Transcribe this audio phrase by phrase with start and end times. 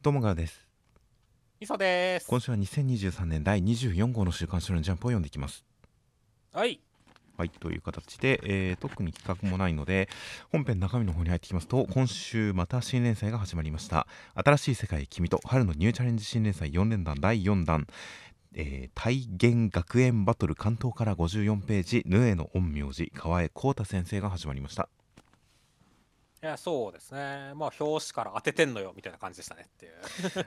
[0.00, 0.64] どうもがです。
[1.58, 2.28] 磯です。
[2.28, 5.64] 今週は2023年第24号の週刊少年ジャンプを読んでいきます。
[6.52, 6.80] はい。
[7.36, 10.08] はいという形で、えー特に企画もないので
[10.52, 14.06] 本編中身の方に入ってきますと今週また新連載が始まりました。
[14.36, 17.88] 新しい世界君と春のニューチャレンジ新連載4連弾第4弾。
[18.54, 24.88] えー、体現学園バトル関東から54ページ「ヌエの陰陽師河江浩太先生」が始まりました
[26.40, 27.52] いやそうですね。
[27.56, 29.92] まあ表紙から当ててんのよみたいな感じでしたねっていう。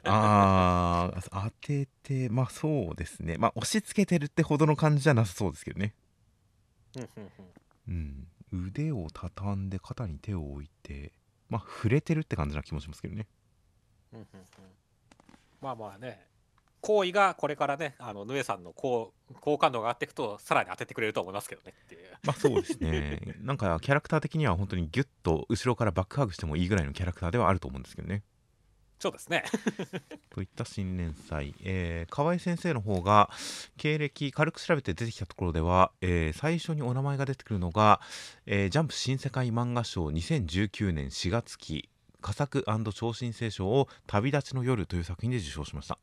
[0.06, 3.38] あー当ててまあそうですね。
[3.38, 5.94] まあ押し付けてるってほどの感じじゃなさそうですけどね。
[7.88, 11.12] うん腕を畳んで肩に手を置いて
[11.50, 13.28] まあ触れてるって感じな気もしますけどね。
[14.14, 14.46] うんうんうん。
[15.62, 16.26] まあまあね
[16.82, 22.02] 行為がこれからねあのヌエさんの好好感度が上がっていくとさらに当ててくれると思いますけどねっていう。
[22.24, 23.22] まあそうですね。
[23.42, 28.24] なんかキャラクター的には本当にギュッと後ろからバックハグしてもいいぐらいのキャラクターではあると思うんですけどね。
[29.02, 29.44] そうですね。
[30.30, 33.32] といった新連載、えー、河合先生の方が
[33.78, 38.00] 経歴軽く調べて出てきたところでは、えー最初にお名前が出てくるのが、
[38.46, 41.90] えージャンプ新世界漫画賞2019年4月期
[42.22, 45.98] 佳作超新星賞を「旅立ちの夜」という作品で受賞しました、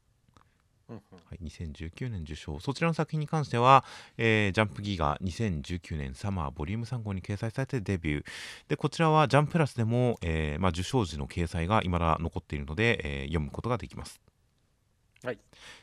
[0.89, 0.99] は
[1.35, 2.61] い、2019年受賞。
[2.61, 3.85] そちらの作品に関しては、
[4.17, 8.25] えージャンプギガ2019年サマーボリューム3号に掲載されてデビュー。
[8.69, 14.19] でこちらはジャンプラスでも、えーまあ、受賞時の掲載が未だ残っているので、えー読むことができます。
[15.23, 15.39] はい。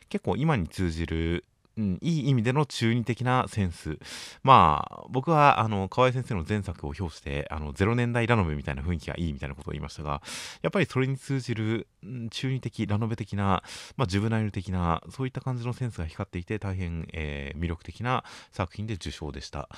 [0.09, 1.45] 結構今に通じる、
[1.77, 3.99] うん、いい意味での中二的なセンス
[4.43, 10.21] まあ僕はあの河合先生の前作を表してあの0年代ラノベみたいな雰囲気がいいみたいなことを言いましたが
[10.61, 11.87] やっぱりそれに通じる、
[12.31, 13.63] 中二的ラノベ的な、
[13.97, 19.69] まあ、ジュブナイル的なそういった感じのセンスが光っていて大変、えー魅力的な作品で受賞でした。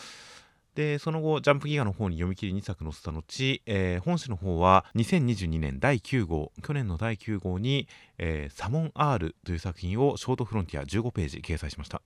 [0.77, 3.23] でその後ジャンプギガの方に読み切り2作載せた後、
[3.65, 7.87] えー本誌の方は2022年第9号去年の第9号に、
[8.19, 12.03] えーサモン R という作品をショートフロンティア15ページ掲載しました。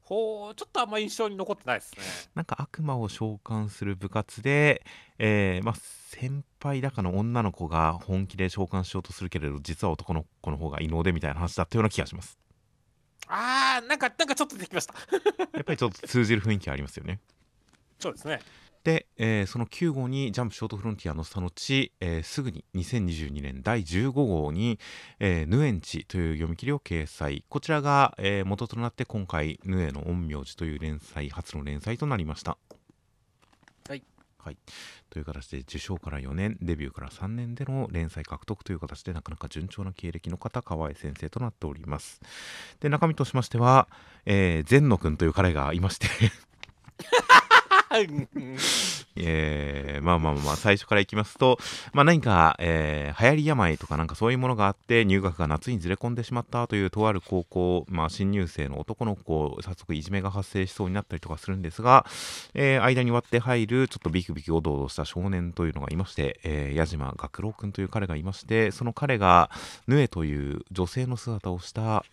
[0.00, 2.02] ほうちょっとあんま印象に残ってないですね。
[2.34, 4.82] なんか悪魔を召喚する部活で、
[5.18, 5.74] えーまあ、
[6.08, 12.38] 先輩だかの女の子が本気で召喚しようとするけれど実は男の子の方が異能でみたいな話だったような気がします。
[13.26, 14.94] あーなんかなんかちょっと出てきました。
[15.52, 17.20] やっぱりちょっと通じる雰囲気ありますよね
[18.04, 18.40] そうですね。
[18.84, 24.78] で、えーその9号にジャンプショートフロンティアのその後、えーすぐに2022年第15号に、
[25.20, 27.44] えーヌエンチという読み切りを掲載。
[27.48, 32.58] こちらが、えー元となって今回ヌエの陰陽師という連載初の連載となりました。
[33.88, 34.02] はい、
[34.36, 34.58] はい、
[35.08, 42.20] という形で受賞から4年デビューから3年での連載獲得という形でなかなか順調な経歴の方河合先生となっております。
[42.80, 43.88] で中身としましては、
[44.26, 46.08] えー、善野くんという彼がいまして
[49.16, 51.58] えーまあまあまあ最初からいきますと、
[51.92, 62.06] まあ、何か、えー流行り病とかなんかそういうものがあって入学が夏にずれ込んでしまったというとある高校、まあ、新入生の男の子早速いじめが発生しそうになったりとかするんですが、
[62.54, 69.50] えー間に割って入るちょっとビクビクおどおどした少年というのがいまして、えー矢島学郎君という彼がいましてその彼が
[69.86, 72.04] ヌエという女性の姿をした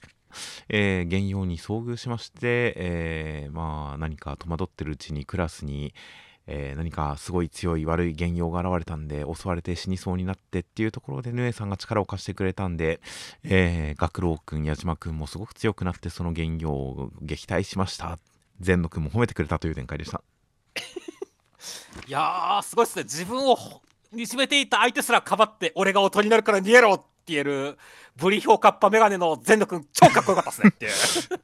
[0.70, 5.94] えー、原用に遭遇しまして、えーまあ何か戸惑ってるうちにクラスに、
[6.48, 13.00] えー何かすごい強い悪い原用が現れたんで襲われて死にそうになってっていうところでヌエさんが力を貸してくれたんで、
[13.44, 18.18] えー、学郎くん矢島くんもすごく強くなってその原用を撃退しました。
[18.60, 20.22] 善野くんも褒めてくれたという展開でした。
[22.08, 23.04] いやーすごいですね。
[23.04, 23.82] 自分をほ
[24.16, 27.78] いじめていた相手すらかばって俺が音になるから逃げろ言える
[28.16, 30.92] ブリヒョウカッパメガネの全野くん超かっこよかったですねっていう。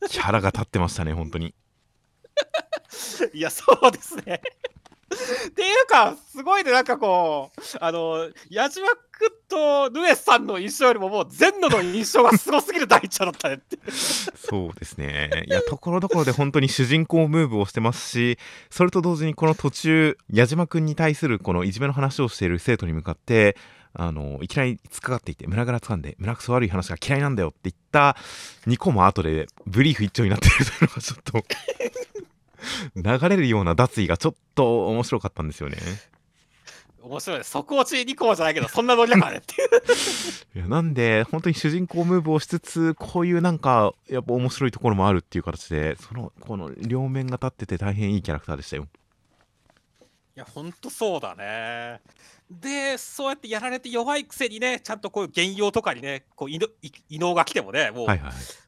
[0.09, 1.53] キャラが立ってましたね本当に。
[3.33, 4.41] いやそうですね。
[5.47, 13.77] っていうかすごいねなんかこうあの矢島くんとヌエさんの印象よりももう全野の印象がすごすぎる第一話だったねって。
[13.91, 15.45] そうですね。
[15.47, 18.37] いや、ところどころで本当に主人公ムーブをしてますし、
[18.69, 23.57] それと同時にこの途中、矢島くんに対するこのいじめの話をしている生徒に向かって、
[23.99, 28.15] あの、いきなり突っかかっていて、胸ぐらつかんで、胸くそ悪い話が嫌いなんだよって言った
[28.67, 31.43] 2個も後でブリーフ一丁になってるというのがちょっと、
[32.95, 35.77] 流れるような脱衣がちょっと面白かったんですよね。
[37.01, 37.39] 面白い。
[37.39, 39.69] ね底落ち2個じゃないけどそんなノリだからねっていう。
[40.59, 48.83] いやなんで本当に主人公ムーブをしつつこういうなんかやっぱ面白いところもあるっていう形でそのこの両面が立ってて大変いいキャラクターでしたよ。
[48.83, 48.87] い
[50.37, 51.99] やほんとそうだね。
[52.49, 56.59] でそうやってやられて弱いくせにねちゃんとこういう原用とかにねこう異
[57.19, 58.07] 能が来てもねもう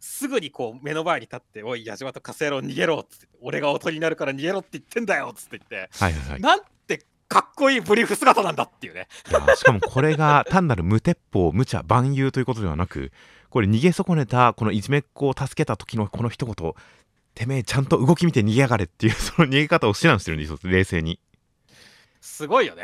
[0.02, 6.42] すぐにこう目の前に立って「おい矢島とカセロ逃げろ」っつって「俺が音になるから逃げろって言ってんだよ」っつって言ってはいはいはい。
[6.42, 9.08] なんてかっこいいブリーフ姿なんだっていうね。
[9.30, 13.12] いやしかもこれが単なる無鉄砲無茶万有ということではなく
[13.50, 16.74] これ逃げ損ねたこのいじめっ子を助けた時のこの一言
[17.36, 21.20] てめえちゃんと動き見て逃げやがれっていうその逃げ方を指南してるんですよ冷静に
[22.22, 22.84] すごいよね。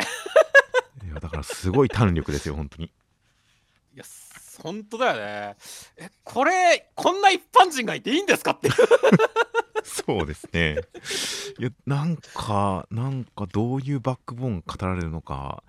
[1.06, 4.04] いやだからすごい胆力ですよ本当にいや、
[4.62, 5.56] 本当だよね。
[5.98, 8.70] え、これ、こんな一般人がいていいんですかって。
[9.84, 10.78] そうですね
[11.60, 15.64] いやなんかなんかどういうバックボーン語られるのか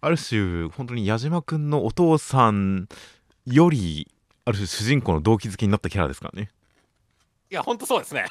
[0.00, 2.88] ある種本当に矢島くんのお父さん
[3.46, 4.12] より
[4.44, 6.50] ある種主人公の動機づけになったキャラですからね
[7.50, 8.26] いや、ほんとそうですね。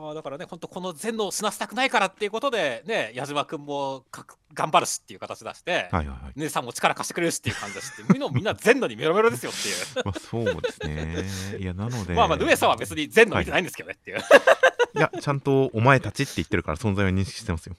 [0.00, 10.04] いやーだからね、本当この全能を死なせたくないからっていうことで、ね、矢島君もかく頑張るしっていう形出して、はいはいはい姉さんも力貸してくれるしっていう感じだしって、みんなみんな全能にメロメロですよっていう。
[10.06, 14.18] まあそうですね いやなのでまあまあ、ヌエさんは別に全能見てないんですけどねっていう。
[14.18, 17.76] いやちゃんとお前たちって言ってるから存在は認識してますよ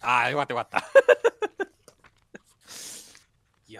[0.00, 0.84] ああ、よかったよかった。
[3.68, 3.72] い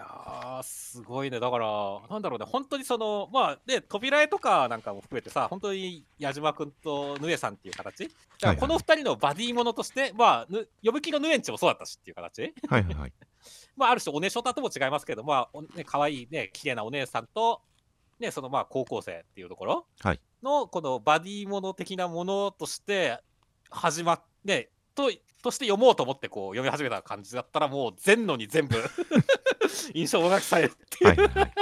[0.55, 1.39] やー、すごいね。
[1.39, 8.07] だから、なんだろうね、本当にその、まあ、ね、扉絵とかなんかも含めてさ、本当に矢島君とヌエさんっていう形。
[8.07, 12.53] だからこの二人のバディものとして、まあ、ぬ呼ぶ気のヌエンチもそうだったしっていう形。
[12.67, 13.13] はいはいはい
[13.75, 17.61] まあ、ある種、おねしょたとも違いますけど、まあ、おね、可愛いね、綺麗なお姉さんと、
[18.19, 23.19] ね、そのまあ、高校生っていうところはいの、このバディもの的なものとして、
[23.69, 25.11] 始まっね、と、
[25.41, 28.77] として読もうと思ってこう読み始めた感じだったら、もう全のに全部
[29.93, 31.07] 印象を書きされていう。
[31.07, 31.51] はいは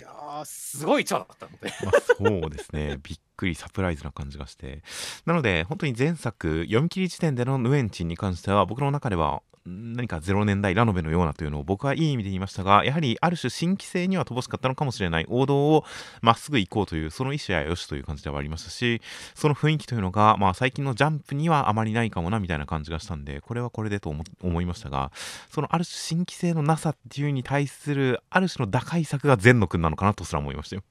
[0.00, 1.72] いやー、すごい一話だったので。
[1.84, 4.82] まあ、そうですね びっくりサプライズな感じがして
[5.26, 15.84] なので本当に前作読み切り時点でのヌエンチンに関しては僕の中ではん何か0年代ラノベのようなというのを僕はいい意味で言いましたがやはりある種新規性には乏しかったのかもしれない王道を
[16.20, 19.00] まっすぐ行こうというその意思はよしという感じではありましたし
[19.34, 25.12] その雰囲気というのが、まあ、最近のジャンプにはあまりないかもなみたいな感じがしたんでこれはこれでと思思いましたが
[25.50, 30.82] そのある種新規性のなさっていうに対するある種の打開策が善野くんなのかなとすら思いましたよ。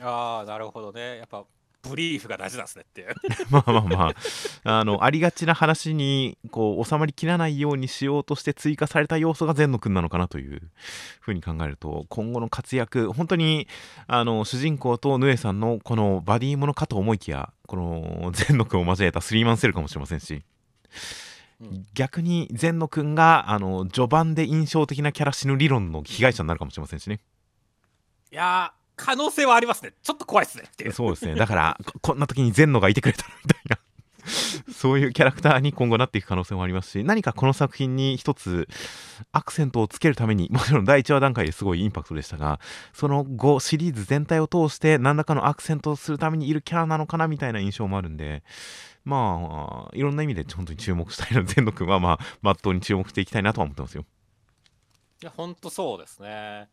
[0.00, 1.18] ああ、なるほどね。
[1.18, 1.44] やっぱ、
[1.82, 3.14] ブリーフが大事なんですねっていう。
[3.50, 4.14] まあまあま
[4.64, 10.62] あ、あの、ありがちな話に、こう、収まりきらないようにしようとして追加された要素が善野くんなのかなという
[11.20, 13.66] ふうに考えると、今後の活躍、本当に、
[14.06, 20.42] あの、主人公とヌエさんのこのバディものかと思いきや、この善野くんを交えたスリーマンセルかもしれませんし、
[21.60, 27.20] うん逆に善野くんが、あの、序盤で印象的なキャラ死ぬ理論の被害者になるかもしれませんしね。
[28.32, 29.92] いやー、可能性はありますね。
[30.02, 30.92] ちょっと怖いですねっていう。
[30.92, 31.34] そうですね。
[31.34, 33.78] だから、ここんな時に善野がいてくれたらみたいな。
[34.72, 38.68] そういうキャラクターに今後なっていく可能性もありますし、何かこの作品に一つ
[39.32, 42.60] アクセントをつけるために、もちろん第1話段階ですごいインパクトでしたが、
[42.92, 48.42] その後シリーズ全体を通して何らかのアクセントをするためにいるキャラなのかなみたいな印象もあるんで、
[49.04, 54.04] まあ、いろんな意味で本当に注目したいので、善野くんはまあ、まっとうに注目していきたいなとは思ってますよ。
[55.22, 56.68] いや、ほんとそうですね。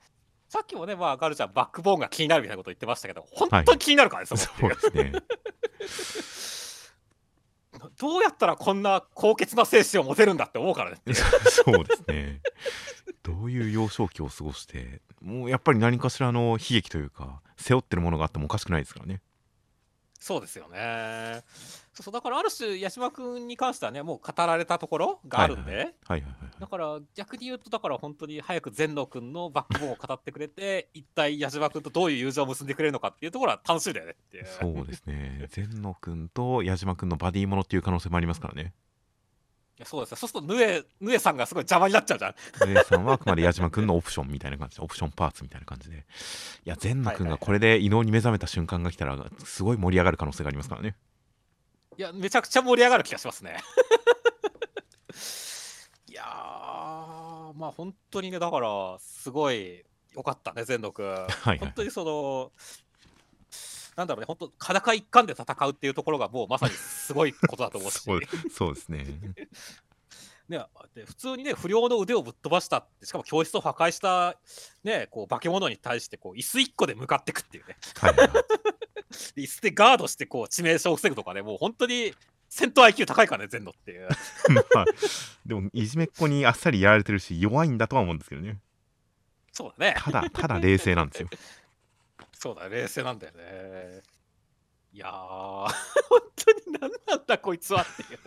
[0.49, 6.29] さっきもね、まあ、ガルちゃん、バックボーンが気になるみたいなこと言ってましたけど、本当に気になるからね、そこってそいううですね。
[7.99, 10.97] どうやったらこんな高潔な精神を持てるんだって思うからね。
[11.13, 12.41] そうですね。
[13.21, 19.21] どういう幼少期を過ごして、もうやっぱり何かしらの悲劇というか、背負ってるものがあってもおかしくないですからね。
[20.19, 21.43] そうですよね。
[22.03, 25.95] そうだからある種、八島君に関してはね、もう語られたところがあるんで、
[26.59, 34.45] だから逆に言うと、だから本当に早く全能君のバックボーンを語ってくれて、一体八島君とどういう友情を結んでくれるのかっていうところは楽しみだよねっていう。
[34.45, 35.47] そうですね。
[35.49, 38.73] 善野くんと矢島くんのバディものっていう可能性もありますからね。
[39.77, 40.17] いやそうですね。
[40.17, 42.35] そうすると、ヌエ、ヌエさんがすごい邪魔になっちゃうじゃん。
[42.69, 45.97] 上さんはあくまで矢島くんのオプションみたいな感じで、オプションパーツみたいな感じで。
[45.97, 46.01] い
[46.65, 50.97] や、善野くんがこれで異能に目覚めた瞬間が来たら、すごい盛り上がる可能性がありますからね。
[51.99, 53.57] いや、めちゃくちゃ盛り上がる気がしますね。
[56.07, 56.25] いやー、
[57.55, 59.83] まあ本当にね、だから、すごい
[60.15, 61.05] 良かったね、全能君。
[61.05, 62.53] はいはい本当にその、
[63.97, 67.99] なんだろうね、本当、裸一貫で戦うっていうところが、もうまさにすごいことだと思うし。
[68.49, 69.05] そうですね。
[70.49, 70.65] ね、
[70.95, 74.35] で普通にね、不良の腕をぶっ飛ばしたって、しかも教室を破壊した、
[74.83, 78.13] ね、こう化け物に対してこう椅子1個で向かってくっていうね、はい
[79.35, 82.13] 椅子でガードしてこう致命傷を防ぐとかね、もう本当に
[82.49, 84.07] 戦闘 IQ 高いからね、全のっていう。
[84.49, 84.85] ま あ、
[85.45, 88.59] でも、いじめっ子にあっさりやられてるし、弱いんだとは思うんですけどね。
[89.51, 91.29] そうだね、ただ、ただ冷静なんですよ。
[92.33, 94.01] そうだね、冷静なんだよね。
[94.91, 95.71] いやー、本
[96.35, 98.19] 当に何なんだこいつはっていう。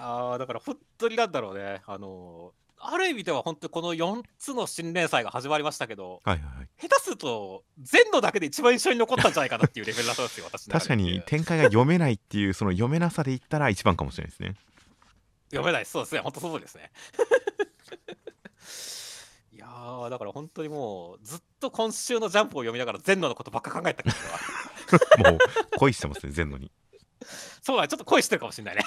[0.00, 6.68] いやー、だから本当になんだろうね、あのー、ある意味では本当にこの4つの新連載が始まりましたけど、はいはいはい。
[6.80, 14.54] 下手すると全のだけで一番印象に残ったんじゃないかなっていうレベルだったんですよ、私確かでに展開が読めないっていうその読めなさで言ったら一番かもしれないですね。
[15.50, 15.84] 読めない。
[15.84, 16.90] そうですね、本当そうですね。
[19.52, 24.10] いやー、だから本当にもう、ずっと今週のジャンプを読みながら、全ののことばっか考えたか
[25.20, 25.40] ら、 もう
[25.76, 26.72] 恋してますね全のに。
[27.60, 28.84] そうだね、ちょっと恋してるかもしれないね。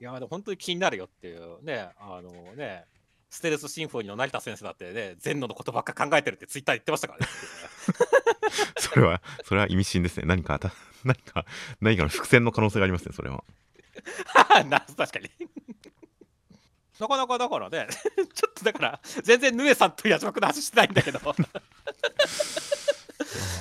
[0.00, 2.84] いやー、でも本当に気になるよっていうね、あのね、
[3.30, 7.26] ステルスシンフォニーの成田先生だってね、全ののことばっか考えてるってツイッター言ってましたからね。
[8.78, 10.72] それはそれは意味深ですね何かた
[11.04, 11.44] 何か
[11.80, 13.44] 何かの伏線の可能性がありますねそれは
[14.64, 15.30] な確かに。
[16.98, 17.88] なかなかだからね、
[18.32, 21.20] ちょっとだから、全然ヌエさんと矢島君の話してないんだけど、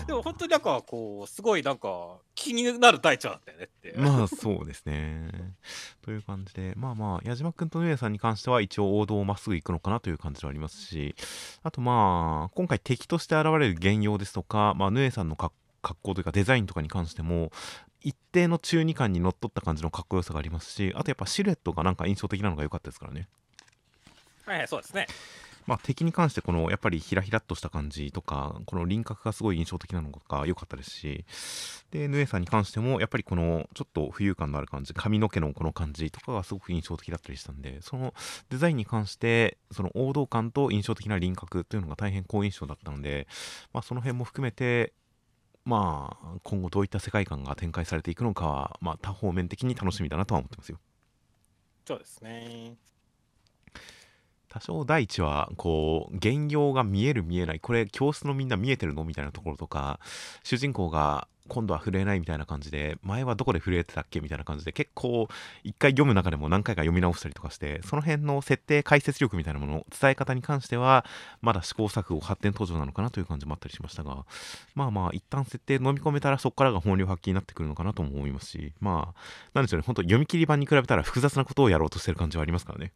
[0.08, 3.94] でも本当になんかこう、すごいなんか気になる大腸だったよねって。
[3.98, 5.30] まあそうですね。
[6.02, 11.16] という感じで、まあまあ、矢島君とヌエさんに関しては一応王道をまっすぐ行くのかなという感じはありますし、
[11.64, 15.54] あとまあ、今回敵として現れる原用ですとか、まあ、ヌエさんの格
[15.86, 17.52] 格好というかデザインとかに関しても、
[18.02, 23.28] 一定の中二感にのっとった感じのかっこよさがありますし、あとやっぱシルエットがなんか印象的なのが良かったですからね。
[24.46, 25.08] はいはい、そうですね。
[25.68, 31.26] まあ、敵に関してこのやっぱりひらひらっとした感じとかこの輪郭がすごい印象的なのが良かったですし
[31.92, 38.14] でヌエさんに関してもやっぱりこのちょっと浮遊感のある感じ髪の毛のこの感じとかがすごく印象的だったりしたんでその
[38.50, 43.28] デザインに関してその王道感と印象的な輪郭というのが大変好印象だったので、
[43.74, 44.94] まあ、その辺も含めて
[45.66, 50.78] まあ今後どういった世界観が展開されていくのかは、まあ、多方面的に楽しみだなとは思ってますよ。
[51.88, 52.78] そうですね。
[54.56, 57.60] 多少第一はこう原用が見える見えない。
[57.60, 60.00] これ教室のみんな見えてるのみたいなところとか
[60.46, 65.28] 主人公が今度は震えないみたいな感じで前はどこで震えてたっけみたいな感じで結構
[65.66, 71.06] 一回読む中でも何回か読み直したりとかしてその辺の設定解説力みたいなもの伝え方に関しては
[71.42, 74.26] まだ試行錯誤発展途上なのかなという感じもあったりしましたが
[74.74, 79.20] まあまあ一旦設定飲み込めたらそこからが本領発揮になってくるのかなとも思いますしまあ
[79.54, 79.84] なんでしょうね。
[79.86, 82.94] 本当読み切り版に比べたら複雑なことをやろうとしてる感じはありますからね。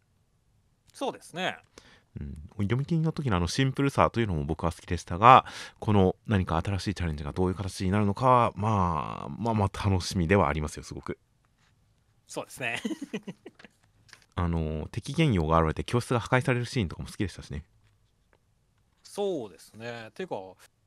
[0.93, 1.57] そうですね。
[2.19, 5.45] うん、読み切りの時のあのシンプルさというのも僕は好きでしたが
[5.79, 11.19] この何か新しいチャレンジがどういう形になるのかはまあまあまあ楽しみではありますよすごく
[12.27, 12.81] そうですね。
[14.35, 17.63] あの敵原用が現れて教室が破壊されるシーンとかも好きでしたしね
[19.11, 20.11] そうですね。
[20.13, 20.35] ていうか、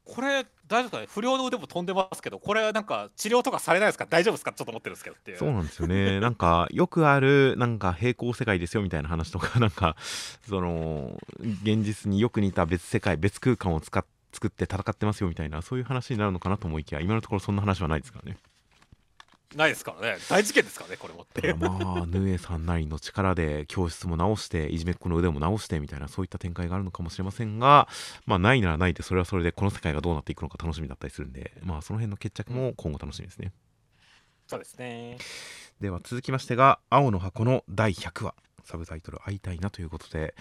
[0.05, 1.07] これ、大丈夫かね？
[1.09, 4.07] 不良の腕も飛んでますけど、これなんか治療とかされないですか？
[4.09, 4.53] 大丈夫ですか？
[4.53, 5.37] ちょっと思ってるんですけどって。
[5.37, 6.19] そうなんですよね。
[6.21, 9.97] なんかよくあるなんか平行世界ですよみたいな話とか なんか
[10.49, 11.17] その
[11.63, 14.05] 現実によく似た別世界別空間を使っ
[14.35, 18.39] 作って戦ってますよみたいなそういう話になるのかなと思いきや今のところそんな話はないですからね
[19.57, 20.19] ないですからね。
[20.29, 21.55] 大事件ですからね、これもって。
[21.55, 27.89] まあヌエさんなりの力で教室も直していじめっ子の腕も直してみたいなそういった展開があるのかもしれませんが
[28.27, 33.53] まあないならないでそれはそれでこの世界がどうなっていくのか楽しみだったりするんでまあその辺の決着も今後楽しみですね、
[34.47, 35.19] そうですね。
[35.81, 40.35] では続きましてが「青の箱」の第100話サブタイトル「会いたいな」ということで、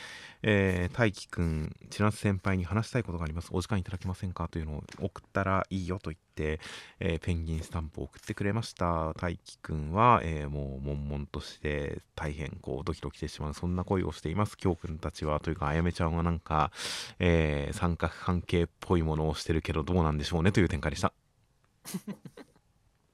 [0.44, 3.50] えー、大輝くん千夏先輩に話したいことがあります。
[3.51, 4.48] お時間いただけませんか？
[4.48, 6.60] というのを送ったらいいよと言って、
[7.00, 9.13] えーペンギンスタンプを送ってくれました。
[9.16, 14.58] 大輝くんは、えーもう悶々として大変こうドキドキしてしまうそんな恋をしています。
[14.58, 16.72] 京くんたちはというかあやめちゃんはなんか、
[17.20, 21.13] えー三角関係っぽいものをしてるけどどうなんでしょうねという展開でした。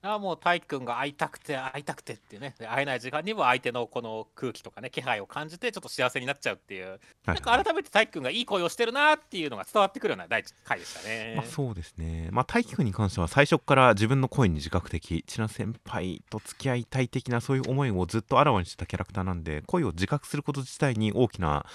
[0.07, 2.55] ああもう大輝くんが会いたくて会いたくてってね。
[2.57, 11.33] で会えない時間にも相手のこの空気とかね気配を感じてちょっと幸せになっちゃうっていう、なんか改めて大輝くんがいい声をしてるなっていうのが伝わってくるような第一回でしたね。
[11.35, 21.65] まあ、そうですね、まあ、大輝くんに関しては最初から自分の声に自覚的千奈先輩と付き合いたい的なそういう思いをずっとあらわにしてたキャラクターなんで声を自覚すること自体に大きな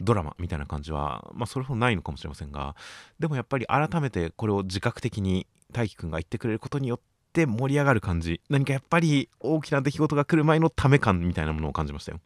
[0.00, 2.74] ドラマみたいな感じは、まあ、それほどないのかもしれませんが
[3.20, 8.40] でもやっぱり改めてこれを自覚的に大輝くんが言ってくれることによって盛り上がる感じ。
[8.48, 12.20] 何かやっぱり大きな出来事が来る前のため感みたいなものを感じましたよ。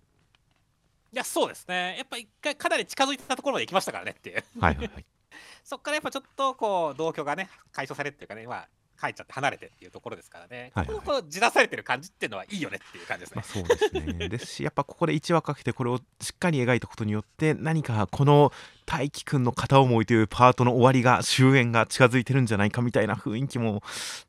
[1.12, 1.94] いやそうですね。
[1.96, 4.44] やっぱ一回かなり近づいてたところまで行きましたからねっていう。
[4.60, 5.06] はいはいはい。
[5.64, 8.46] そっからやっぱちょっとこう同居がね解消されるっていうかね。
[8.46, 8.68] まあ
[9.00, 13.52] 帰っちゃって離れてっていうところですからね、はいはいここのこうじらされてる感じっていうのはいいよねっていう感じですまねあ、。
[13.52, 14.28] そうですね。
[14.28, 18.52] ですし、やっぱここで1話かけてこれをしっかり描いたことによって、何かこの
[18.86, 23.82] 大輝くんの片思いというパートの終わりが、終焉が近づいてるんじゃないかみたいな雰囲気も、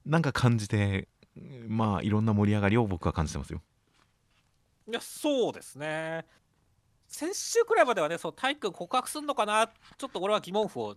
[0.05, 1.07] なんか感じて、
[1.67, 3.62] まあ、いろんな盛り上がりを僕は感じてますよ。
[4.89, 6.25] いやそうですね
[7.09, 9.67] 先週くらいまではねそう体育告白すんのかな？
[9.67, 10.95] ちょっと俺は疑問符を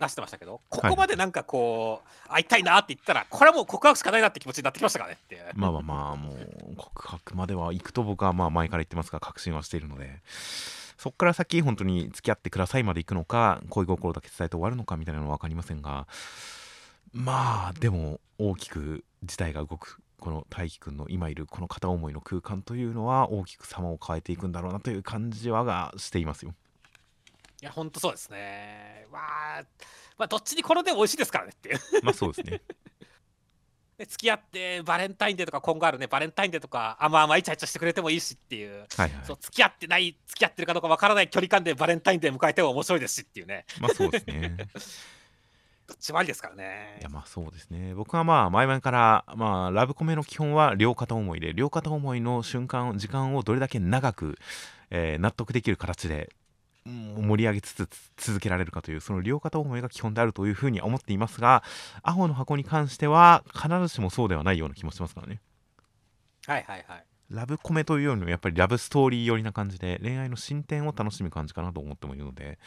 [0.00, 5.34] 出してましたけど、ここまでなんかこう、会いたいなって言ったら、これはもう告白しかないなって気持ちになってきましたからねって。
[5.54, 10.20] まあまあまあもう告白までは行くと僕はまあ前から言ってますが確信はしているので
[10.98, 16.06] そこから先本当に付き合ってくださいまで行くのか恋心だけ伝えて終わるのかみたいなのは分かりませんが
[17.12, 26.54] まあでも大きく事態が動くこの大輝くんの今いるこの片思いの空間というのは大きく様を変えていくんだろうなという感じはがしていますよ。
[27.60, 28.93] いや、ほんとそうですね。
[29.14, 29.20] ま
[29.60, 29.64] あ、
[30.18, 31.78] まあ、どっちに転んでも美味しいですからねっていう。
[32.02, 32.60] まあそうですね。
[33.96, 43.66] で付き合ってバレンタインデーとか今後あるねバレンタインデーとかあまあまあイチャイチャしてくれてもいいしっていう,、はいはい、そう付き合ってない付き合ってるかどうかわからない距離感でバレンタインデー迎えても面白いですしっていうね。
[43.80, 44.56] まあそうですね。
[45.86, 46.96] どっちもありですからね。
[47.00, 47.94] いやまあそうですね。
[47.94, 54.38] 僕はまあ前々からまあラブコメの基本は両片思いで両片思いの瞬間時間をどれだけ長く、
[54.90, 56.32] えー、納得できる形で
[56.86, 61.62] 盛り上げつつ続けられるかというその両片思いが基本であるというふうに思っていますが
[62.02, 65.40] 青の箱に関しては必ずしもそうではないような気もしますからね。
[66.46, 67.04] はいはいはい。
[67.30, 72.58] ラブコメというよりもやっぱりラブストーリー寄りな感じで恋愛の進展を楽しむ感じかなと思ってもいるので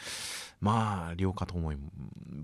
[0.60, 1.78] まあ両片思いっ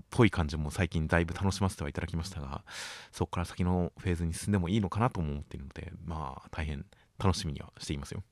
[0.09, 2.63] ぽい感じも最近だいぶ楽しませてはいただきましたが
[3.11, 6.85] そこから先のフェーズに進んでもいいのかなとも思っているのでまあ大変
[7.19, 8.23] 楽しみにはしていますよ。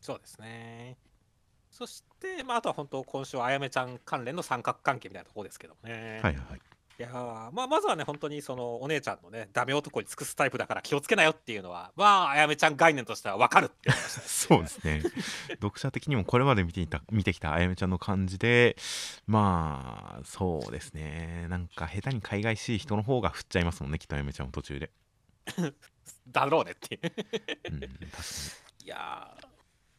[0.00, 0.96] そうですね
[1.76, 6.20] そして、まあ、あとは本当、今週はあやめちゃん関連の三角関係みたいなところですけどね。
[6.22, 6.60] はいはい。
[6.98, 13.90] いやまあ、まずはね、本当にそのお姉ちゃんのね、ダメ男に尽くすタイプだから気をつけなよっていうのは、まあ、あやめちゃん概念としては分かるって
[14.24, 15.02] そうですね。
[15.60, 18.78] 読者的にもこれまで見ていた見てきたあやめちゃんの感じで、
[19.26, 21.44] まあ、そうですね。
[21.50, 24.90] なんか下手に海外しい人の方が振っちゃいますもんね、きっとあやめちゃんも途中で。
[26.28, 27.12] だろうねっていう
[27.72, 27.84] うん。
[27.84, 27.88] い
[28.86, 29.36] や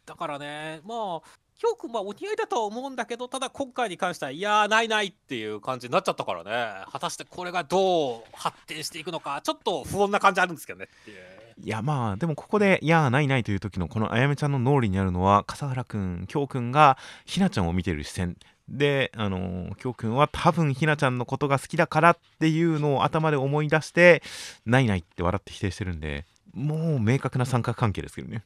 [0.07, 11.17] だからね、まあ、ひょうくん、まあ、お似合いだとは思うんだけど、ただ今回に関しては、いやー、ないないっていう感じになっちゃったからね、果たしてこれがどう発展していくのか、ちょっと不穏な感じあるんですけどねっていう。
[11.59, 18.37] いやまあでもここで「いやないない」という時のこのあやめちゃんの脳裏にあるのは笠原くん京くんがひなちゃんを見てる視線
[18.69, 24.21] であの京くんは多分ひなちゃんのことが好きだからっていうのを頭で思い出して
[24.67, 28.43] 「ないない」って笑って否定してるんでもう明確な三角関係ですけどね。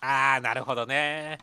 [0.00, 1.38] ああなるほどね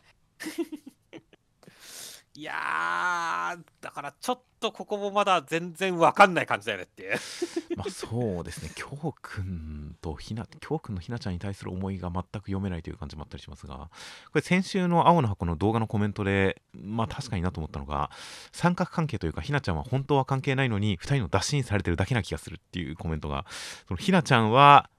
[2.36, 7.16] いやだからちょっとここもまだ全然わかんない感じだよねって
[7.76, 8.88] まあそうですね、京
[9.22, 13.90] くんとひな、京くんのひなちゃんに対する思いが全く読めないという感じもあったりしますが、こ
[14.34, 18.10] れ先週の青の箱の動画のコメントで、まあ確かになと思ったのが、
[18.52, 23.46] 三角関係というか、ひなちゃんは本当は関係ないのに、2人の打診されてるだけな気がするっていうコメントが、
[23.88, 24.90] そのひなちゃんは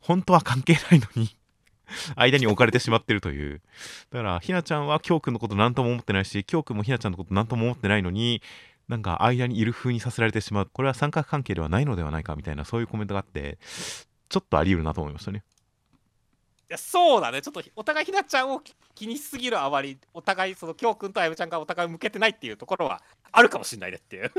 [0.00, 1.36] 本当は関係ないのに
[2.16, 3.60] 間に置かれてしまってるという。
[4.10, 8.42] だから、ひなちゃんは京くんのこと何とも思ってないし、京くんもひなちゃんのこと何とも思ってないのに、
[8.88, 10.70] なんか間にいる風にさせられてしまう。
[10.72, 13.58] これは三角関係ではないのではないかみたいな、そういうコメントがあって、
[14.28, 15.44] ちょっとあり得るなと思いましたね。
[16.68, 18.60] いやそうだねちょっとお互いひなちゃんを
[18.92, 24.32] 気にしすぎるあまりお互いその京くんとあやめちゃんがお互い向けてないっていうところはあるかもしれないねっていう。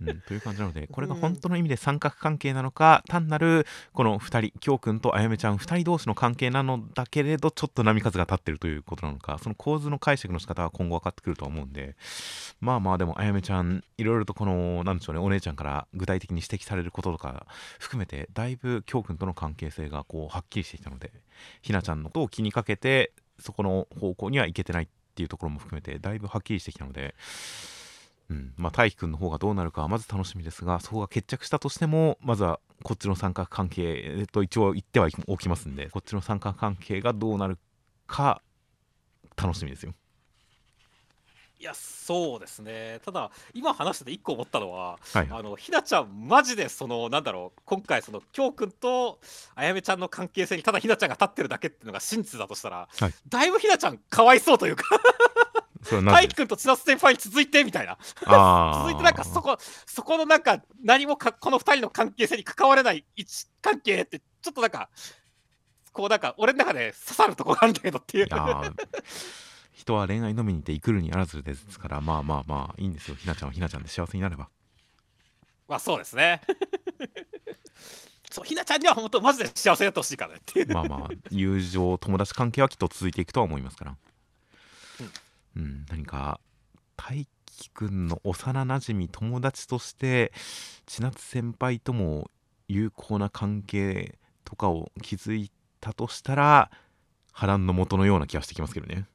[0.00, 11.96] うん、という感じなので これが本当の意味で三角関係なのか、単なるこの2人京くんとあやめちゃん2人同士の関係なのだけれどちょっと波数が立ってるということなのかその構図の解釈の仕方は今後分かってくるとは思うんで。
[12.60, 17.46] まあまあでもあやめちゃんいろいろとこのなんでしょうねお姉ちゃんから具体的に指摘されることとか
[17.78, 21.10] 含めてだいぶ京くんとの関係性がこうはっきりしてきたので
[21.62, 27.14] ひなちゃんのことを気にかけてそこの方向には行けてないっていうところも含めてだいぶはっきりしてきたので、
[28.30, 28.52] うん。
[28.56, 37.58] まあ、大輝くんの方がどうなるかはまず楽しみですがそこが決着したとしてもまずはこっちの三角関係と一応言ってはおきますんでこっちの三角関係がどうなる
[38.06, 38.40] か
[39.36, 39.92] 楽しみですよ。
[41.58, 43.00] いやそうですね。
[43.04, 49.20] ただ今話してて1個思ったのは、はい、あのひなちゃんマジでそのなんだろう今回その京くんと
[49.54, 54.84] あやめちゃんの関係性にただひなちゃんが立ってるだけっていうのが真実だとしたら、はい、だいぶひなちゃんかわいそうというか
[55.82, 57.96] 大輝くんと千夏先輩に続いてみたいな。
[58.82, 64.90] 続いてなんかそこそこのなんか何もかこの2人の関係性に関われない位置関係ってちょっとなんか
[65.92, 68.28] こうなんか俺の中で刺さるところがあるんだけどっていう。
[69.72, 73.16] 人は恋愛飲みに行っていくるにあらずですからまあまあまあいいんですよ。
[73.16, 74.48] ひなちゃんはひなちゃんで幸せになれば。
[75.66, 76.42] まあそうですね。
[78.30, 80.72] そうひなちゃんには本当マジで幸せになってほしいからねっていう。
[80.72, 83.96] まあまあ友情友達関係はきっと続いていくとは思いますから
[85.56, 86.40] うん、うん、何か
[86.96, 90.32] 大輝くんの幼なじみ友達として
[90.86, 92.30] 千夏先輩とも
[92.68, 96.70] 有効な関係とかを築いたとしたら
[97.32, 99.06] 波乱の元のような気がしてきますけどね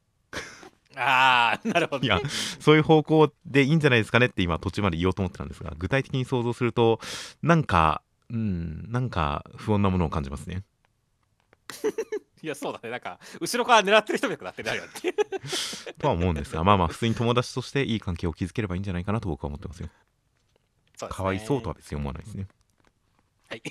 [0.97, 2.05] ああ、なるほど。
[2.05, 2.21] いや、
[2.59, 6.99] そういう方向でいいんじゃないですかねって今途中まで言おうと思ってたんですが、具体的に想像すると、
[7.41, 10.63] なんか、うん、なんか不穏なものを感じますね。
[12.41, 12.89] いや、そうだね。
[12.89, 15.13] なんか、後ろから狙ってる人もよくなってないよって。
[15.97, 19.87] とは思うんですが、まあまあ、普通に友達としていい関係を築ければいいんじゃないかなと僕は思ってますよ。
[19.87, 19.93] ね
[21.09, 22.47] かわいそうとは別に思わないですね。
[23.49, 23.61] はい。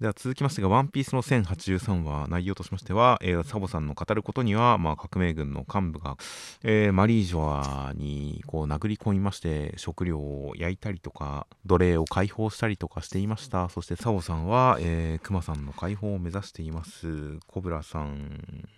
[0.00, 6.16] では続きましてが、ワンピースの1083話、内容としましては、えーサボさんの語ることには、まあ、革命軍の幹部が、
[6.62, 7.40] えーマリージョ
[7.88, 13.68] アにこう殴り込みまして、食料を焼いたりとか、奴隷を解放したりとかしていました。
[13.70, 17.40] そしてサボさんは、えークマさんの解放を目指しています。
[17.48, 18.68] コブラさん、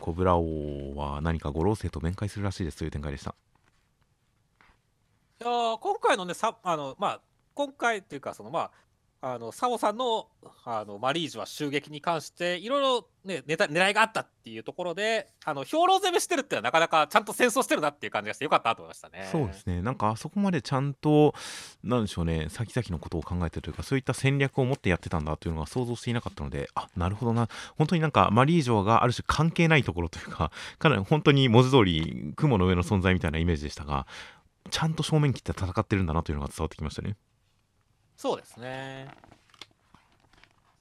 [0.00, 3.36] コブラ王は何か五老星と面会するらしいですという展開でした。
[5.40, 7.20] いや今回のね、さあのまあ、
[7.54, 8.70] 今回っていうか、そのまあ、
[9.26, 10.26] あのサオさんの
[10.66, 19.26] あのマリージュは襲撃に関して、いろいろ、ね、ネタ狙いがあったっていうところで、あの兵糧攻めしてるってのは、なかなかちゃんと戦争してるなっていう感じがして、よかったと思いましたね。
[19.32, 21.34] そうですね、なんかあそこまでちゃんと、
[21.82, 34.06] なんでしょうね、先々のことを考えてるというか、そういった戦略を持ってやってたんだというのが想像していなかったので、あなるほどな、本当になんかマリージョアがある種関係ないところというか、 かなり本当に文字通り、雲の上の存在みたいなイメージでしたが、
[34.70, 37.16] ちゃんと正面切って戦ってるんだなというのが伝わってきましたね。
[38.16, 39.08] そうですね。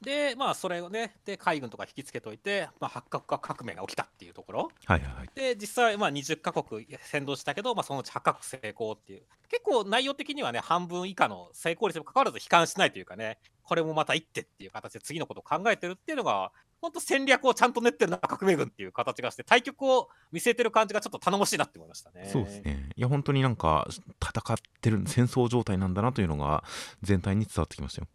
[0.03, 4.71] で、まあ、それをね、で海軍とか引きつけといて、まあ、八角化革命が起きたっていうところ。
[4.85, 5.29] はいはいはい。
[5.33, 16.51] で、実際、まあ、20カ国先導したけど、まあ、そのうち8カ国成功っていう、結構内容的にはね、半分以下の成功率にもかかわらず悲観しないというかね、これもまた一手っていう形で次のことを考えてるっていうのが、
[16.83, 22.27] 本当戦略をちゃんと練ってるな、革命軍っていう形がして、対局を見据えてる感じがちょっと頼もしいなって思いましたね。
[22.29, 22.89] そうですね。
[22.97, 23.87] いや、本当になんか、
[24.21, 26.65] 戦ってる、戦争状態なんだなというのが、
[27.01, 28.07] 全体に伝わってきましたよ。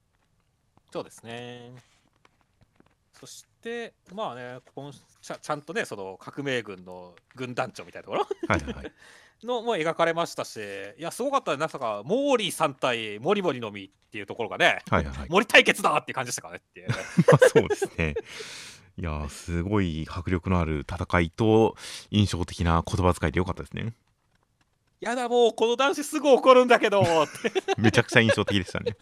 [0.93, 1.73] そうですね。
[3.19, 8.93] そして、まあね、このちゃちゃんとね、その革命軍の軍団長みたいなところはいはいはい。
[9.45, 10.61] のも描かれましたし、
[10.99, 15.29] いや、すごかったね、まさか、モーリーさん対モリモリの実っていうところがね、はいはいはい。
[15.29, 16.89] 森対決だって感じでしたからねっていう。
[17.31, 18.15] まあそうですね。
[18.97, 21.77] いやーすごい迫力のある戦いと
[22.11, 23.95] 印象的な言葉遣いでよかったですね。
[25.01, 27.05] やだ、もうこの男子すぐ怒るんだけど
[27.79, 28.97] めちゃくちゃ印象的でしたね。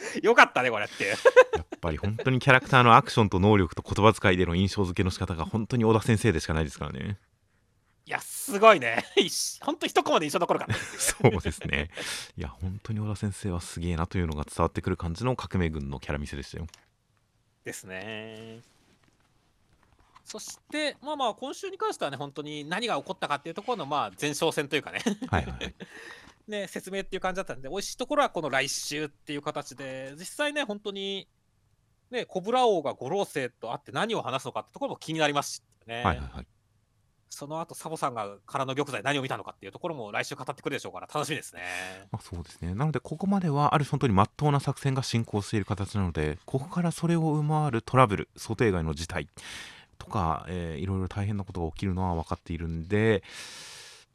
[0.22, 1.08] よかったね、これって。
[1.08, 1.14] や
[1.62, 7.18] っぱり本当にキャラクターのアクションと能力と言葉遣いでの印象付けの仕方が本当に小田先生でしかないですからね。
[8.06, 9.04] いや、すごいね。
[9.62, 10.80] ほんと一コマで印象残るからね。
[10.98, 11.90] そうですね。
[12.36, 16.66] いや、本当に小田先生はすげえなというのが伝わってくる感じの革命軍のキャラ見せでしたよ。
[17.64, 18.62] ですね。
[20.24, 25.74] そして、まあまあ、今週に関してはね、本当に何が起こったかっていうところの、まあ、前哨戦というかね、はいはいはい。
[26.46, 31.28] ね、説明っていう感じだったんで、美味しいところはこの来週っていう形で、実際ね、本当に、
[32.10, 36.02] ね、コブラ王が五老星と会って何を話すのかってところも気になりますしね。
[36.02, 36.46] はいはいはい。
[37.30, 41.62] その後サボさんが空の玉座で何を見たのかっていうところも来週語ってくるでしょうから楽しみですね。
[42.10, 42.74] まあ、そうですね。
[42.74, 49.28] なので、ここまではある種本当に真っ当な作戦が進行している形なので、ここからそれを上回るトラブル、想定外の事態
[49.98, 53.22] とか、えーいろいろ大変なことが起きるのは分かっているんで、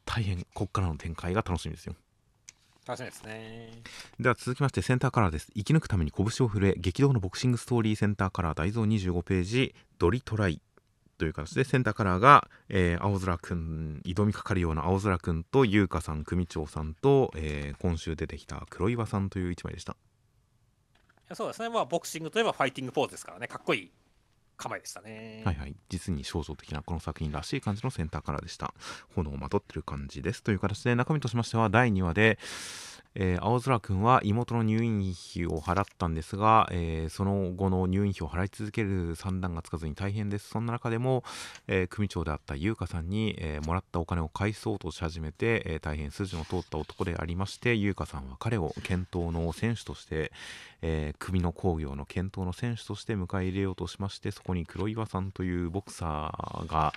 [0.04, 1.94] 大変、ここからの展開が楽しみですよ。
[2.86, 3.82] 楽しみですね。
[4.20, 10.60] では続きましてセンターカラーです生き抜くために拳を震え激動のボクシングストーリーセンターカラー大蔵25ページドリトライ
[11.16, 19.96] という形でセンターカラーが、えー青空くん挑みかかるような青空くんと優香さん組長さんと、えー今週出てきた黒岩さんという一枚でした。
[21.34, 23.90] そうですね、まあ、ボクシングといえばファイティングポーズですからね、かっこいい
[24.56, 25.42] 構えでしたね。
[25.44, 25.76] はいはい。
[25.88, 28.72] 実に象徴的なこの作品らしい感じのセンターカラーでした。
[29.14, 30.42] 炎をまとってる感じです。
[30.42, 32.38] という形で中身としましては第2話で
[33.18, 40.48] えー青空君は妹の入院費を払ったんですが、えーその後の入院費を払い続ける算段がつかずに大変です。
[40.50, 41.24] そんな中でも、
[41.66, 50.30] えー組長であった優香さんに、えーもらったお金を返そうとし始めて、え大変筋の通った男でありまして優香さんは彼を検討の選手として、
[50.82, 56.92] えー首の工業の検討の選手として迎え入れようとしましてそこに黒岩さんというボクサーが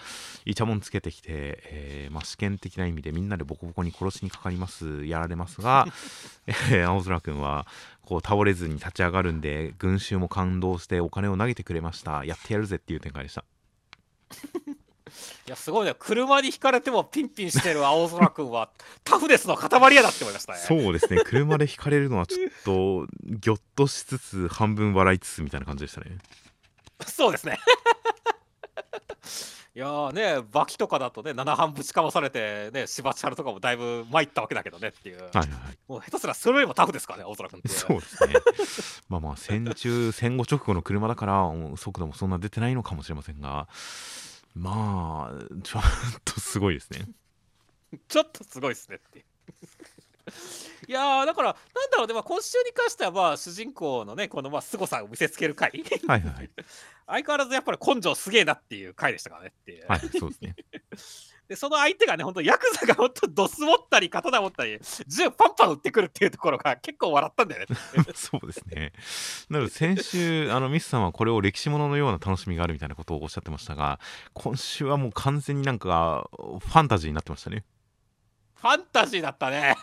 [0.46, 5.88] イチャモンつけてきて、えーまあ、試験的な意味でみんなでボコボコに殺しにかかりますやられますが、
[6.48, 7.68] えー青空くんは
[8.02, 12.26] こう倒れずに立ち上がるんで群衆も感動してお金を投げてくれました。
[12.26, 13.46] やってやるぜっていう展開でした。
[15.48, 18.69] いや、すごいね、車にひかれてもピンピンしてる青空くんは、
[19.04, 20.60] タフネスの塊やなって思いましたね。
[20.60, 26.17] そうですね車で引かれるのはちょっとぎょっとしつつ半分笑いつつみたいな感じでしたね
[27.06, 27.58] そうですね。
[29.76, 37.69] いやーね、バキとかだとね、7半ぶちかまされて、ね、しばちはるとかもだいぶ参ったわけだけどねっていう、はいはいはいもう下手すらそれよりもタフですからね、青空くんって。
[37.69, 38.34] そうですね。
[39.08, 43.67] まあまあ戦中戦後直後の車だから速度もそんな出てないのかもしれませんが、
[44.60, 45.84] まあちょっ
[46.26, 47.08] とすごいですね。
[48.08, 49.19] ちょっとすごいですねって
[50.88, 55.72] い やーだからなんだろうね、まあ、今週に関してはまあ主人公のねこのまあ凄さを見せつける回。
[56.08, 56.52] はいはいはい。
[57.08, 60.56] 相変わらずやっぱり根性すげえなっていう回でしたからねっていう、はいそうですね
[61.49, 67.75] でその相手がね本当ヤクザが本当ドス持ったり刀持ったり銃パンパン撃ってくるっていうところが結構笑ったんだよね
[68.13, 68.93] そうですね。
[69.49, 73.99] なので先週あのミスさんはこれを歴史もののような楽しみがあるみたいなことをおっしゃってましたが
[74.33, 77.65] 今週はもう完全になんかファンタジーになってましたね。
[78.53, 79.75] ファンタジーだったね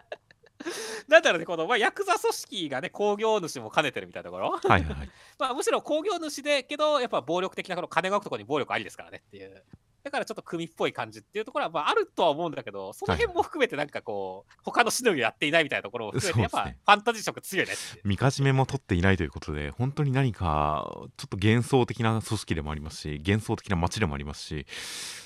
[1.08, 5.10] なんだろうねこの、まあ、ヤクザ組織がね工業主も兼ねてるみたいなところはいはいはい。
[5.38, 9.64] まあ、むしろ工業主でけどやっぱ暴力的なこの金くところに暴力ありですからねっていう
[10.04, 18.08] だからちょっと組っぽい感じっていうところはまああるとは思うんだけどその辺も含めてなんかこう、他のしのぎをやっていないみたいなところも含めてやっぱファンタジー色強いねっていう。
[18.08, 24.66] みかじめも取っていないということで本当に何かちょっと幻想的な組織でもありますし幻想的な街でもありますし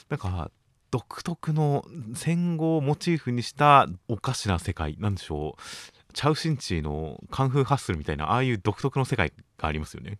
[0.08, 0.50] なんか
[0.90, 10.18] 独特の戦後をモチーフにしたおかしな世界なんでしょうチャウシンチーのカンフーハッスルみたいなああいう独特の世界がありますよね。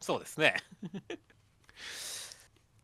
[0.00, 0.54] そうですね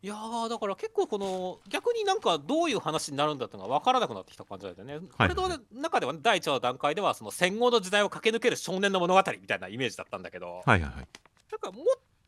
[0.05, 4.97] いやーだから結構この逆になんかどういう話になるんだっていうのが分からなくなってきた感じだよね。
[5.17, 10.91] はいこれの中では、ね、第一話の段階ではその戦後の時代を駆け抜ける少年の物語みたいなイメージだったんだけど、はいはいはい。
[10.91, 11.07] なん
[11.59, 11.85] かもっ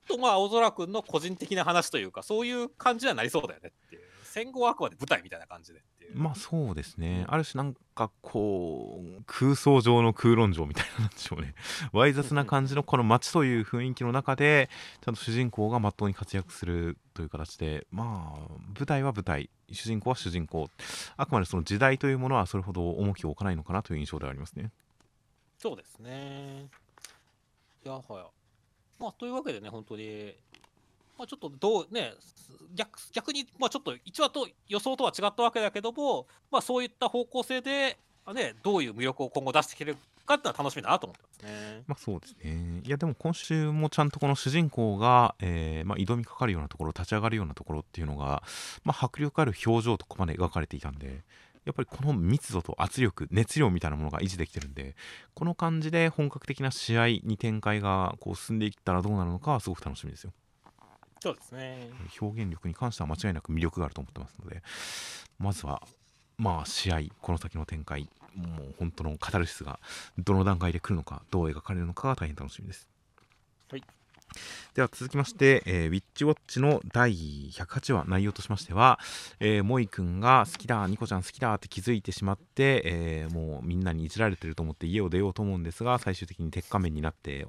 [0.09, 4.03] とまあ青空くんの個人的な話というかそういう感じにはなりそうだよねっていう
[4.37, 11.55] 戦後はあくまで舞台みたいな感じでっていう、まあそうですね、ある種なんかこう空想上の空論上みたいななんでしょうね。
[11.93, 14.69] わい雑な感じのこの街という雰囲気の中で
[15.01, 18.41] ちゃんと主人公がまっとうに活躍するという形でまあ
[18.79, 19.49] 舞台は舞台。
[19.73, 20.69] 主人公は主人公。
[21.17, 24.71] あくまでその時代というものはそれほど重きを置かないのかなという印象ではありますね。
[25.57, 26.69] そうですね。
[27.87, 28.27] いやはや。
[28.99, 30.37] まあというわけでね本当に
[31.19, 32.13] まあちょっとどうね
[32.75, 37.99] 逆逆にまあちょっと1話と予想とは違ったわけだけどもまあそういった方向性で、
[38.35, 41.83] ね、どういう魅力を今後出していけるかっていうのは楽しみだなと思ってますね。
[41.87, 48.43] まあそうですねいやでも今週もちゃんとこの主人公が、えーまあ、挑みかかるようなところ立ち上がるようなところっていうのが、
[48.85, 51.23] まあ、迫力ある表情とここまで描かれていたんで
[51.67, 54.95] やっぱりこの密度と圧力熱量みたいなものが維持できてるんで
[55.35, 60.33] この感じで本格的な試合に展開がこう進んでいったらどうなるのかはすごく楽しみですよ
[61.21, 61.91] そうですね。
[62.21, 64.63] 表現力に関しては間違いなく魅力があると思ってますので
[65.39, 65.83] まずは
[66.39, 69.81] まあ試合この先の展開もう本当のカタルシスが
[70.19, 72.87] どの段階で来るのかどう描かれるのかが大変楽しみです。
[73.71, 73.83] はい。
[74.75, 78.99] では続きまして、えーウィッチウォッチの第108話内容としましては、
[79.41, 87.47] えー、モイくんが好きだニコちゃん好きだって気づいてしまって、えーもうみんなにいじられてると思って家を出ようと思うんですが最終的に鉄仮面になって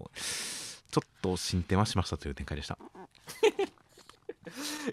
[0.89, 2.77] ちょっと進展はしましたという展開でした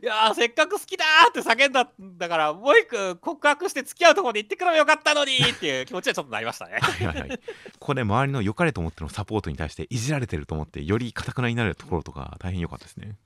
[0.03, 6.79] いやーせっかく好きだーって叫んだんだからもう一個告白して付き合うところで行ってくればよかったのにっていう気持ちはちょっとなりましたね。
[6.83, 7.39] はいはいはい、こ
[7.79, 13.17] こで周りの良かれと思ってのサポートに対していじられてると思ってよりかたくなになるところとか大変良かったですね。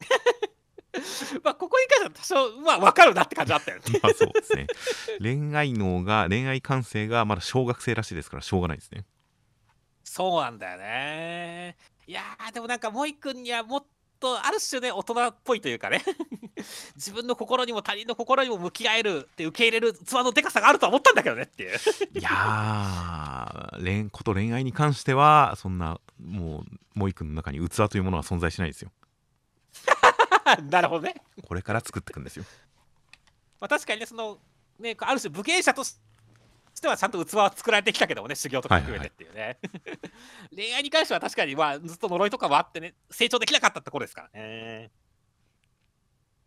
[1.42, 3.84] まあここに関しては多少まあ分かるなって感じあったよね。
[4.02, 4.66] まあそうですね。
[5.20, 9.06] 恋愛脳が恋愛感性がまだ小学生らしいですからしょうがないですね。
[10.04, 11.76] そうなんだよね。
[12.06, 13.84] いやーでもなんかモイ君にはもっ
[14.24, 16.02] とある種ね大人っぽいというかね
[16.96, 21.76] 自分の心にも他人の心にも向き合えるって受け入れる器のでかさがあるとは思ったんだけどねっていう。
[22.18, 28.90] いやー恋こと恋愛に関してはそんなもうモイ君の中に器というものは存在しないですよ。
[30.70, 31.16] なるほどね。
[31.46, 32.44] これから作っていくんですよ。
[33.60, 34.38] まあ、確かにねその
[34.78, 36.13] ねある種武芸者として
[36.86, 39.58] はちゃんと器は作られてきたけどもね修行とか含めてっていうね、
[40.54, 44.90] 恋愛に関しては確かにまあずっと呪いとかもあってね成長できなかったところですからね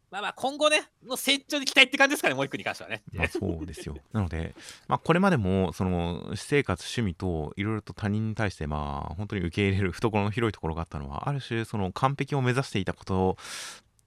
[0.10, 3.98] まあまあ今後ねの成長に期待って感じですかねもう一個に関してはねまあそうですよ。
[4.14, 4.56] なので、
[4.88, 13.38] まあ、これまでもその私生活趣味といろいろと他人に対してまあ本当に受け入れる懐の広いところがあったのはある種その完璧を目指していたこと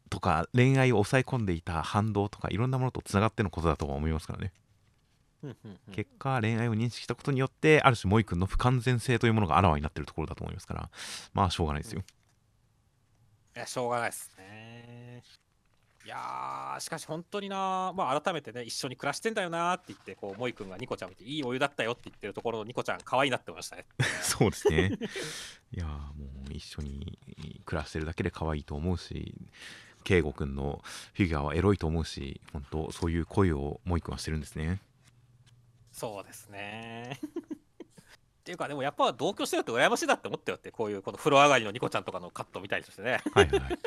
[0.09, 4.53] とか恋愛を抑え込んでいた反動とかいろんなものとつながってのことだとは思いますからね。
[5.93, 10.91] 結果恋愛を認識したことによってある種萌君の不完全性というものがあらわになっているところだと思いますから
[11.33, 12.03] まあしょうがないですよ。
[13.57, 15.23] いやしょうがないですね
[16.05, 23.85] いやーしかし本当になまあ改めてね一緒に暮らしてんだよなーって言ってこう萌君がニコちゃんを見ていいお湯だったよって言ってるところのニコちゃん可愛いなって思いましたね
[24.23, 24.99] そうですね。
[25.73, 27.19] いやーもう一緒に
[27.65, 29.35] 暮らしてるだけで可愛いと思うし、
[30.05, 30.83] 圭吾くんの
[31.15, 34.81] フィギュアはエロいと思うし、本当そういう恋をもう一くんはしてるんですね。
[36.01, 37.21] そうですね。
[38.41, 43.79] っていうかでもやっぱ同居してるって羨ましいなって思ったよってこういうこの風呂上がりのニコちゃんとかのカット見たりしてねはいはいはい。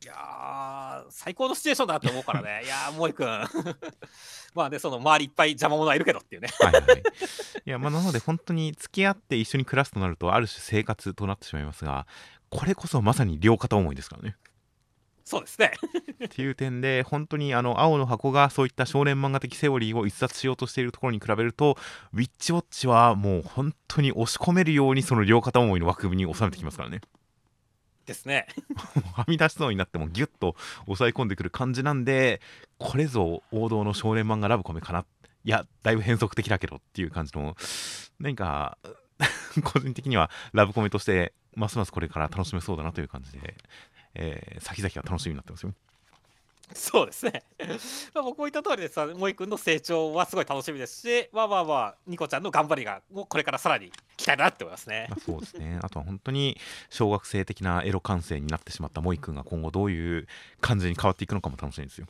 [0.00, 2.62] いやー、最高のシチュエーションだなって思うからね。
[2.64, 3.26] いやー、萌くん。
[4.54, 6.48] まあね、その周りいっぱい邪魔者はいるけどっていうね。
[6.60, 7.02] はいはい。
[7.66, 12.06] いや、まあ、なので本当に付き合って一緒に暮らすとなると、ある種生活となってしまいますが、
[12.48, 14.36] これこそまさに両片思いですからね。
[15.28, 15.72] そうですね。
[16.24, 21.76] っていう点で、本当にあの青の箱がそういった少年漫画的セオリーを逸脱しようとしているところに比べると、
[22.14, 27.02] ウィッチウォッチはもう本当に押し込めるようにその両片思いの枠組みに収めてきますからね。
[28.06, 28.46] ですね。
[29.12, 32.40] はみ出しそうになってもギュッと抑え込んでくる感じなんで、
[32.78, 35.04] これぞ王道の少年漫画ラブコメかな。
[35.44, 37.54] いや、だいぶ変則的だけどっていう感じの、
[38.18, 38.78] 何か、
[39.62, 43.56] 個人的にはラブコメとしてますますこれから楽しめそうだなという感じで、
[44.18, 45.72] えー、先々は楽しみになってますよ。
[46.74, 47.42] そうですね。
[48.14, 55.06] まあ僕も言った通りでさ、萌くんの成長はすごい楽しみですし、まあまあまあ、ニコちゃんの頑張りが、もうこれからさらに期待だなって思いますね。
[55.08, 55.78] まあ、そうですね。
[55.82, 56.58] あとは本当に
[56.90, 60.26] 小学生的なエロ感性になってしまった萌くんが今後どういう
[60.60, 62.06] 感じに変わっていくのかも楽しみですよ。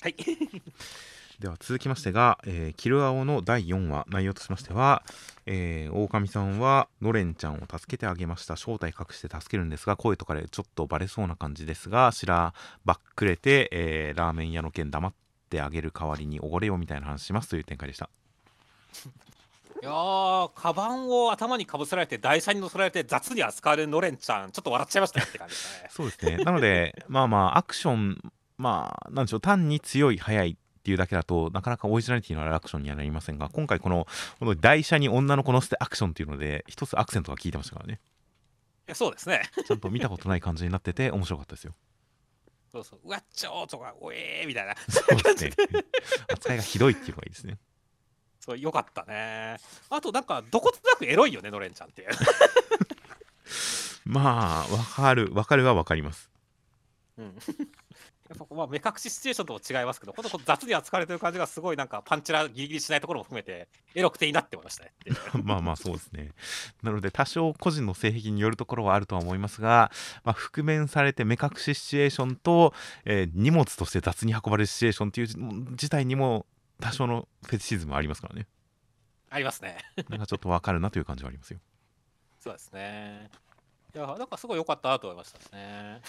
[0.00, 0.14] はい。
[1.38, 5.04] では続きましてが、えー、キルアオの第4話内容としましては、
[5.50, 8.56] えー、狼さんはノレンちゃんを助けてあげました。
[8.56, 12.52] 正体隠して助けるんですが声とかでちょっとバレそうな感じですがしら
[12.84, 15.12] ばっくれて、えー、ラーメン屋の件黙っ
[15.48, 18.10] てあげる代わりにおごれよみたいな話しますという展開でした。
[19.80, 24.50] いやーカバンを頭にかぶせられて台車に乗せられて雑に扱われるノレンちゃん。
[24.50, 25.88] ちょっと笑っちゃいましたねって感じですね。
[25.90, 26.44] そうですね。
[26.44, 29.40] なのでまあまあアクションまあなんでしょう。
[29.40, 34.06] 単に強い速いっていうだけだとなかなかオリジナリティのあるアクションにはなりませんが今回この
[34.38, 38.00] この台車に女の子乗せてアクションっていうので一つアクセントが効いてましたからね。
[38.94, 39.42] そうですね。
[39.66, 41.74] ちゃんと見たことない感じになってて 面白かったですよ。
[42.72, 43.00] そうそう。
[43.04, 44.74] うわっちょーとかおえーみたいな。
[44.88, 45.52] そうですね。
[46.32, 47.58] 扱いがひどいっていうのがいいですね。
[48.40, 49.58] そうよかったね。
[49.90, 52.08] あとなんかどことなくエロいよねノレンちゃんっていう。
[54.06, 56.30] まあわかるわかるはわかります。
[57.18, 57.38] うん
[58.28, 64.92] やっぱまあ目隠しシチュエーションとも違いますけど、ほんと雑に扱われてる感じがすごいなんかパンチラギリギリしないところも含めて、エロくていいなって思いましたね。
[65.42, 66.32] まあまあそうですね。
[66.82, 69.90] なので多少個人の性癖によるところはあるとは思いますが、
[70.24, 76.46] まあ、覆面されて目隠しシチュエーションと、えー、荷物として雑に運ばれるシチュエーションっていう事態にも
[76.80, 78.46] 多少のフェチシズムありますからね。
[79.30, 79.78] ありますね。
[80.08, 81.60] なんかちょっとわかるなという感じはありますよ。
[82.40, 83.30] そうですね。
[83.94, 86.00] いや、なんかすごい良かったなと思いましたね。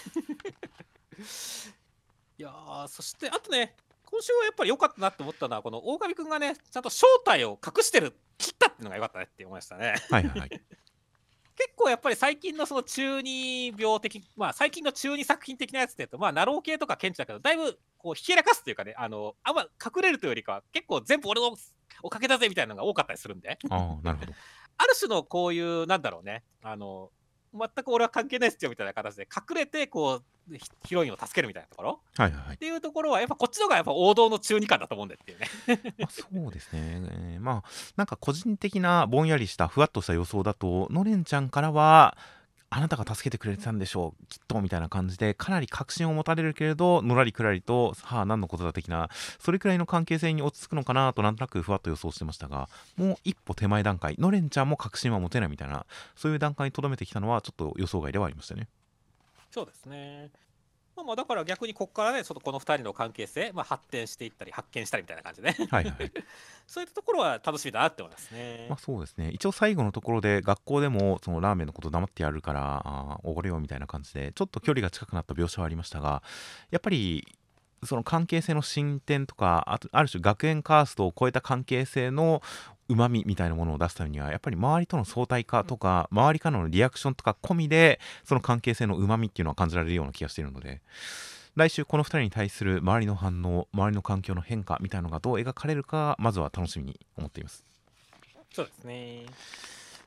[2.40, 2.50] いや
[2.88, 3.74] そしてあとね
[4.06, 9.96] 今週はやっぱり良かったなって思ったのはこの大神くんがねちゃんと正体を隠してる切ったっていうのが良かったねって思いましたね。
[10.10, 10.48] はいはい、
[11.54, 21.54] 結構やっぱり最近のその中二病的まあ最近の中二作品的なやつってとまあナロー系とか検知だけどだいぶこうひけらかすというかねあのあんま隠れるというよりかは結構全部俺の
[22.02, 23.58] おかげだぜみたいなのが多かったりするんで。
[23.68, 24.32] あなるほど。
[24.78, 27.12] ある種のこういうなんだろうねあの
[27.52, 35.46] 全く俺は関係ないっすよみたいな形で隠れてこうヒロインを助けるみたいなところ、はいはい、っていうところはやっぱこっちの方がやっぱ王道の中二感だと思うんでっていうね。
[35.98, 42.16] まあそうですね、えー、まあなんか個人的なぼんやりしたふわっとした予想だとのれんちゃんからは
[42.72, 44.26] あなたが助けてくれてたんでしょう。
[44.26, 58.68] きっとみたいな感じでかなり確信を持たれるけれどのらりくらりとはあ何のことだ的なそれくらいの関係性に落ち着くのかなとなんとなくふわっと予想してましたがもう一歩手前段階のれんちゃんも確信は持てないみたいなそういう段階にとどめてきたのはちょっと予想外ではありましたね。
[59.50, 60.30] そうですね。
[60.96, 65.94] まあ、まあだから逆にここからね、ちょっとこの2人の関係性、まあ、発展していったり、発見したりみたいな感じで、ね、はいはい、
[66.66, 68.66] そういったところは楽しみだなって思いますね。
[68.68, 69.30] まあ、そうですね。
[69.30, 76.22] 一応最後のところで、学校でもそのラーメンのこと黙ってやるから、おごれよみたいな感じで、ちょっと距離が近くなった描写はありましたが、
[76.70, 77.26] やっぱり、
[77.84, 82.42] その関係性の進展とかあある種学園カーストを超えた関係性の
[82.90, 90.80] うまみみたいなものを出すためにはやっぱり周りとの相対化とか周りからのリアクションとか込みでその関係性のうまみっていうのは感じられるような気がしているので
[91.54, 97.64] 来週この2人に対する周りの反応周りの環境の変化みたいなのがどう描かれるかまずは楽しみに思っています。
[98.52, 99.26] そうですね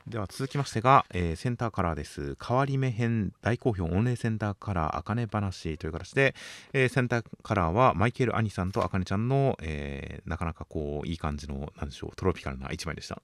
[0.08, 2.36] では続きましてが、えー、センターカラーです。
[2.46, 6.36] 変わり目編大好評御礼センターカラー、あかね話という形で、
[6.74, 13.22] えー、センターカラーはマイケル・アニさんとあかねちゃんの、えー、なかなかこう、いい感じの、なんでしょう、トロピカルな一枚でした。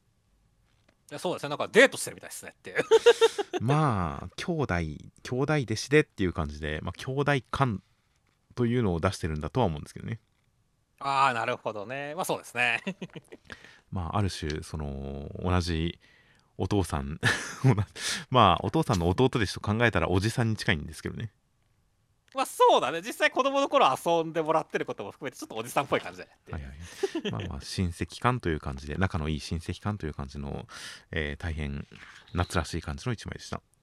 [1.12, 2.84] いやそうですね、なんかデートしてるみたいですねっていう。
[3.60, 7.84] まあ、兄弟、兄弟弟子でっていう感じで、まあ、兄弟感
[8.56, 10.22] というのを出してるんだとは思うんですけどね。
[11.00, 12.14] ああ、なるほどね。
[12.16, 12.82] まあそうですね。
[13.92, 16.00] まあ、ある種、その、同じ、
[16.60, 17.20] お父さん。
[18.30, 21.32] まあお父さんの弟ですと考えたらおじさんに近いんですけどね。
[22.36, 23.02] まあそうだね。
[23.02, 30.68] 実際子供の頃遊んでもらってることも含めてちょっとおじさんっぽい感じで、はいはい、まあまあ親戚感という感じで仲のいい親戚感という感じの、
[31.12, 31.88] えー、大変
[32.34, 33.58] 夏らしい感じの一枚でした。
[33.58, 33.79] はい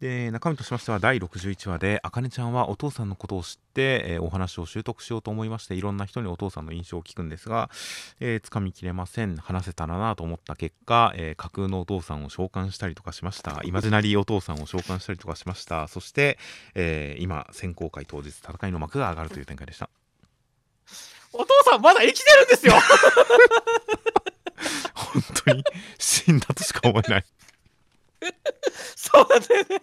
[0.00, 7.70] で中身としましては第61話であかねちゃんはお父さんのことを知って、えーお話を習得しようと思いましていろんな人にお父さんの印象を聞くんですが、
[8.20, 9.36] えーつかみきれません。
[9.36, 13.60] 話せたらなと思った結果、えー架空のお父さんを召喚したりとかしました。
[13.64, 15.88] イマジナリーお父さんを召喚したりとかしました。
[15.88, 16.38] そして、
[16.74, 19.88] えー今選考会当日戦いの幕が上がるという展開でした。
[21.32, 22.74] お父さんまだ生きてるんですよ。
[24.94, 25.64] 本当に
[25.98, 27.24] 死んだとしか思えない
[28.96, 29.82] そうだよね。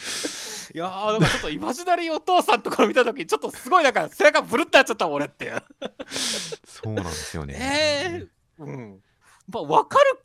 [0.72, 5.52] いやーなんかちょっとイマジナリーお父さんとか見た時ちょっとすごいなんか背中ブルってなっちゃった俺って。
[6.64, 8.26] そうなんですよねえ
[8.60, 9.02] えうん。
[9.48, 10.20] まあわかる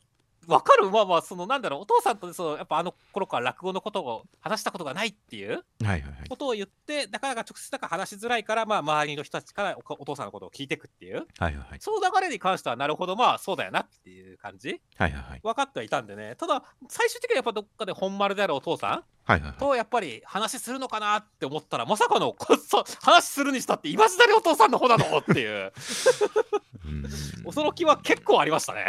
[0.46, 0.90] わかる？
[0.90, 6.28] まあまあそのなんだろうお父さんとそのやっぱあの頃から落語のことを話したことがないっていうはいはいはい。
[6.28, 11.78] ことを言ってなかなか直接なんか話しづらいからまあ周りの人たちからおお父さんのことを聞いていくっていうはいはいはい。
[11.80, 14.80] その流れに関してはなるほどまあそうだよなっていう感じ。
[14.96, 15.40] はいはいはい。
[15.42, 16.34] 分かってはいたんでね。
[16.36, 19.52] ただ最終的にはやっぱどっかで本丸であるお父さんはいはいはい。
[19.58, 25.72] とやっぱり話するのかなって思ったらまさかのこそ話するにしたってイマジナリーお父さんの方なのっていう。
[26.86, 27.04] うん。
[27.46, 28.86] 驚きは結構ありましたね。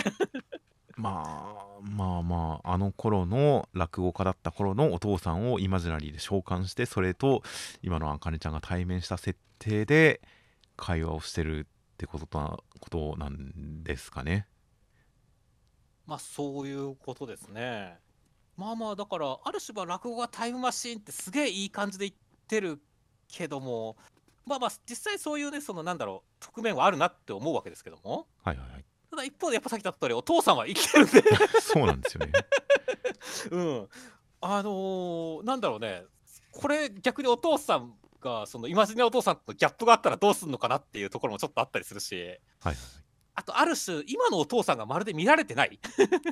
[0.98, 7.44] まあまあまああの頃の落語家だった頃のお父さんをイマジナリーで召喚してそれと
[7.84, 10.22] 今のあかねちゃんが対面した設定で
[10.76, 14.48] 会話をしてるってことなことなんですかね。
[16.08, 18.00] まあそういうことですね。
[18.56, 22.82] まあまあだからある種は落語がタイムマシーンってすげえいい感じで言ってる
[23.28, 23.98] けども
[24.48, 28.86] まあまあ実際そういうねそのなんだろう側面はあるなって思うわけですけどもはいはいはい。
[29.18, 31.24] ただ一方でやっぱさっき言った通りお父さんは生きてるんで
[31.60, 32.32] そうなんですよね。
[33.50, 33.90] うん。
[34.42, 36.04] あのーなんだろうね。
[36.52, 42.16] これ逆にお父さんがそのイマジナリーお父さんとギャップがあったらどうすんのかなっていうところもちょっとあったりするし。
[42.16, 42.76] はいはい。
[43.34, 45.80] あとある種今のお父さんがまるで見られてない。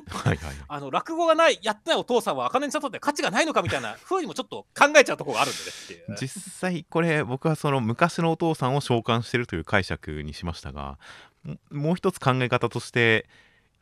[0.08, 0.56] はいはいはい。
[0.68, 6.16] あの落語がないやってないお父さんは茜ちゃんにとって価値がないのかみたいな風にもちょっと考えちゃうところがあるんでねっていう。
[6.20, 10.98] 実際これ僕はその昔のお父さんを召喚してるという解釈にしましたが
[11.46, 13.26] ももう一つ考え方として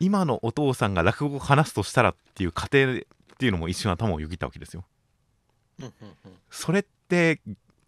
[0.01, 2.97] 今のお父さんが落語を話すとしたらっていう過程っ
[3.39, 4.85] ていうのも一瞬頭をよぎったわけですよ。
[6.51, 7.41] それって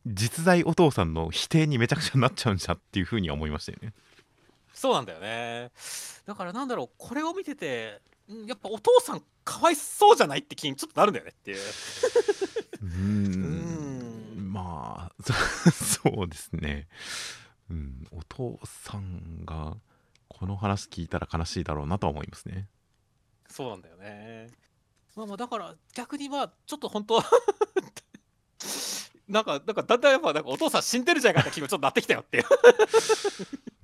[0.07, 3.93] 実在お父さんの否定にめちゃくちゃなっちゃうんじゃっていうふうには思いましたよね。
[4.73, 5.71] そうなんだよね。
[6.27, 8.01] だからなんだろうこれを見てて
[8.33, 11.59] んやっぱお父さんかわいそうじゃないって気にちょっとなるんだよねっていう。
[12.83, 16.89] うんんまあそ そうですね。
[17.71, 19.77] うん、お父さんが
[20.29, 22.69] この話聞いたら悲しいだろうなとは思いますね。
[23.49, 24.49] そうなんだよね。
[25.15, 27.23] まあまあだから逆にまあちょっと本当
[29.29, 32.45] なんかなんかだんだんやっぱなんかお父さん死んでるじゃないかって気もちょっとなってきたよっていう。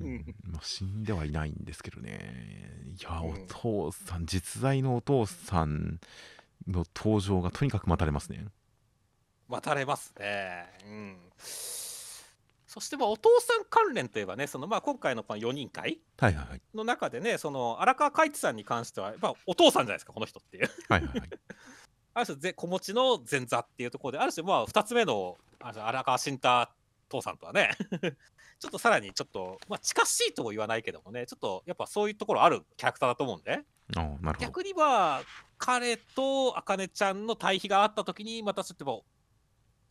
[0.00, 2.72] うんまあ、死んではいないんですけどね。
[3.00, 6.00] いや、うんお父さん、実在のお父さん
[6.66, 8.46] の登場がとにかく待たれますね。
[9.48, 10.66] 待たれますね。
[10.86, 11.16] うん。
[12.72, 16.62] そしてまあお父さん関連といえばね、そのまあ今回のこの4人会はいはいはい。
[16.74, 20.70] の中でね、その荒川海地さんに関しては、やっぱお父さんじゃないですか、この人っていう。
[20.88, 21.28] はいはいはい。
[22.14, 26.66] ある種ぜ、子持ちの前座っていうところで、ある種、まあ2つ目のあの荒川慎太
[27.10, 27.76] 父さんとはね、
[28.58, 33.52] ちょっとさらにちょっと、まあ近しいとも言わないけどもね、ちょっとやっぱそういうところあるキャラクターだと思うんで、
[33.96, 34.32] ああ、なるほど。
[34.38, 35.22] 逆にまあ
[35.58, 39.11] 彼と茜ちゃんの対比があった時にまたちょっともう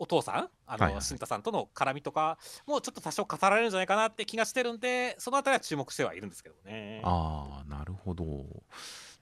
[0.01, 7.01] お父さんあの、はいはいさんとの絡みとかもうちょっと多少語られるんじゃないかなって気がしてるんでそのあたりは注目してはいるんですけどね。
[7.03, 8.25] ああ、なるほど。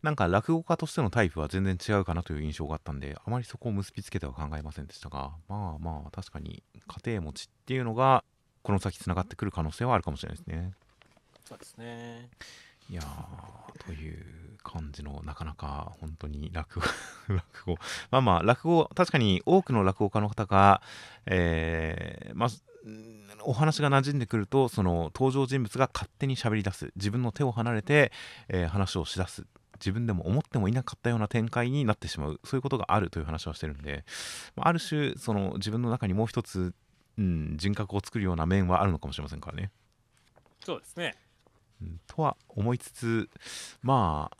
[0.01, 6.63] なんか落語家としてのタイプは全然違うかなという印象があったんで、あまりそこを結びつけては考えませんでしたが、まあまあ、確かに
[7.03, 8.23] 家庭持ちっていうのが、
[8.63, 10.71] この先つながってくる可能性はあるかもしれないですね。
[11.43, 12.29] そうですね。
[12.89, 13.01] いや
[13.85, 14.25] という
[14.63, 16.85] 感じのなかなか本当に落語
[17.33, 17.77] 落語。
[18.11, 20.81] まあまあ落語確かに多くの落語家の方が、
[21.25, 22.49] えーまあ
[23.43, 26.91] お話が馴染んでくるとその登場人物が勝手に喋り出す。
[26.95, 28.11] 自分の手を離れて、
[28.47, 29.45] えー話をしだす。
[29.79, 32.39] 自分でも思ってもいなかったような展開になってしまう。
[32.43, 34.03] そういうことがあるという話はしてるんで、
[34.57, 36.73] あある種その自分の中にもう一つ、
[37.17, 39.71] うん、人格を作るような面はあるのかもしれませんからね。
[40.65, 41.15] そうですね。
[42.07, 43.29] とは思いつつ
[43.81, 44.37] まあ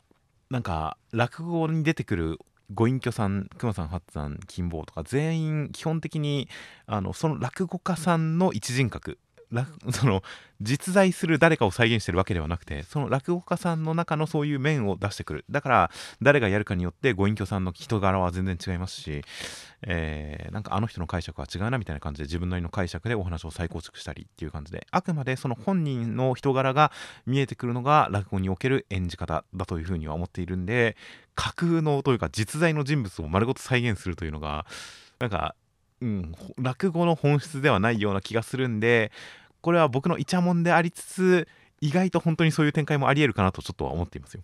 [0.50, 2.38] なんか落語に出てくる
[2.72, 6.48] ご隠居さん熊さん八さん金坊とか全員基本的に
[6.86, 9.18] あのその落語家さんの一人格
[9.90, 10.22] その
[10.60, 15.44] 実在する誰かを再現してるわけではなくてその落語家さんの中のそういう面を出してくる。
[15.50, 15.90] だから
[16.22, 19.22] 誰がやるかによってご隠居さんの人柄は全然違いますし、
[19.82, 26.92] えーなんかあの人の解釈は違うなみたいな感じで自分なりの解釈でお話を再構築したりっていう感じであくまでその本人の人柄が
[27.26, 30.96] 見えてくるのが落語における演じ方だというふうには思っているんで
[31.34, 34.66] 架空のというか実在の人物を丸ごと再現するというのが
[35.18, 35.54] なんか、
[36.00, 39.12] うん、落語の本質ではないような気がするんで
[39.60, 41.48] これは僕のイチャモンでありつつ
[41.80, 44.42] 意外と本当にそういう展開もありえるかなとちょっとは思っていますよ。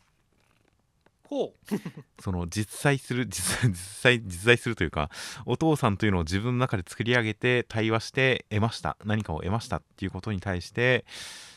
[1.29, 1.75] ほう
[2.23, 5.11] その実在する実際実際実在するというか
[5.45, 11.05] お父さんというのを自分の中で作り上げて対話して得ました何かを得ましたっていうことに対して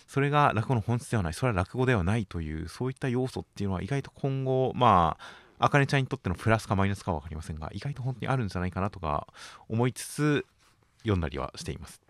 [0.08, 9.28] それが落語の本質ではないそれは落語ではないというそういった要素っていうのは意外と今後まああかねちゃんにとってのプラスかマイナスかは分かりませんが意外と本当にあるんじゃないかなとか
[9.68, 10.46] 思いつつ
[11.02, 12.02] 読んだりはしています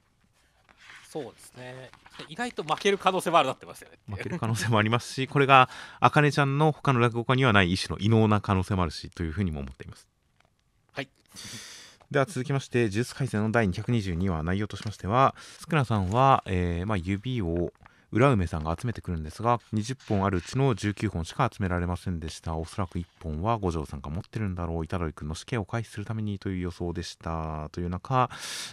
[1.10, 1.90] そうですね。
[2.28, 3.98] 意外と負ける可能性もあるなってますよね。
[4.08, 5.68] 負ける可能性もありますしこれが
[6.00, 10.08] あかねちゃんの他の落語家にはない一種の異能な可能性もあるしというふうにも思っています。
[10.94, 11.10] はい。
[12.12, 17.74] では続きまして「呪術廻戦」の第222話内容としましてはスクナさんは、えーまあ、指を
[18.12, 22.56] 浦梅さんが集めてくるんですが20本あるうちの19本しか集められませんでした。
[22.56, 24.88] おそらく1本は五条さんが持ってるんだろう。
[24.88, 27.70] 虎杖君の死刑を回避するためにという予想でした。
[27.72, 28.30] という中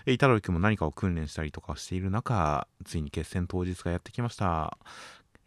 [0.07, 4.79] えー虎杖君も何かを訓練したりとかしている中ついに決戦当日がやってきました。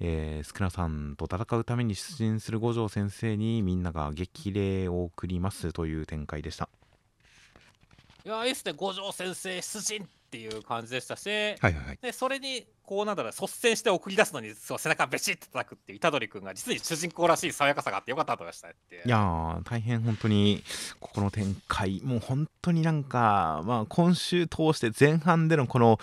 [0.01, 6.69] えー、スクナさんと戦うために出陣する五条先生にみんなが激励を送りますという展開でした。
[8.25, 10.07] いやいいっすね五条先生出陣。
[10.29, 11.99] っていう感じでしたし、はいはいはい。
[11.99, 20.63] でそれにこうなんだろう率先して送り出すのにそう背中ベシッと叩くっていう虎杖君が実に主人公らしい爽やかさがあってよかったと思いましたねっていやー大変本当に
[20.99, 25.99] ここの展開もう本当になんか、まあ、今週通して前半でのこの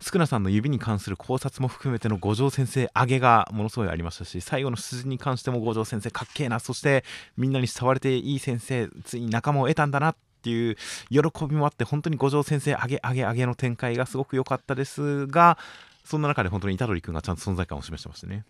[0.00, 7.04] スクナさんの指に関する考察も含めての五条先生上げがものすごいありましたし最後の出陣に関しても五条先生かっけえなそして
[7.36, 10.76] みんなに慕われていい先生ついに仲間を得たんだなっていう
[11.10, 15.58] 喜びもあって本当に五条先生上げ上げ上げの展開がすごく良かったですが
[16.04, 18.44] そんな中で本当に虎杖君がちゃんと存在感を示してましたね。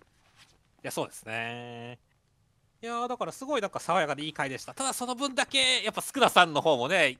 [0.83, 1.99] いやそうですね。
[2.83, 4.75] いやーだからすごいなんか爽やかでいい回でした。
[4.75, 7.17] ただその分だけやっぱスクナさんの方もね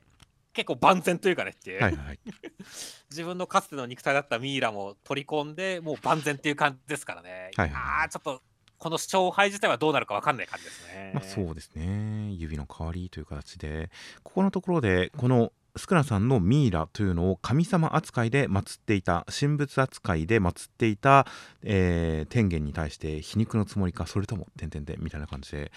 [0.53, 1.51] 結構万全というかね。
[1.51, 2.19] っていう、はいはい。
[3.09, 8.03] 自分のかつての肉体だったミイラも取り込んでもう万全っていう感じですからね、はいはいはい。
[8.03, 8.41] あーちょっと
[8.77, 12.31] この勝敗自体はどうなるか分かんない感じですね、まあ、そうですね。
[12.33, 13.89] 指の代わりという形で
[14.23, 21.27] ここのところでこのスクナさんのミイラというのを神様扱いで祀っていた神仏扱いで祀っていた、
[21.63, 25.71] えー天元に対して皮肉のつもりかそれとも点々でみたいな感じで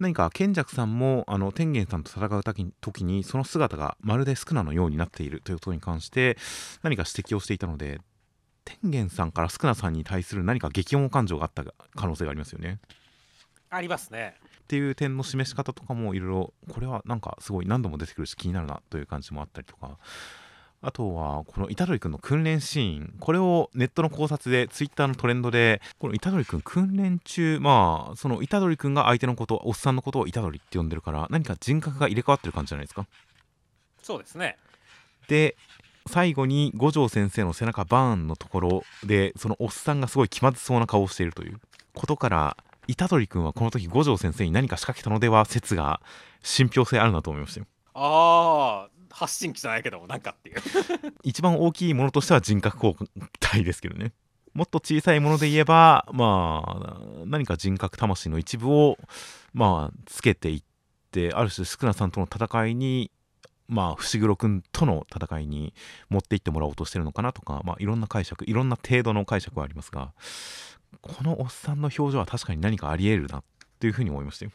[0.00, 6.36] 何か賢弱さんもあの天元さんと戦う時にその姿がまるでスクナのようになっているということに関して
[6.82, 8.00] 何か指摘をしていたので
[8.64, 12.80] 天元さんからスクナさんに対する何か激温感情があった可能性がありますよね。
[13.70, 14.36] ありますね。
[14.62, 19.98] っていう点の示し方とかもいろいろこれはなんかすごい何度も出てくるし気になるなという感じもあったりとか。
[20.86, 23.14] あとはこの虎杖君の訓練シーン。
[23.18, 33.06] これをネットの考察でツイッターのトレンドでこの虎杖君訓練中まあその虎杖君が相手のことおっさんのことを虎杖って呼んでるから何か人格が入れ替わってる感じじゃないですか。
[34.02, 34.58] そうですね。
[35.26, 35.56] で
[36.06, 41.60] 最後に五条先生の背中バーンのところでそのおっさんがすごい気まずそうな顔をしているという
[41.94, 42.56] ことから
[42.92, 46.00] 虎杖君はこの時五条先生に何か仕掛けたのでは説が
[46.42, 47.66] 信憑性あるなと思いましたよ。
[47.94, 50.56] ああ発信機じゃないけどもなんかっていう。
[51.22, 53.08] 一番大きいものとしては人格交
[53.40, 54.12] 代ですけどね。
[54.52, 58.98] もっと小さいもので言えばまあ何か人格魂の一部を
[59.52, 60.62] まあつけていっ
[61.10, 63.10] てある種スクナさんとの戦いに
[63.68, 65.74] まあ伏黒君との戦いに
[66.08, 70.12] 持っていってもらおうとしてるのかなとか、まあ、いろんな解釈いろんな程度の解釈はありますが
[71.00, 73.44] このおっさんの表情は確かに何かありえるなっ
[73.80, 74.52] ていうふうに思いましたよ。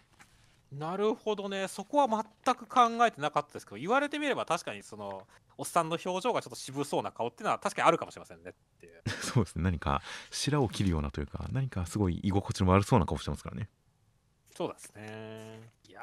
[0.72, 1.68] なるほどね。
[1.68, 5.24] そこは全く考えてなかったですけど言われてみれば確かにその
[5.57, 9.01] おっさんの表情がちょっと渋そうな顔っていうのは確かにあるかもしれませんねっていう。
[9.22, 9.64] そうですね。
[9.64, 13.70] 何か白を切るようなというか何かすごい居心地の悪そうな顔してますからね。
[14.55, 15.72] そうですね。
[15.88, 16.01] いや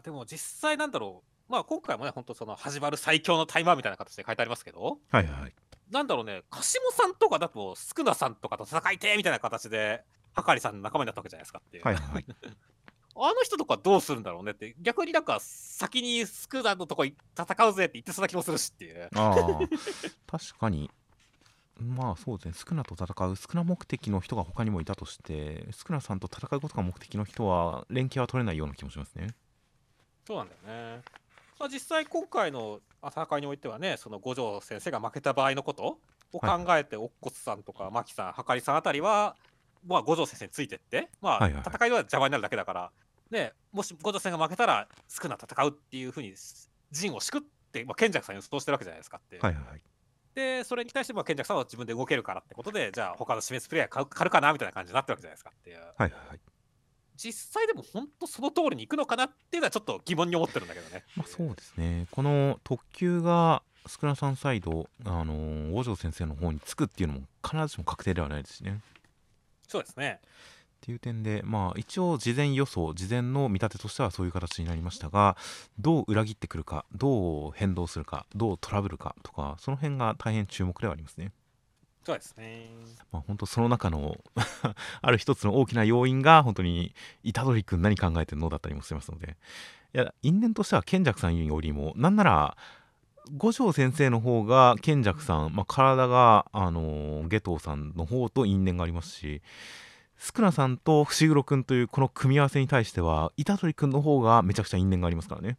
[0.00, 5.52] ーでも実際なんだろうまあ今回もね本当その始まる最強のタイマーみたいな形で書いてありますけどはいはいはい。
[5.90, 12.24] なんだろうね鹿島さんとかだとスクナさんとかと戦いてーみたいな形ではかりさんの仲間になったわけじゃないですかっていう、はいはいはい。
[13.16, 19.58] あの人とかどうするんだろうねって逆になんか先にスクナのとこ戦うぜって言ってそうな気もするしっていうああ
[20.26, 20.90] 確かに
[21.78, 29.28] まあそうですねスクナと戦うスクナ目的の人が他にもいたとしてスクナさんと戦うことが目的の人は連携は取れないような気もしますね
[30.26, 31.02] そうなんだよね。
[31.58, 35.98] まあ、実際今回の戦いにおいてはねその五条先生が負けた場合のこと
[36.32, 39.36] を考えて、おっこつさんとか、牧さん、はかりさんあたりは、
[39.86, 42.90] まあ、五条先生についてって、まあ、はいはいはい戦いでは邪魔になるだけだから、
[43.30, 46.34] ね、もし五条先生が負けたら、少な戦うっていうふうに、
[46.90, 49.38] 陣を敷くって、まあ、賢者さんに予想してるわけじゃないですかって。
[49.38, 49.80] はいはいはい
[50.34, 55.76] で、それに対して、まあ、賢者さんは自分で動けるからってことで、じゃあ、他の示すプレイヤー買う買うかなみたいな感じになってるわけじゃないですかっていう。
[55.76, 56.40] はいはいはい
[57.16, 61.04] 実際でも本当その通りに行くのかなっていうのはちょっと疑問に思ってるんだけどね。
[61.16, 68.80] まあそうですねこの特急がスクラさんサイドあのー五条先生の方につくっていうのも必ずしも確定ではないですしね
[69.68, 70.20] そうですね。
[70.22, 75.36] っていう点でまあ一応事前予想事前の見立てとしてはそういう形になりましたが
[75.78, 81.32] どう裏切ってくるかどう変動するかどうトラブルかとかその辺が大変注目ではありますね。
[82.04, 82.68] そうですね。
[83.10, 84.18] まあ本当その中の
[85.00, 86.94] ある一つの大きな要因が本当に
[87.32, 89.36] 虎杖君何考えてるのだったりもしますので
[89.94, 92.56] いや因縁としては賢者さんよりもなんなら
[93.36, 99.40] 五条先生の方が賢者さん、まあ、体が、あのー、下藤さんの方と因縁がありますし
[100.18, 105.56] スクナさんと伏黒君というこの組み合わせに対しては虎杖君の方がめちゃくちゃ因縁がありますからね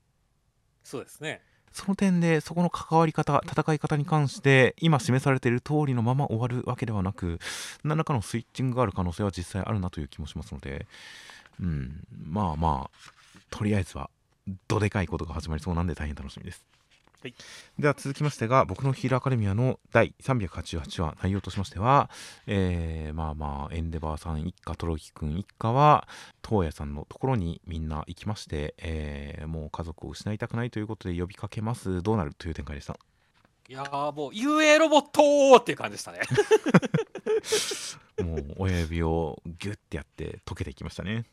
[0.83, 1.41] そうですね。
[1.75, 7.37] その点でそこの関わり方戦い方に関して今示されている通りのまま終わるわけではなく
[7.83, 10.87] 何らかのスイッチングがある可能性は実際あるなという気もしますので
[11.59, 13.09] うんまあまあ
[13.49, 14.09] とりあえずは
[14.69, 16.63] どでかいことが始まりそうなんで大変楽しみです。
[17.25, 17.33] はい
[17.79, 22.11] では続きましてが僕のヒーローアカデミアの第388話内容としましては、
[22.45, 26.07] えーまあまあエンデバーさん一家トロキ君一家は
[26.47, 32.95] 東野さんのところにみんな行きまして、えーもう家族を失いたくないということで呼びかけますどうなるという展開でした？
[33.67, 36.19] いやーもう UA ロボットっていう感じでしたね。
[38.23, 41.25] もう親指をギュッてやって溶けていきましたね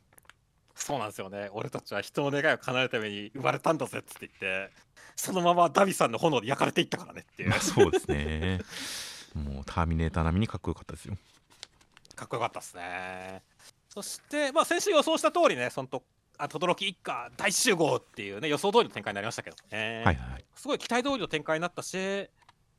[0.74, 1.50] そうなんですよね。
[1.52, 4.72] 俺たちは人の願いを叶えるために生まれたんだぜっつって言って、
[5.16, 7.60] そのままダビさんの炎で焼かれていったからねっていうまあ。
[7.60, 8.60] そうですね
[9.34, 11.16] もうターミネーター並みにかっこよかったですよ
[12.14, 13.42] かっこよかったですね。
[13.88, 16.02] そして、まあ、先週予想した通りね、そのと、
[16.38, 20.02] あ、轟一家大集合っていうね、予想通りの展開になりましたけどね。
[20.04, 22.30] はいはいはいすごい期待通りの展開になったし、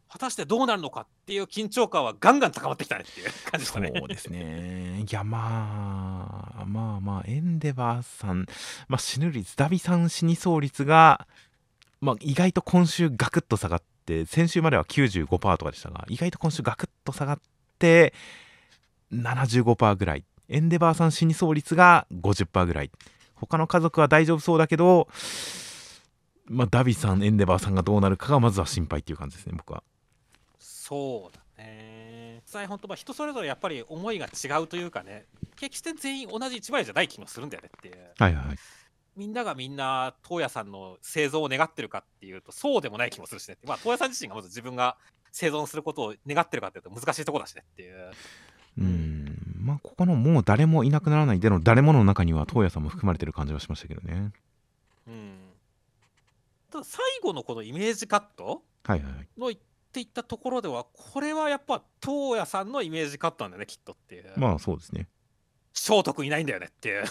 [0.10, 3.92] 果たしてどうなるのかっていう緊張感はガンガン高まってきたねっていう感じでしたね。
[3.96, 5.06] そうですね。
[5.10, 8.46] いや、まあ、まあまあ、エンデバーさん、
[8.88, 11.28] まあ、死ぬ率、ダビさん死にそう率が、
[12.04, 17.40] まあ、意外と今週ガクッと下がって、先週までは95%とかでしたが、意外と今週ガクッと下がっ
[17.80, 18.14] て、
[19.14, 20.26] 75%ぐらい。
[20.50, 22.92] エンデバーさん死にそう率が50%ぐらい。
[23.36, 25.08] 他の家族は大丈夫そうだけど、
[26.48, 29.82] まあ、ダビさん、エンデバーさんがどうなるかがまずは心配っていう感じですね、僕は。
[30.60, 32.42] そうだね。
[32.46, 35.26] 実際本当まあ人それぞれやっぱり思いが違うというかね、
[35.56, 37.96] 決して全員同じ一枚じゃない気もするんだよねっていう。
[38.20, 38.58] はいはいはい。
[39.16, 43.58] みんながみんな、東野さんの生存を願ってるかっていうと、そうでもない気もするしね。
[43.64, 44.98] まあ、東野さん自身がまず自分が
[45.32, 48.12] 生存することを願ってるかっていうと難しいところだしねっていう。
[48.80, 54.32] うん、まあ、ここのもう誰もいなくならないでの誰もの中には、東野さんも含まれてる感じはしましたけどね。
[55.08, 55.38] うん。
[56.72, 59.28] ただ、最後のこのイメージカットはいはいはい。
[59.38, 59.60] の言っ
[59.92, 64.34] ていったところでは、これはやっぱ東野さんのイメージカットなんだよね、きっとっていう。
[64.38, 65.08] まあ、そうですね。
[65.74, 67.04] 聖徳いないんだよねっていう。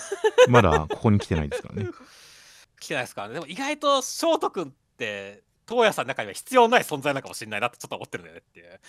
[0.48, 1.90] まだここに来てないですからね。
[2.80, 3.34] 来てないですからね。
[3.34, 8.80] でも意外と聖徳って、東野さんの中には必要ない存在なのかもしれないなってちょっと思ってるんだよねっていう。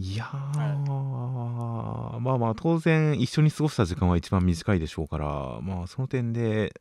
[0.00, 0.58] いやー、
[2.20, 6.72] まあまあ、当然、一緒に過ごした時間は一番短いでしょうから、まあ、その点で、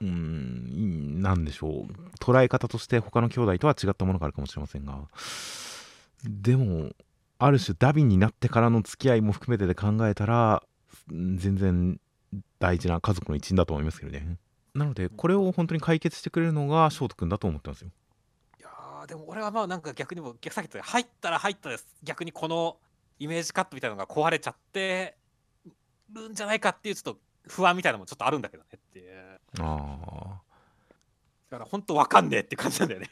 [0.00, 5.08] うん、なんでしょう、捉え方として他の兄弟とは違ったものがあるかもしれませんが、
[6.24, 6.92] でも、
[7.44, 10.62] ある種、ダビンになってからの付き合いも含めてで考えたら、
[11.10, 11.98] うん全然
[12.58, 14.38] 大事な家族の一員だと思いますけどね。
[14.74, 17.90] なので、これを本当に解決してくれるのが翔斗君だと思ってますよ。
[18.60, 22.76] いやーでも俺はまあなんか逆にも逆さっき言った入ったら入ったです逆にこの
[23.18, 25.16] イメージカットみたいなのが壊れちゃって
[26.12, 30.40] るんじゃないかっていうちょっと不安みたいなのもちょっとあるんだけどねっていうあ
[31.52, 33.10] だから本当わかんねえって感じなんだよね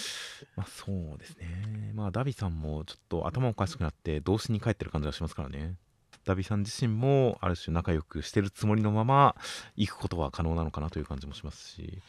[0.56, 1.92] まあそうですね。
[1.94, 5.76] まあダビさんもちょっと頭おかしくなって動詞に帰ってる感じがしますからね。
[6.24, 9.36] ダビさん自身もある種仲良くしてるつもりのまま
[9.76, 12.02] 行くことは可能なのかなという感じもしますし、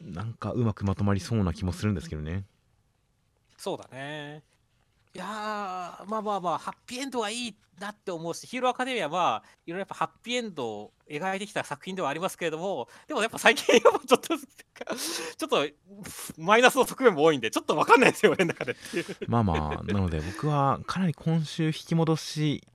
[0.00, 2.44] なんかうまくまとまりそうな気もするんですけどね。
[3.58, 4.42] そうだね
[5.14, 5.24] いや
[6.06, 15.66] まあまあまあハッピーエンドはいいなって思うしヒーローアカデミアは、いろいろやっぱハッピーエンドを描いてきた作品ではありますけれどもでもやっぱ最近はちょっと ちょっと
[16.38, 18.76] マイナスの側面も多いんでちょっとわかんないですよ俺の中で。
[19.26, 22.66] まあまあ、なので僕はかなり今週引き戻し、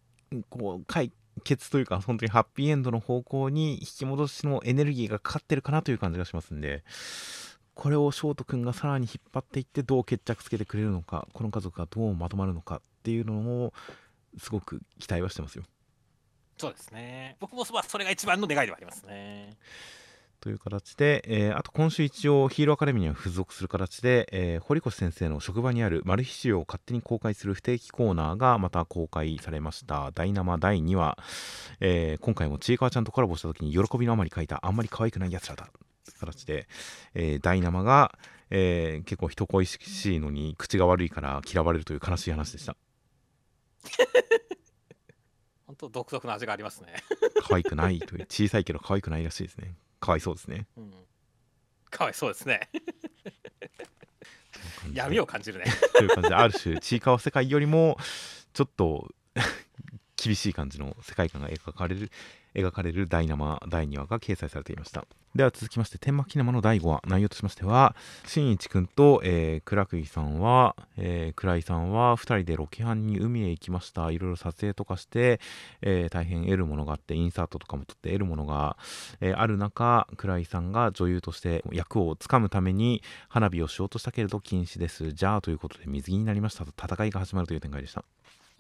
[0.50, 1.12] こう、解
[1.44, 6.84] 決というか、本当にハッピーエンドの方向に引き戻しのエネルギーがかかってるかなという感じがしますんで、
[7.78, 13.74] これを翔太君がさらに引っ張っていってどう決着つけてくれるのかこの家族がどうまとまるのかっていうのを
[14.40, 15.64] すごく期待はしてますよ。
[16.58, 17.38] そうですね。
[17.40, 19.58] 僕もまあそれが一番の願いではありますね。
[20.40, 31.18] という形で、えーあと今週一応ヒーローアカデミーには付属する形で、えー堀越先生の職場にあるマル秘資料を勝手に公開する不定期コーナーがまた公開されましたダイナマ第2話、
[31.80, 35.70] えー今回もちいかわちゃんとコラボした時に喜びのあまり書いたあんまり可愛くないやつらだ
[36.12, 36.68] 形で、
[37.14, 38.18] えーダイナマが、
[38.50, 42.76] えー結構人恋しいのに口が悪いから嫌われるという悲しい話でした
[45.68, 46.94] 本当独特な味がありますね。
[47.42, 50.94] 可愛くないという小さいけど可愛くないらしいですねかわいそうですねうん。
[51.90, 52.70] かわいそうですね。
[54.94, 55.66] 闇を感じるね。
[55.94, 57.98] という感じである種ちいかわ世界よりも
[58.54, 59.10] ちょっと
[60.16, 62.12] 厳しい感じの世界観が描かれる
[62.58, 65.06] 描かれるダイナマ第2話が掲載されていました。
[65.36, 67.02] では続きまして天幕キネマの第5話。
[67.06, 67.96] 内容としましては
[68.26, 74.10] 新一くんと、えー、倉釘さんは、えー、倉井さんは2人でロケハンに海へ行きました。
[74.10, 75.40] いろいろ撮影とかして、
[75.82, 78.78] えー大変得るものがあってインサートとかも撮って得るものが、
[79.22, 85.12] えーある中倉井さんが女優として役をつかむために花火をしようとしたけれど禁止です。
[85.12, 88.02] じゃあということで水着になりましたと戦いが始まるという展開でした。
[88.02, 88.04] い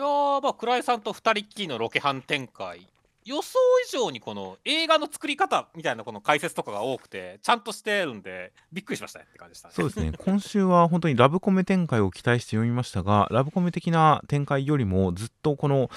[0.03, 0.05] や
[0.43, 2.87] まあ倉井さんと二人っきりのロケハン展開。
[3.27, 9.73] 予想以上にこの映画の作り方みたいなこの解説とかが多くてちゃんとしてるんでびっくりしましたねって感じでしたね。
[9.75, 15.89] そうですね 今週は本当にラブコメ展開を期待して読みましたがラブコメ的な展開よりもずっとこの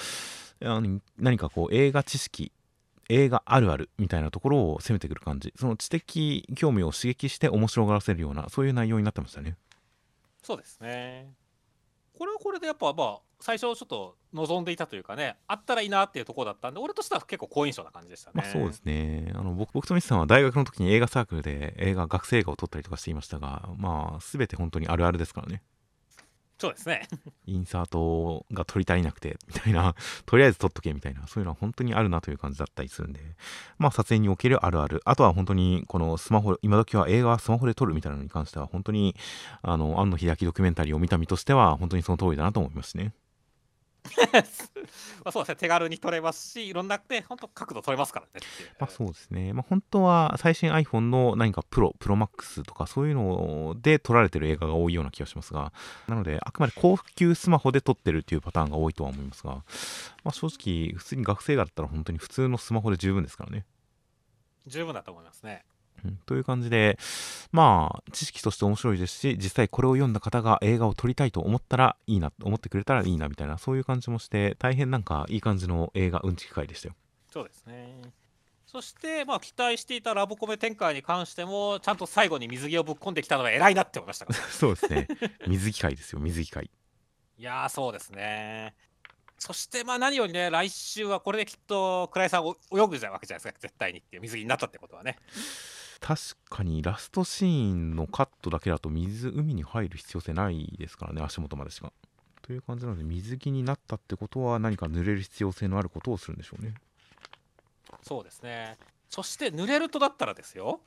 [0.59, 2.51] 何かこう映画知識
[3.07, 9.55] 映画あるあるみたいなところを攻めてくる感じその知的興味を刺激して面白がらせるようなそういう内容になってましたね
[10.43, 11.31] そうですね。
[12.17, 18.33] これはこれでやっぱまあ最初ちょっと望んでいたというかねあったらいいなっていうところだったんで俺としては結構好印象な感じでしたね。
[18.35, 19.31] まあそうですね。
[19.35, 25.61] あの僕僕とミスさんは大学の時に映画サークルで映画学生映画を撮ったりとかしていましたがまあ全て本当にあるあるですからね。
[26.61, 27.07] そうですね。
[27.47, 29.95] インサートが取り足りなくてみたいな。
[30.27, 31.25] とりあえず撮っとけみたいな。
[31.25, 33.19] そういうのは本当にあるなという感じだったりするんで。
[33.79, 35.01] まあ撮影におけるあるある。
[35.03, 39.15] あとは本当にこのスマホ今時は映画はスマホで撮るみたいなのに関しては本当に
[39.63, 43.15] あの庵野秀明ドキュメンタリーを見た身としては本当にその通りだなと思いますね
[45.23, 48.45] まあそうですね手軽に撮れますしいろんなね本当角度撮れますからね。
[48.79, 49.53] まあそうですね。
[49.53, 55.71] まあ本当は最新 iPhone の何かプロ、プロマックスとかそういうので撮られてる映画が多いような気がしますが、
[56.07, 59.63] なのであくまで高級スマホで撮ってるっていうパターンが多いとは思いますが、
[60.23, 63.65] まあ正直普通に学生映画だったら本当に普通のスマホで十分ですからね。
[64.67, 65.65] 十分だと思いますね。
[66.05, 66.97] うんという感じで、
[67.51, 76.95] まあ知識として面白いですし、実際これを読んだ方が映画を撮りたいと思ったらいいな、思ってくれたらいいなみたいな、そういう感じもして、大変なんかいい感じの映画うんちき会でしたよ。
[77.31, 78.13] そうですね。
[78.71, 84.39] そして、まあ、期待していたラブコメ展開に関しても、ちゃんと最後に水着をぶっ込んできたのは偉いなって思いましたから。
[84.47, 85.07] そうですね。
[85.45, 86.71] 水着会ですよ、水着会。
[87.37, 88.73] いやー、そうですね。
[89.37, 95.17] そして、まあ、何よりね、来週はこれできっと、倉井さんお泳ぐじゃわけじゃないですか、絶対にっていう水着になったってことはね。
[96.01, 101.93] 確かにラストシーンのカットだけだと水海に入る必要性ないですからね足元までしか。
[102.41, 106.73] という感じなので水着になったってことは何か濡れる必要性のあることをするんでしょうね。
[108.01, 108.77] そうですね。
[109.09, 110.79] そして、濡れるとだったらですよ、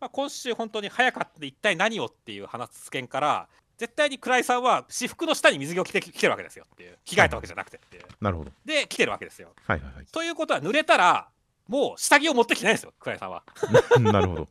[0.00, 3.48] まあ、今週、本当に早かったで一体何をっていう話す件から、
[3.78, 8.02] 絶対に倉井さんは私服の下に水着を着てきてるわけですよっていう、着替えたわけじゃなくてっていう。
[8.20, 8.50] なるほど。
[8.64, 9.52] で、着てるわけですよ。
[9.64, 10.06] はいはいはい。
[10.06, 11.28] ということは、濡れたら、
[11.68, 13.44] もう下着を持ってきてないんですよ、倉井さんは。
[14.00, 14.48] なるほど。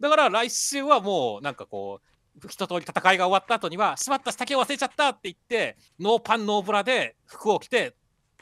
[0.00, 7.94] だから来週はもうなんかこう一通り戦いが終わった後にはしまった下着を忘れちゃったって言ってノーパンノーブラで服を着て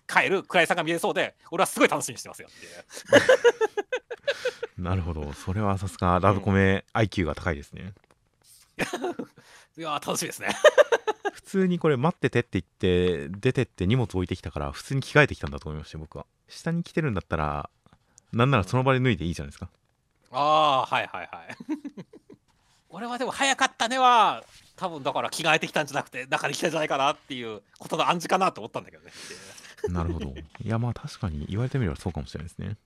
[0.07, 2.49] 帰る倉井さんが見えそうで俺はすごい楽しみにしてますよ
[4.79, 5.33] なるほど。
[5.33, 7.95] それはさすがラブコメ IQ が高いですね。
[9.77, 10.49] いやー楽しみですね
[11.33, 16.27] 普通にこれ待っててって言って出てって荷物置いてきたから普通に着替えてきたんだと思いましたよ僕は。
[16.49, 17.69] 下に着てるんだったら
[18.33, 19.69] なんならその場で脱いでいいじゃないですか。
[20.33, 21.57] ああーはいはいはい
[22.89, 24.45] 俺はでも早かったねは
[24.77, 29.13] 多分だから着替えてきたんじゃなくて中に来たんじゃないかなっていうことの暗示かなと思ったんだけどね
[29.89, 30.35] なるほど。
[30.61, 32.77] いやまあ確かに言われてみればそうかもしれないですね。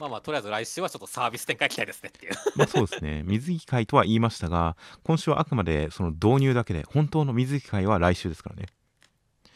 [0.00, 3.22] まあまあとりあえず来週はちょっとサービス展開期待ですねっていうまあそうですね。
[3.28, 8.66] 水着会とは言いましたが、今週はあくまでその導入だけで、本当の水着会は来週ですからね。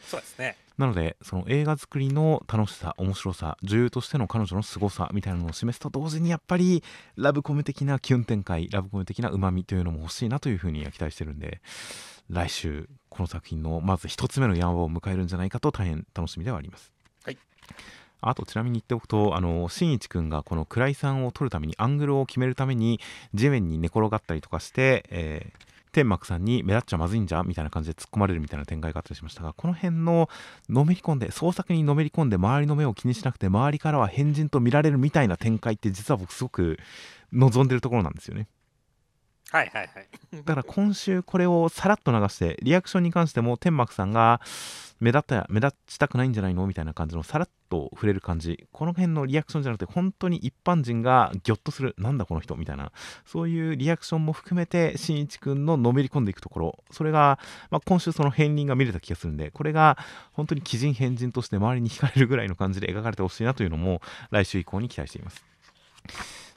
[0.05, 6.83] そうですねなので、その映画作りの楽しさ、面白さ、女優としての彼女の凄さみたいなのを示すと同時に、やっぱり
[7.15, 11.61] ラブコメ的なキュン展開、ラブコメ的な旨味というのも欲しいなというふうには期待してるんで、
[12.29, 16.91] 来週、この作品のまず一つ目の山場を迎えるんじゃないかと大変楽しみではあります。
[17.23, 17.37] はい。
[18.21, 22.99] あとちなみに言っておくとあの新一くんがこの暗井さんを撮るためにアングルを決めるために
[23.33, 30.27] 地面に寝転がったりとかして、えー天幕さんに目立っちゃまずいんじゃみたいな感じで突っ込まれるみたいな展開があったりしましたがこの辺の
[30.67, 36.77] のめり込んで創作にのめり込んで周りの目を気にしなくて周りからは変人と見られるみたいな展開って実は僕すごく
[37.31, 38.49] 望んでるところなんですよね。
[39.51, 40.07] はいはいはい。
[40.35, 44.41] だから今週これをさらっと流してリアクションに関しても天幕さんが
[44.99, 48.65] 目立った目立ちたくないんじゃないのみたいな感じのさらっと触れる感じ。
[48.71, 52.91] この辺のリアクションじゃなくて本当に一般人がギョッとするなんだこの人みたいな。
[53.25, 56.83] そういうリアクションも含めてしんいちくんののめり込んでいくところ。
[56.91, 57.39] それが、
[57.69, 59.97] まあ、今週その片鱗が見れた気がするんでこれが
[60.33, 65.45] 本当に鬼人変人として周りに惹かれるぐらいの感じで描かれてほしいなというのも来週以降に期待しています。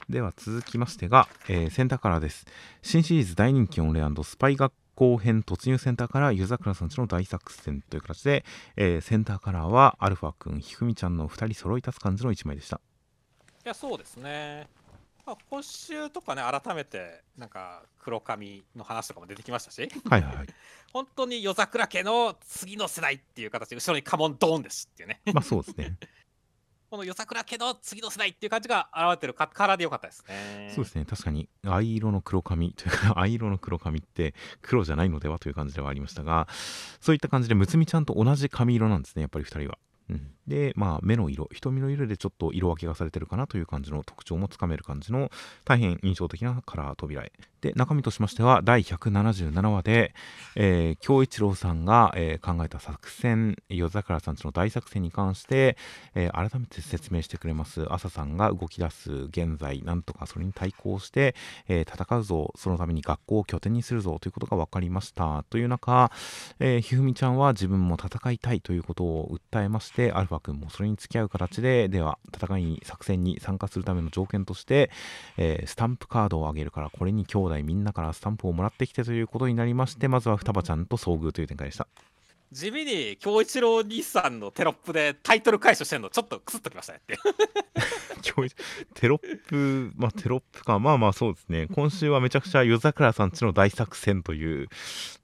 [0.09, 2.47] では続きましてが、えーセンターカラーです。
[2.81, 8.43] 新シリーズ大人気オンレスパイ学校編突入センターから湯桜さんちの大作戦という形で、
[8.77, 12.81] えーセンターカラーはアルファくんひふみちゃんの2人揃い立つ感じの1枚でした。
[13.67, 14.67] いや、そうですね。
[15.27, 20.47] まあ、今週とかね、改めて、なんか、黒髪の話とかも出てきましたし、はいはいはい。
[20.91, 25.99] 本当に夜桜家の次の世代っていう形で、後ろに家紋ドーンですっていうね、まあそうですね
[26.91, 30.73] この夜桜家の次の世代っていう感じが現れてるかカラーでよかったですね。
[30.75, 31.05] そうですね。
[31.05, 36.49] 確かに藍色の黒髪というか 藍色の黒髪って黒じゃないのではという感じではありましたが
[37.01, 39.79] そういった感じでむつみちゃんと同じ髪色なんですねやっぱり2人は、
[40.09, 45.31] うん、でまあ目の色瞳の色でちょっと色分けがされてるかなという感じの特徴もつかめる感じの
[45.65, 47.33] 大変印象的なカラー扉絵。
[47.61, 50.15] で中身としましては第177話で、
[50.55, 55.77] えー京一郎さんが、えー考えた作戦夜桜さんちの大作戦に関して、
[56.15, 57.85] えー改めて説明してくれます。
[57.93, 61.35] 朝さんが動き出す現在なんとかそれに対抗して、
[61.69, 65.45] えー戦うぞそのために学校を拠点にするぞということが分かりました。
[65.51, 66.13] という中、
[66.61, 74.91] えーひふみちゃんは自分も戦いたいということを訴えましてアルファ君もそれに付き合う形ででは戦いに作戦に参加するための条件として、
[75.37, 81.87] えースタンプカードをあげるからこれに兄弟みんなからスタンプをもらってきてということになりましてまずは双葉ちゃんと遭遇という展開でした
[82.51, 87.19] 地味に京一郎兄さんのテロップでタイトル解消してるのちょっとクスッときましたねって
[88.95, 91.69] テロップ、まあテロップか、まあまあそうですね。
[91.69, 94.69] 今週はめちゃくちゃ夜桜さんちの大作戦という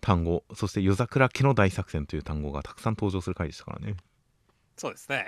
[0.00, 3.96] 単語、そして夜桜家の大作戦という単語がたくさん登場する回でしたからね。
[4.76, 5.26] そうですね。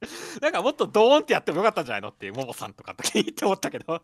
[0.40, 4.00] なんかもっとドーンってやってもよかったんじゃないのっていうももさんとかと言って思ったけど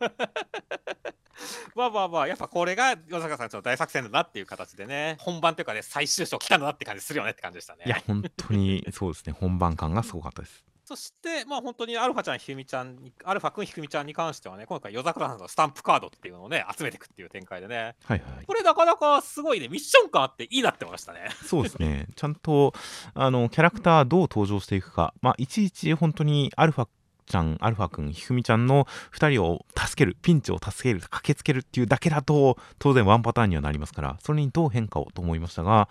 [1.74, 9.32] まあまあまあやっぱこれが野坂さんの大作戦だなっていう形でね本番というかね最終章来たんだなって感じするよねって感じでしたねいや、本当にそうですね。
[9.32, 10.65] 本番感がすごかったです。
[10.86, 18.46] そしてまあ本当にアルファちゃんひふみちゃんにアルファくんひふみちゃんに関してはね今回夜桜さんのスタンプカードっていうのをね集めていくっていう展開でねはいはい。
[18.46, 22.06] これなかなかすごいねミッション感あっていいなって思いましたねそうですね。
[22.14, 22.72] ちゃんと、
[23.14, 26.88] あの、キャラクターどう登場していくか、まあ、いちいち本当にアルファ
[27.26, 35.88] ちゃん、アルファくん、ひふみちゃんの2人を助ける、ピンチを助ける、駆けつけるっていうだけだと、当然ワンパターンにはなりますから、それにどう変化をと思いましたが、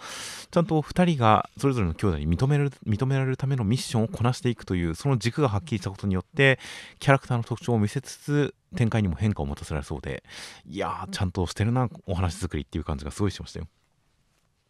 [0.51, 6.59] ちゃんと2人がそれぞれの兄弟に認める認められるためのミッションをこなしていくという、その軸がはっきりしたことによって、
[6.99, 10.23] キャラクターの特徴を見せつつ、展開にも変化を持たせられそうで、
[10.65, 13.67] いやー、ちゃんとしてるな、お話作りっていう感じがすごいしましたよ。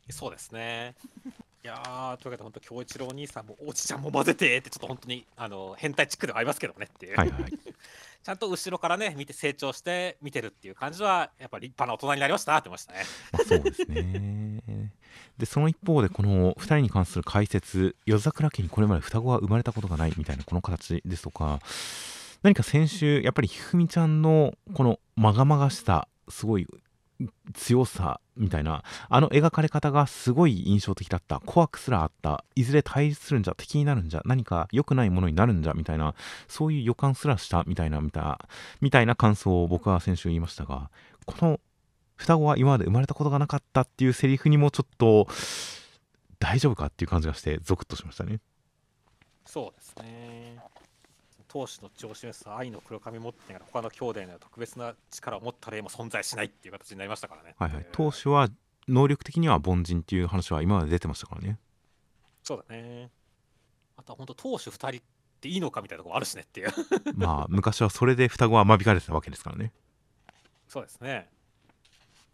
[0.10, 0.96] そうですね。
[1.66, 7.18] いやー、というわけで、本当、京一郎兄さんも、おじちゃんも混ぜてって、ちょっと本当に、あの、変態チックではありますけどねっていう。
[7.18, 7.44] はいはい。
[8.24, 13.04] ちゃんと後ろからね、見て成長して見てるっていう感じは、やっぱり立派な大人になりましたなってましたね。
[13.32, 14.62] まあ、そうですね。
[15.40, 21.62] で、その一方で、この2人に関する解説、夜桜家にこれまで双子は生まれたことがないみたいなこの形ですとか、
[22.44, 26.68] 何か先週、やっぱりひふみちゃんのこのまがまがしさ、すごい
[27.54, 31.40] 強さみたいな、あの描かれ方がすごい印象的だった。
[31.46, 32.44] 怖くすらあった。
[32.56, 36.16] いずれ対立するんじゃ、敵になるんじゃ、何か良くないものになるんじゃ、みたいな、
[36.48, 38.48] そういう予感すらしたみたいな、みたい、
[38.82, 40.90] みたいな感想を僕は先週言いましたが、
[41.26, 41.60] この
[42.16, 45.28] 双子は今まで生まれたことがなかったっていうセリフにもちょっと
[46.40, 48.40] 大丈夫かっていう感じがしてゾクッとしましたね。
[49.46, 50.55] そうですね。
[51.56, 57.56] 当主の血を示す愛の黒髪持ってながら他の兄弟の特別な力を持った例も存在しないっていう形になりましたからね。
[57.58, 57.90] はいはいえ。
[57.90, 58.50] ー当初は
[58.90, 61.58] 能力的には凡人っていう話は今まで出てましたからね。
[62.44, 63.10] そうだね。
[63.96, 65.02] あとは本当、当主2人っ
[65.40, 66.74] ていいのかみたいなところもあるしねっていう。
[67.16, 69.72] まあ昔はそれで双子は間引かれてたわけですからね。
[70.68, 71.30] そうですね。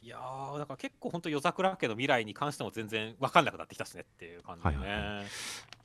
[0.01, 4.77] いやー、だから結構本当、夜桜家の未来に関しても全然分かんなくなってきたしねっていう感じでね。
[4.77, 5.27] はいはいい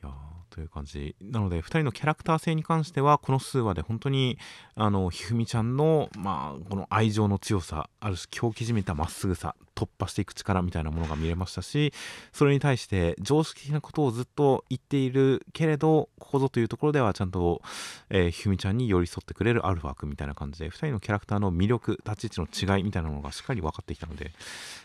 [0.04, 1.14] やーという感じ。
[1.20, 4.38] なので2人のキャラクター性に関してはこの数話で本当に
[4.74, 11.92] あのひふみちゃんの、まあ、この愛情の強さある種狂気じめたまっすぐさ突破していく力みたいなものが見れましたし
[12.32, 17.60] それに対して常識的なことをずっと言っているけれどここぞというところではちゃんと、
[18.08, 24.32] えー、ひふみちゃんに寄り添ってくれるアルファ君みたいな感じで2人のキャラクターの魅力立ち位置の違いみたいなものがしっかり分かってきたので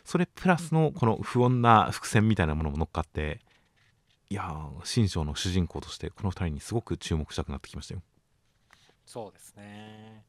[0.04, 3.40] それプラスのこの不穏な伏線みたいなものも乗っかって
[4.32, 4.56] いや
[4.86, 8.02] 新章の主人公としてこの2人にすごく注目したくなってきましたよ。
[9.06, 10.24] そうですね。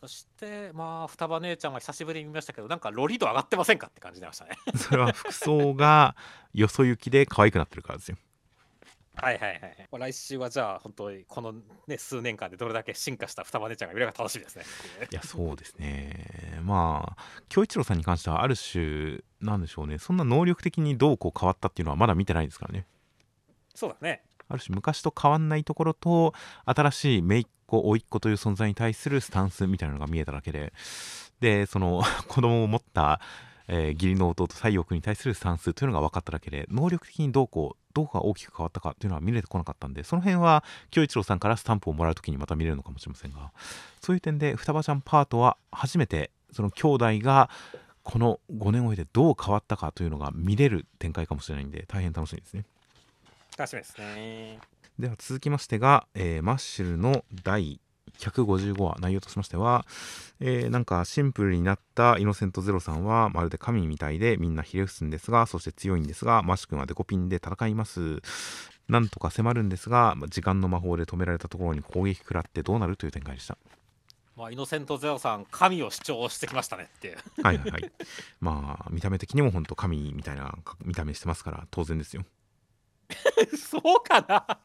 [0.00, 4.56] そしてまあ双葉姉ちゃんは久しぶりに見ましたけどなんかロリ度上がってませんかって感じになりましたね。
[4.74, 6.16] それは服装が
[6.52, 8.16] よそ行きで可愛くなってるからですよ。
[9.14, 11.54] はいはいはい、まあ、来週はじゃあ本当にこの
[11.86, 14.64] ね数年間でどれだけ進化した双葉姉ちゃんが見れるか楽しみですね。
[15.12, 16.58] いやそうですね。
[16.64, 19.98] まあ京一郎さんに関してはある種なんでしょうね。
[19.98, 22.84] そんな能力的にどうこう変わったっていうのはまだ見てないですからね
[23.78, 30.72] そうだねある種昔と変わんないところと新しい姪っ子甥っ子という存在に対するスタンスみたいなのが見えただけで
[31.38, 33.20] でその 子供を持った、
[33.68, 43.52] えー、義理の弟西洋君に対するスタンスというのが分かっただけで能力的にどうこうどうが大きく変わったかというのは見れてこなかったんでその辺は京一郎さんからスタンプをもらう時にまた見れるのかもしれませんが
[44.00, 47.50] そういう点で双葉ちゃんパートは初めてその兄弟が
[48.02, 52.64] この5年を経てどう変わったかというのが見れる展開かもしれないんで大変楽しみですね。
[53.58, 54.60] 楽しみですね。
[55.00, 57.80] では続きましてが、えー、マッシュルの第
[58.18, 59.84] 155話内容としましては、
[60.40, 68.20] えー、なんかシンプルになったイノセントゼロさんはまるで神みたいでみんなひれ伏すんですがそして強いんですがマッシュ君はデコピンで戦います。
[68.88, 73.58] なんとか迫るんですが時間の魔法で止められたところに攻撃食らってどうなるという展開でした。
[74.34, 77.92] まあ、イノセントゼロさん神を主張してきましたねってはいはいはい。
[78.40, 82.24] まあ見た目的にも本当神みたいな見た目してますから当然ですよ
[83.56, 84.60] そうかな。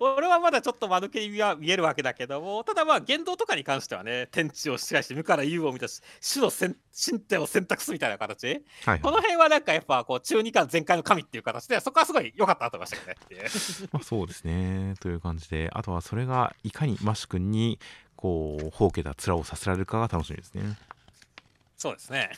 [0.00, 13.48] 俺はまだちょっと間抜けには見えるわけだけどもただまあ言動とかに関してはね天地を支配して無から有を満たし主の神体を選択するみたいな形、はいはい、この辺はなんかやっぱこう中二巻全開の神っていう形でそこはすごい良かったなと思いましたけどね。
[13.92, 14.94] まあそうですね。
[15.00, 17.78] という感じであとはそれがいかにマシ君に
[18.14, 20.76] こうほうけた面をさせられるかが楽しみですね。
[21.78, 22.30] そうですね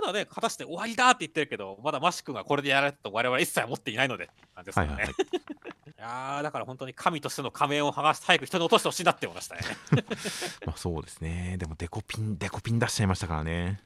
[0.00, 4.92] まだね、果たして終わりだって言ってるけど、まだマシ君がこれでやられたと我々は一切思っていないので、なんですからね。
[4.94, 5.22] はいはいはい、
[6.36, 9.62] いやだから本当に神としての仮面を剥がして早く人に落としてほしいなって思いましたね。
[10.66, 11.56] まあそうですね。
[11.58, 13.80] でもデコピン、デコピン出しちゃいましたからね。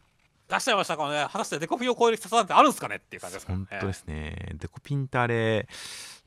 [0.48, 3.54] 出しちゃいましたからね、果たしてデコピンを超える必殺なんてあるんですかねっていう感じですね。
[3.54, 4.52] 本当ですね。
[4.54, 5.68] デコピンってあれ、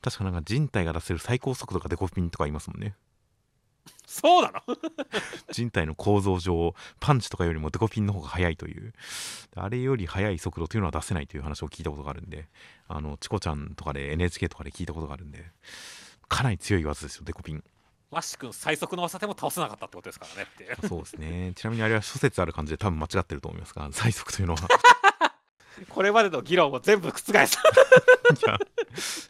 [0.00, 2.94] 確かなんか人体が出せる最高速度がデコピンとか言いますもんね。
[4.14, 4.62] そうなの？
[5.50, 8.92] 人体の構造上パンチとかよりもデコピンの方が速いという。
[9.56, 12.46] あれより速い速度というのは出せないという話を聞いたことがあるんで。
[12.86, 15.44] あのチコちゃんとかで NHK とかで聞いたことがあるんで。
[16.28, 17.64] かなり強い技ですよデコピン。
[18.12, 21.52] マッシュ君最速の技でも倒せなかったってことですからねってそうですね。
[21.56, 24.68] ちなみにあれは諸説ある感じで多分間違ってると思いますが最速というのは
[25.88, 27.14] これまでの議論を全部覆
[27.46, 27.58] す。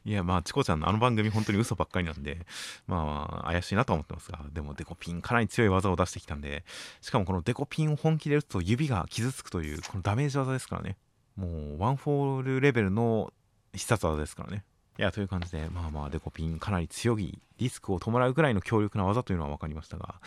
[0.04, 2.46] いや まあチコちゃんのあの番組本当に嘘ばっかりなんで
[2.86, 6.64] まあ怪しいなと思ってますがでもデコピンかなり強い技を出してきたんで
[7.00, 10.96] しかもこのデコピンを本気で打つと指が傷つくというこのダメージ技ですからね。
[11.36, 13.32] もうワンフォールレベルの
[13.72, 14.64] 必殺技ですからね。
[14.98, 20.20] いやという感じでまあまあデコピンかなり強いリスクを伴うぐらいの強力な技というのは分かりましたが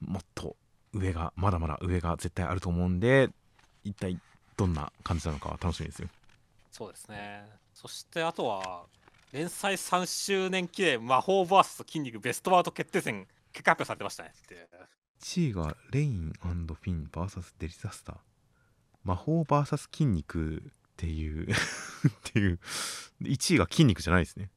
[0.00, 0.56] もっと
[0.92, 3.30] 上がまだまだ上が絶対あると思うんで
[3.84, 4.18] 一体
[4.56, 6.08] どんな感じなのか楽しみですよ。
[6.72, 7.44] そうですね。
[7.74, 8.84] そしてあとは
[9.32, 14.32] 連載3周年記念魔法 VS 筋肉ベストワード決定戦結果発表されてましたね。
[14.34, 14.68] って
[15.22, 18.16] 1位がレインフィン VS デリザスター。
[19.04, 20.60] 魔法 VS 筋肉っ
[20.96, 21.54] ていう っ
[22.24, 22.58] ていう。
[23.22, 24.50] 1位が筋肉じゃないですね。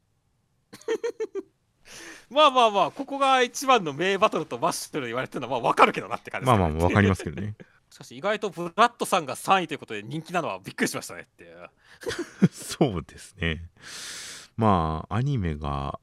[2.29, 7.55] まあまあまあここが一番の名バトルとマッシュル言われてるのはまあ分かるけどなって感じです、ね、まあまあ分かりますけどね
[7.89, 11.55] しかし意外とブラッドさんが3位ということで人気なのはびっくりしましたねって
[12.51, 13.69] そうですね。
[14.57, 15.99] まあアニメが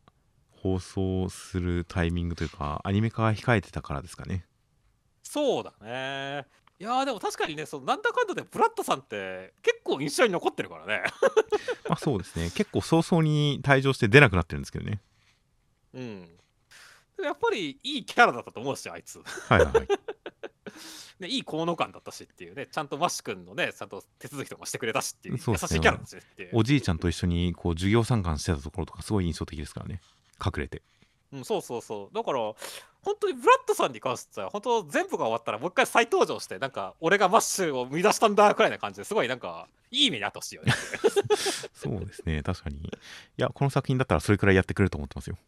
[0.51, 4.45] 放送するタイミングというかアニメ化が控えてたからですかね。
[5.23, 6.47] そうだね。
[6.79, 11.05] いやでも確かにねそのなんだかんだでブラッドさんって結構印象に残ってるからね。
[11.89, 12.51] まあそうですね。
[12.51, 15.01] 結構早々に退場して出なくなってるんですけどね。
[15.95, 16.31] うん。
[17.23, 19.23] やっぱりいいキャラだったと思うしあいつ。
[19.49, 20.06] はいはいね、い
[21.21, 30.01] い効能感だったしっていうね、ちゃんとマシ君のね、ちゃんと手続きとかしてくれたしっていう、優しいキャラだしっておじいちゃんと一緒にこう授業参観してたところとか、すごい印象的ですからね、
[30.45, 30.79] 隠れて。
[30.79, 30.83] う
[31.33, 32.15] うん、そうそうそう。
[32.15, 32.39] だから、
[33.03, 40.73] 本当にブラッドさんに関しては、本当全部が終わったらもう一回再登場して、なんか、俺がマッシュを生み出したんだくらいな感じですごいなんか、いい意味にあってほしいよね。
[41.75, 42.77] そうですね、確かに。
[42.79, 42.91] い
[43.37, 45.39] や、この作品だったらそれくらいやってくれると思ってますよ。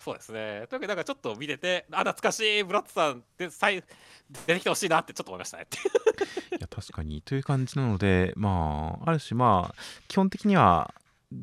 [0.00, 0.66] そうですね。
[0.70, 3.84] というわけで、なんかちょっと見てて、あ、懐かしい、ブラッドさんで再
[4.46, 5.66] 出てきてほしいなってちょっと思いましたね。
[6.52, 7.20] いや、確かに。
[7.20, 10.94] という感じなので、まあ、ある種、まあ、基本的には、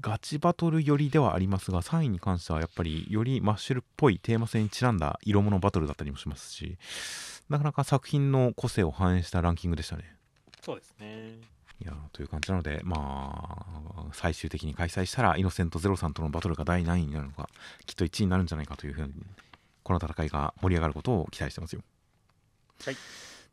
[0.02, 6.78] ガチバトル寄りではありますが、3位に関してはやっぱりよりマッシュルっぽいテーマ性にちなんだ色物バトルだったりもしますし、
[7.48, 10.16] なかなか作品の個性を反映したランキングでしたね。
[10.62, 11.57] そうですね。
[11.80, 17.50] いやという感じなので、まあ、最終的に開催したら、イノセントゼロさんとのバトルが第何位になるのか、
[17.86, 19.14] きっと1位になるんじゃないかというふうに、
[19.84, 21.82] この戦いが盛り上がることを期待してますよ。
[22.84, 22.96] はい。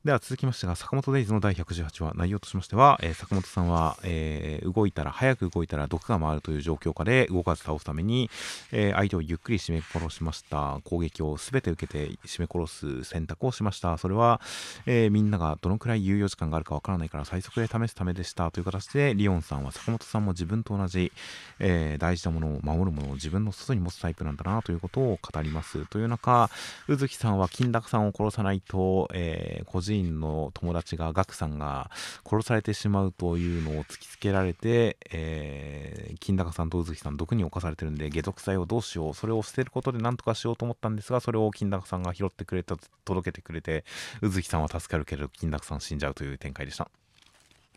[0.04, 8.28] では続きましてが坂本デイズの第118話内容としましては、えー坂本さんは、えー動いたら早く動いたら毒が回るという状況下で動かず倒すために、
[8.70, 10.78] えー相手をゆっくり締め殺しました。
[10.84, 13.96] 攻撃を全て受けて締め殺す選択をしました。
[13.96, 14.42] それは、
[14.84, 18.50] えみんながどのくらい猶予時間があるかわからないから最速で試すためでした。
[18.50, 21.12] という形でリオンさんは坂本さんも自分と同じ、
[21.60, 25.86] え大事なものを守るものを自分の外に持つタイプなんだなということを語ります。
[25.86, 26.50] という中
[26.88, 31.90] 宇月さんは金高さんを殺さないと、えー孤児院の友達がガクさんが
[32.28, 43.84] 殺されてしまうというのを突きつけられて、えー金高さんと宇月さん毒に侵されてるんで解毒剤をどうしようそれを捨てることで何とかしようと思ったんですがそれを金高さんが拾ってくれた届けてくれて
[44.22, 46.88] 宇月さんは助かるけれど金高さん死んじゃうという展開でした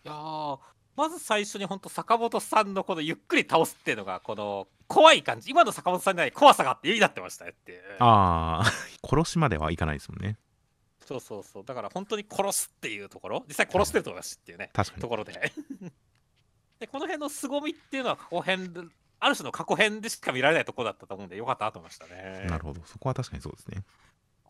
[0.06, 0.14] いや
[0.96, 8.72] まず最初に本当坂本さんのこのゆっくり倒すっていうのがこの怖い感じ今の坂本さんにない怖さがあっていいなってましたねってああ
[9.08, 10.38] 殺しまではいかないですもんね
[11.08, 11.64] そうそうそう。
[11.66, 13.46] だから本当に殺すっていうところ？
[13.48, 14.70] 実際殺してると思いますしっていうね。
[14.74, 15.02] 確かに。
[15.02, 15.34] ところで。
[16.80, 18.82] でこの辺の凄みっていうのは過去編で
[19.20, 22.46] ある種の過去編でしか見られないところだったと思うんでよかったなと思いましたね。
[22.48, 22.82] なるほど。
[22.86, 23.84] そこは確かにそうですね。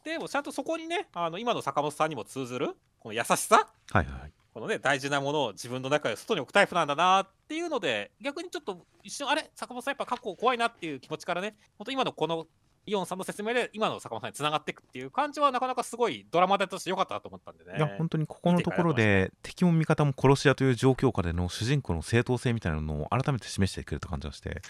[0.03, 3.69] でもちゃんとそこにねあの今の坂本さんにも通ずるこの優しさ？
[3.91, 4.33] はいはいはい。
[4.53, 9.49] このね大事なものを自分の中で外に置くタイプなんだなっていうので逆にちょっと一瞬あれ？
[9.55, 12.47] 坂本さんやっぱ過去怖いなっていう気持ちからね本当今のこの
[12.87, 17.77] イオンさんの説明で今の坂本さんにつながっていくっていう感じはなかなかすごいドラマでとして良かったなと思ったんでね。
[17.77, 24.61] いや本当にここのところで敵も味方も殺し屋という状況下での主人公の正当性みたいなのを改めて示してくれた感じがして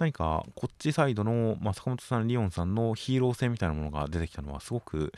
[0.00, 5.12] 何かこっちサイドの、まあ、坂本さんリオンさんのヒーロー性みたいなものが出てきたのはすごく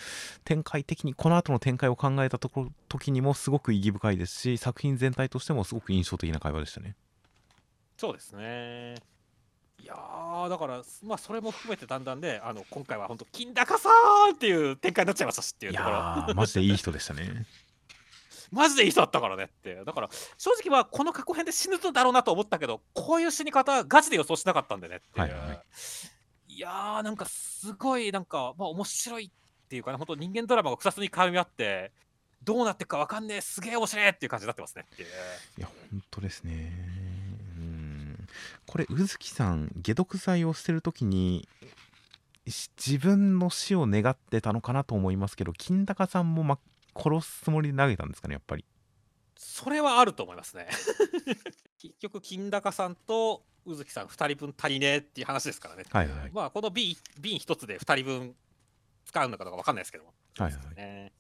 [0.45, 6.95] 展開的にこの後の展開を考えたところ時にもすごく意義深いですし作品全体としてもすごく印象的な会話でしたね。
[7.97, 9.13] そうですね
[9.85, 13.91] いやーだからまあそれも含めてだんだんねあの今回は本当金高さ
[14.30, 15.95] んっていう展開になっちゃいましたしっていういところ。
[15.95, 17.45] やーマジでいい人でしたね。
[18.51, 19.85] マジでいい人だったからねって。
[19.85, 20.09] だから
[20.39, 25.61] 正直はこの過去編で死ぬだろうなと思ったけどこういう死に方はガチで予想しなかったんでねっていう、はいはい
[26.49, 26.59] い。
[26.59, 31.93] やーなんかすごいなんかまあ面白いっていうかね本当人間ドラマが2つに絡み合って
[32.43, 35.09] どうなっていくかわかんねえすげえ面白いっていう感じになってますねっていう。
[35.59, 36.72] いや本当ですね。
[36.99, 37.03] うん
[38.66, 41.49] これ宇月さん解毒剤を捨てる時に
[42.47, 46.59] し自分の死を願ってたのかなと思いますけど金高さんも、ま、
[46.95, 48.64] 殺すつもりで投げたんですかねやっぱり。
[49.37, 50.68] それはあると思いますね。
[51.78, 56.30] 結局金高さんと宇月さん2人分足りねえっていう話ですからね、はいはい。
[56.32, 58.37] まあこの瓶瓶1つで2人分
[59.05, 60.14] 使うのかどうかわかんないですけども。
[60.39, 60.74] はいはい。
[60.76, 61.12] ね。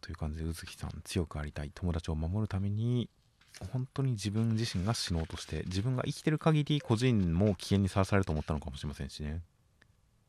[0.00, 3.10] という感じで宇月さん強くありたい友達を守るために
[3.72, 9.42] 本当に自分自身が死のうとして自分が生きてる限り個人も危険にさらされると思ったのかもしれませんしね。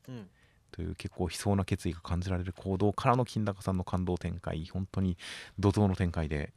[0.07, 0.29] うん。
[0.71, 5.17] という結構悲壮な決意が感じられる行動からの金高さんの感動展開本当に
[5.59, 6.53] 怒涛の展開で。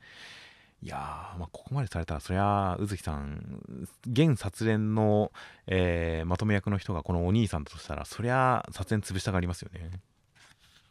[0.83, 3.63] いやー、まあ、ここまでされたらそりゃ宇月さん
[4.07, 5.33] 現殺練の、
[5.67, 9.91] えーまとめ役の人がこのお兄さんだとしたらそりゃ殺練潰したがりますよね。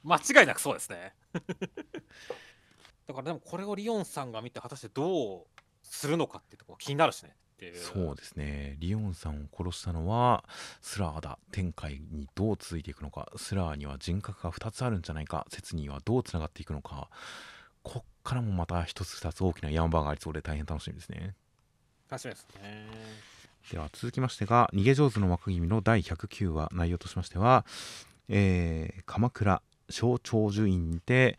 [0.03, 1.13] 間違いなくそうですね。
[3.07, 5.45] だからでもこれをリオンさんが見て果たしてどう
[5.93, 7.35] するのかってところ気になるしね
[7.75, 8.75] そうですね。
[8.79, 10.43] リオンさんを殺したのは
[10.81, 11.39] スラーだ。
[11.51, 13.31] 展開にどう続いていくのか。
[13.37, 15.45] スラーには人格が2つあるんじゃないか。
[15.49, 17.09] 説にはどうつながっていくのか。
[17.83, 21.35] こっからもまた1つ2つ大きなヤンバーがありそうで大変楽しみですね。
[22.09, 22.89] 楽しみですね。
[23.71, 27.65] では続きましてが逃げ上手の若君の第109話内容としましては、
[28.27, 31.37] えー鎌倉小長寿院にて、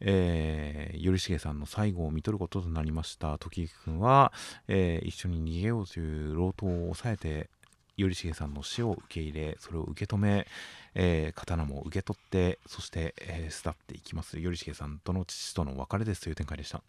[0.00, 3.38] えー頼重さんの最後を見とることとなりました。
[3.38, 4.32] 時行君は、
[4.68, 7.48] えー一緒に逃げようという老頭を抑えて
[7.96, 10.46] 頼重さんの死を受け入れそれを受け止め、
[10.94, 14.32] えー刀も受け取ってそして、えー巣立っていきます。
[14.36, 16.82] 頼重さんとの父との別れですという展開でした。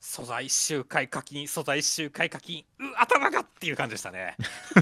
[0.00, 2.64] 素材周回課金素材周回課金。
[2.80, 4.36] う頭がっていう感じでしたね。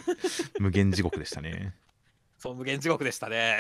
[0.58, 1.74] 無限地獄でしたね。
[2.38, 3.58] そう無限地獄でしたね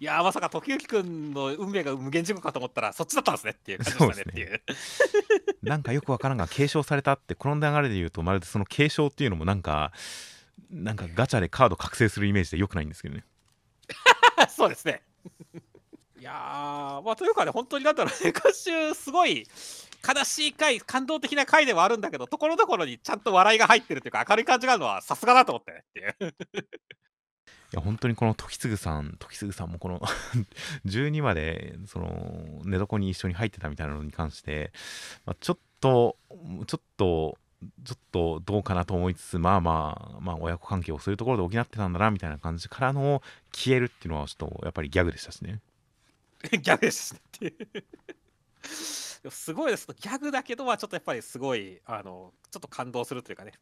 [0.00, 4.62] いやーまさか時行くんの運命が無限地獄かと思ったらそっちだったんですねっていう感じでしたねっていう。
[5.62, 9.92] なんかよくわからんが継承されたってこの流れで言うとまるでその継承っていうのもなんか
[10.70, 13.24] なんかガチャでカード覚醒するイメージでよくないんですけどね。
[14.48, 15.02] そうですね。
[16.18, 19.46] いやーまあというかね本当になんだろうね今週すごい
[20.06, 25.84] 悲しい回感動的な回ではあるんだけどところどころにちゃんと笑いが入ってるというか明るい感じがあるのはさすがだと思ってね
[26.14, 26.34] っていう
[27.72, 30.00] いや本当にこの時次さん時次さんもこの
[30.86, 34.72] 12までその寝床に一緒に入ってたみたいなのに関して、
[35.26, 36.16] まあ、ちょっと
[36.66, 37.38] ちょっと
[37.84, 43.22] ちょっとどうかなと思いつつまあまあまあ親子関係をそういうところで補ってたんだなみたいな感じからの
[43.52, 45.60] 消えるっていうのはちょっとやっぱりギャグでしたしね。
[46.50, 47.54] ギャグですねって
[49.30, 49.88] すごいです。
[49.88, 53.52] ギャグだけどはちょっとやっぱりすごいあのちょっと感動するというかね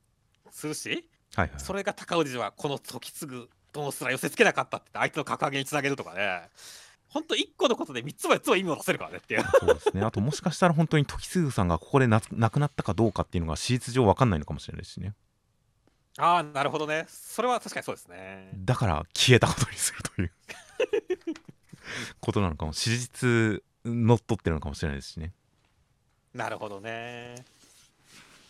[0.50, 6.48] するしはいはいそれが高氏はこの時継ぐどうすら寄せつけなかったって相手の格上げにつなげるとかね。
[7.08, 9.44] ほんと1個のことで3つも4つも意味を出せるからねっていう。
[9.60, 10.02] そうですね。
[10.02, 15.14] あともしかしたら本当に時次さんがここでな亡くなったかどうかっていうのが史実上分かんないのかもしれないしね。
[16.18, 17.06] ああなるほどね。
[17.08, 18.50] それは確かにそうですね。
[18.54, 20.32] だから消えたことにするという
[22.20, 22.72] ことなのかも。
[22.72, 25.32] 史実乗っ取ってるのかもしれないですしね。
[26.34, 27.44] なるほどね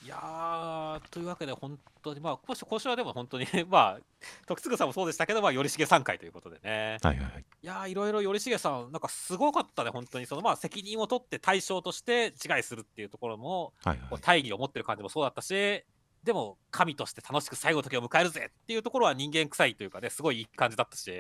[0.07, 4.01] いやーというわけで本当にまあ今週はでも本当に まあ
[4.47, 6.99] 徳次さんもそうでしたけどまあ頼重さん会ということでね。
[7.03, 7.41] はいはいはい。
[7.41, 10.27] いやーいろいろ頼重さんなんかすごかったね本当に。
[10.27, 14.20] そのまあ責任を取って対象として自害するっていうところもはいはい。
[14.20, 15.85] 大義を持ってる感じもそうだったし
[16.23, 21.11] でも神として楽しく最後の時を迎えるぜっていうところは人間臭いというかねすごいいい感じだったし。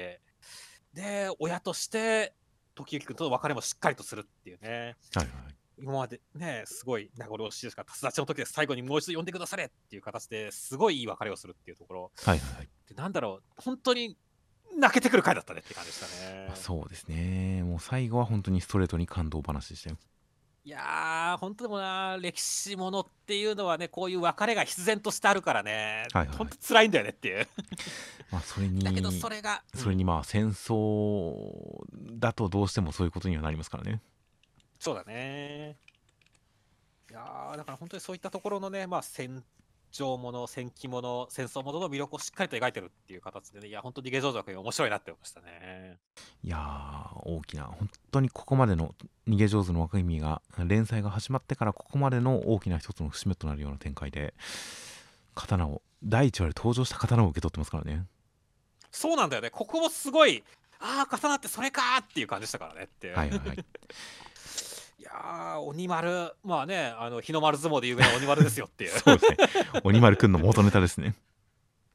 [0.94, 2.34] で親として
[2.76, 4.96] 時行君との別れもしっかりとするっていうね。
[5.12, 12.12] はいはい今までねすごい名残惜しいですから竜立ちの時で最後にもう一度呼んでくだされっていう形ですごいいい別れをするっていうところ。
[12.24, 12.68] はいはいはい。
[12.88, 14.16] でなんだろう本当に
[14.78, 16.46] 泣けてくる回だったねって感じでしたね。
[16.48, 17.62] まあそうですね。
[17.62, 19.96] もう最後は本当にストレートに感動話でしたよ。
[20.66, 26.36] いやー、本当でもな、歴史ものっていうのはね、こういう別れが必然としてあるからね、はいはい。
[26.36, 27.46] 本当辛いんだよねっていう。
[28.32, 31.84] まあそれにだけど、それが、それにまあ戦争
[32.18, 34.02] だとどうしてもそういうことにはなりますからね
[34.78, 35.76] そうだね。
[37.10, 39.44] いやーだから本当にそういったところのね、まあ、戦
[39.92, 45.98] 場もの、戦記もの、戦争ものの魅力をしっかりと描いてるっていう形でね、いや、本当に逃げ上手面白いなって思いましたね。
[46.42, 48.94] いやー大きな本当にここまでの
[49.28, 54.34] 逃げ上手の若君が連載が始まってからここまでの大きな一つの節目となるような展開で
[55.34, 58.04] 刀を第1話で登場した刀を受け取ってますからね
[58.90, 60.42] そうなんだよね、ここもすごい、
[60.78, 63.12] ああ、重なってそれかーっていう感じでしたからねって。
[63.12, 63.64] はいはいはい
[64.98, 68.90] いやー、鬼丸、まあね、あの日の丸相撲で有名な鬼丸ですよっていう。
[68.98, 69.36] そうですね
[69.84, 71.14] 鬼丸くんの元ネタですね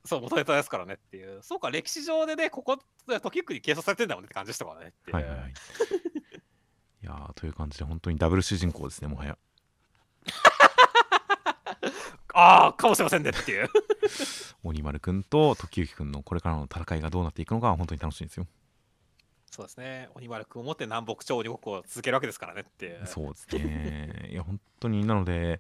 [0.06, 1.42] そう、元ネタですからねっていう。
[1.44, 2.78] そうか、歴史上でね、ここ、
[3.22, 4.94] 時行に計算されてんだもんねって感じでしたからね。
[5.12, 5.54] はいはいはい
[7.04, 9.36] いやーという感じで本当にダブル主人公ですねもはや
[12.34, 13.68] ああ、かもしれませんねっていう。
[14.64, 18.48] 鬼丸くんと時行くんのこれからの戦いがどうなっていくのか本当に楽しいんですよ
[19.52, 23.02] そうですね、鬼丸君を持って南北朝鬼ごっこを続けるわけですからねって。
[23.04, 24.30] そうですね。
[24.32, 25.06] いや本当に。
[25.06, 25.60] なので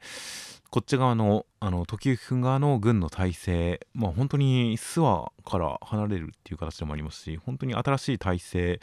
[0.69, 8.79] こっち側のあの時行くん側の軍の体制まあ本当に諏訪から離れるっていう形でもありますし本当に新しい体制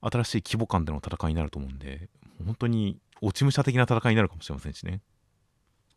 [0.00, 2.08] 新しい規模感での戦いになると思うんで
[2.46, 5.02] 本当に落ち武者的な戦いになるかもしれませんしね。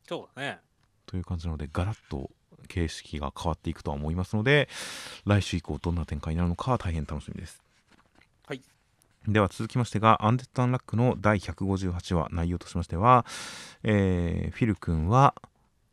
[0.09, 0.59] そうだね。
[1.05, 2.29] という感じなのでガラッと
[2.67, 4.67] 形式が変わっていくとは思いますので
[5.25, 7.61] 来週以降どんな展開になるのか大変楽しみです。
[7.63, 7.70] はい
[9.27, 13.25] では続きましてがアンデッド・アンラックの第158話内容としましては、
[13.83, 15.35] えーフィル君は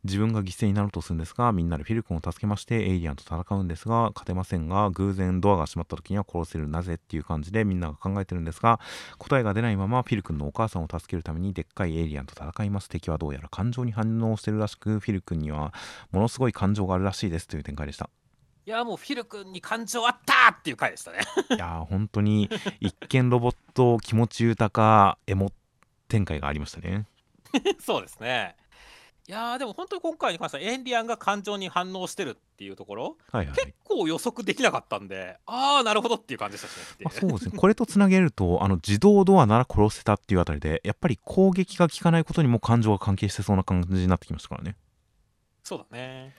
[0.03, 8.79] 自分が犠牲になろうとするんですがみんなでフィル君を助けましてエイリアンと戦うんですが勝てませんが偶然ドアが閉まった時には殺せるなぜっていう感じでみんなが考えてるんですが
[9.17, 12.89] 答えが出ないままフィル君のお母さんを助けるためにでっかいエイリアンと戦います。
[12.89, 15.73] 敵はどうやら感情に反応してるらしくフィル君には
[16.11, 18.09] ものすごい感情があるらしいですという展開でした。
[18.65, 21.19] いや、もうフィル君に感情あったっていう回でしたね。
[21.49, 22.49] いやー本当に
[22.79, 25.51] 一見ロボット気持ち豊かエモ
[26.07, 27.07] 展開がありましたね。
[27.79, 28.55] そうですね。
[29.27, 33.55] いやーでも本当に今回に関してはエンリアンが感情に反応してるっていうところはいはい。
[33.55, 37.51] 結構予測できなかったんでああなるほどっていう感じでしたしねまあ、そうですね。
[37.55, 44.75] これとつなげるとあの自動ドアなら殺せたっていうあたりでやっぱり攻撃が効かないことにも感情が関係してそうな感じになってきましたからね、
[45.63, 46.33] そうだね。
[46.35, 46.38] う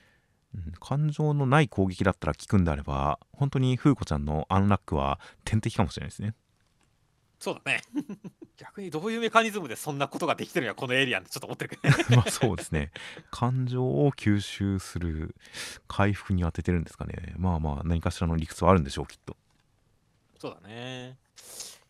[0.79, 6.35] 感情のない攻撃だったら効くんであれば本当にフーコちゃんのアンラックは天敵かもしれないですね。
[7.39, 7.81] そうだね。
[8.57, 12.05] 逆にどういうメカニズムでそんなことができてるんやこのエイリアンってちょっと思ってるけどね。
[12.15, 12.91] まあそうですね。
[13.31, 15.35] 感情を吸収する
[15.87, 17.33] 回復に当ててるんですかね。
[17.37, 19.35] まあまあ何かしらの理屈はあるんでしょうきっと。
[20.37, 21.17] そうだね。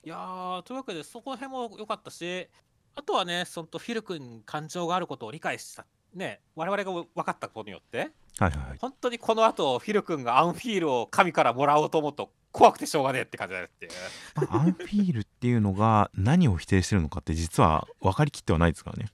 [0.04, 2.48] いやーというわけでそこら辺も良かったし
[2.96, 8.78] あとはねそのフィル君に感情があることを理解したね我々が分かったことによってはいはいはい。
[8.80, 13.92] 本当にこの後フィル君がアンフィールを神からもらおうと思うと怖くてしょうがねえって感じだよっていう。
[14.36, 19.10] まあアンフィールっていうのが何を否定してるのかって実は分かりきってはないですからね。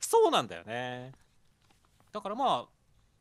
[0.00, 1.12] そうなんだよね。
[2.12, 2.66] だからま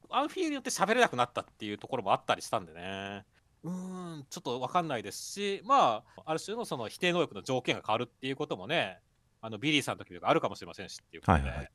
[0.10, 3.26] あアンフィールによって喋れなくなったっていうところもあったりしたんでね。
[3.64, 9.00] うーんちょっと分かんないですしまあある種のその否定能力の条件が変わるっていうこともね
[9.42, 11.72] あのビリーさんの時とかあるかもしれませんしっていうことで、はいはいはい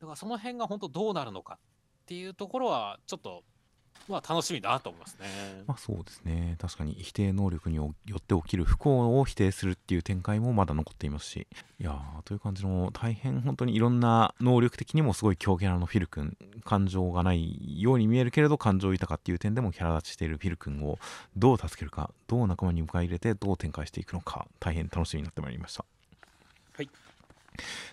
[0.00, 3.42] だからその辺が本当どうなるのかっていうところはちょっと
[4.08, 5.26] まあ楽しみだなと思いますね。
[5.66, 6.56] まあそうですね。
[6.58, 11.46] 確かに否定能力によって起きる不幸を否定するっていう展開もまだ残っていますし。
[11.80, 16.36] いやーという感じの大変本当にいろんな能力的にもすごい強キャラのフィル君。
[16.64, 20.98] 感情がないように見えるけれど感情豊かっていう点でもキャラ立ちしているフィル君を
[21.34, 25.84] どう助けるかどう仲間に迎え入れてどう展開していくのか大変楽しみになってまいりました。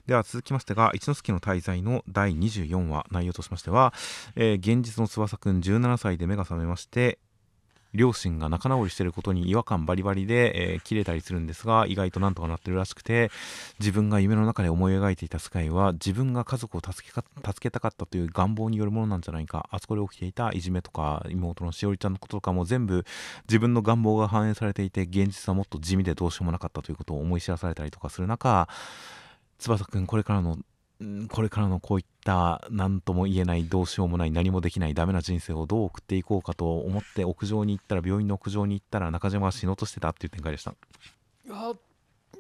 [0.07, 3.93] では続きましてが一之輔の滞在の第24話内容としましては、
[4.35, 7.19] えー現実の翼くん17歳で目が覚めまして
[7.93, 13.31] 両親が仲直りしていることに違和感バリバリで、えー切れたりするんですが意外となんとかなってるらしくて
[13.79, 23.05] 自分が夢の中で思い描いていた世界は自分が家族を助けか助けたかったという願望によるものなんじゃないかあそこで起きていたいじめとか妹のしおりちゃんのこととかも全部
[23.47, 28.67] 自分の願望が反映されていて現実はもっと地味でどうしようもなかったということを思い知らされたりとかする中
[29.59, 30.57] 翼くんこれからの
[31.03, 40.71] んこれからのこういった何とも言えないどうしようもない何もできないダメな人生をどう送っていこうかと思って屋上に行ったら病院の屋上に行ったら中島が死のうとしてたっていう展開でした。
[40.71, 41.73] いや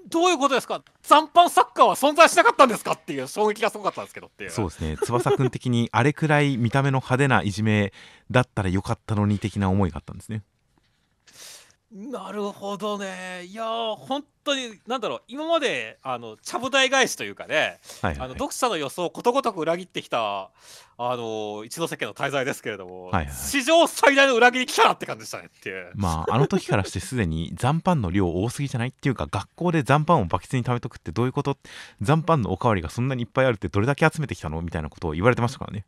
[0.07, 0.83] どういうことですか？
[1.01, 4.51] 残飯サッカーは存在しなかったんですかっていう衝撃がすごかったんですけどっていう。
[4.51, 4.97] そうですね。
[5.03, 7.91] 翼くん的にあれくらい見た目の派手ないじめ
[8.29, 10.43] だったらよかったのに的な思いがあったんですね
[11.91, 13.43] なるほどね。
[13.45, 20.49] いやー本当になんだろう今まであのちゃぶ台返しというかねはいはい、はい、あの読者の予想をことごとく裏切ってきた
[20.97, 25.91] あの一ノ関の滞在ですけれども、はいはい史上最大の裏切り来たなって感じでしたねっていう。
[25.95, 31.57] まああの時からしてすでに 残飯の量多すぎじゃないっていうか学校で残飯をバケツに貯めとくってどういうこと？
[32.01, 34.61] 残飯のおかわりがそんなにいっぱいあるってどれだけ集めてきたの？
[34.61, 35.85] みたいなことを言われてましたからね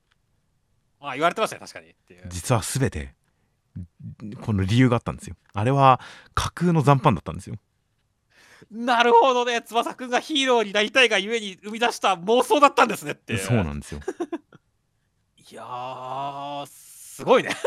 [1.02, 2.24] あ言われてましたね確かにっていう。
[2.28, 3.14] 実は全て
[4.42, 5.36] この理由があったんですよ。
[5.54, 6.00] あれは
[6.34, 7.56] 架空の残飯だったんですよ。
[8.72, 9.62] なるほどね。
[9.62, 13.38] 翼くんがヒーローになりたいがゆえに生み出した妄想だったんですねって。
[13.38, 14.02] そうなんですよ。
[15.52, 17.52] いやーすごいね。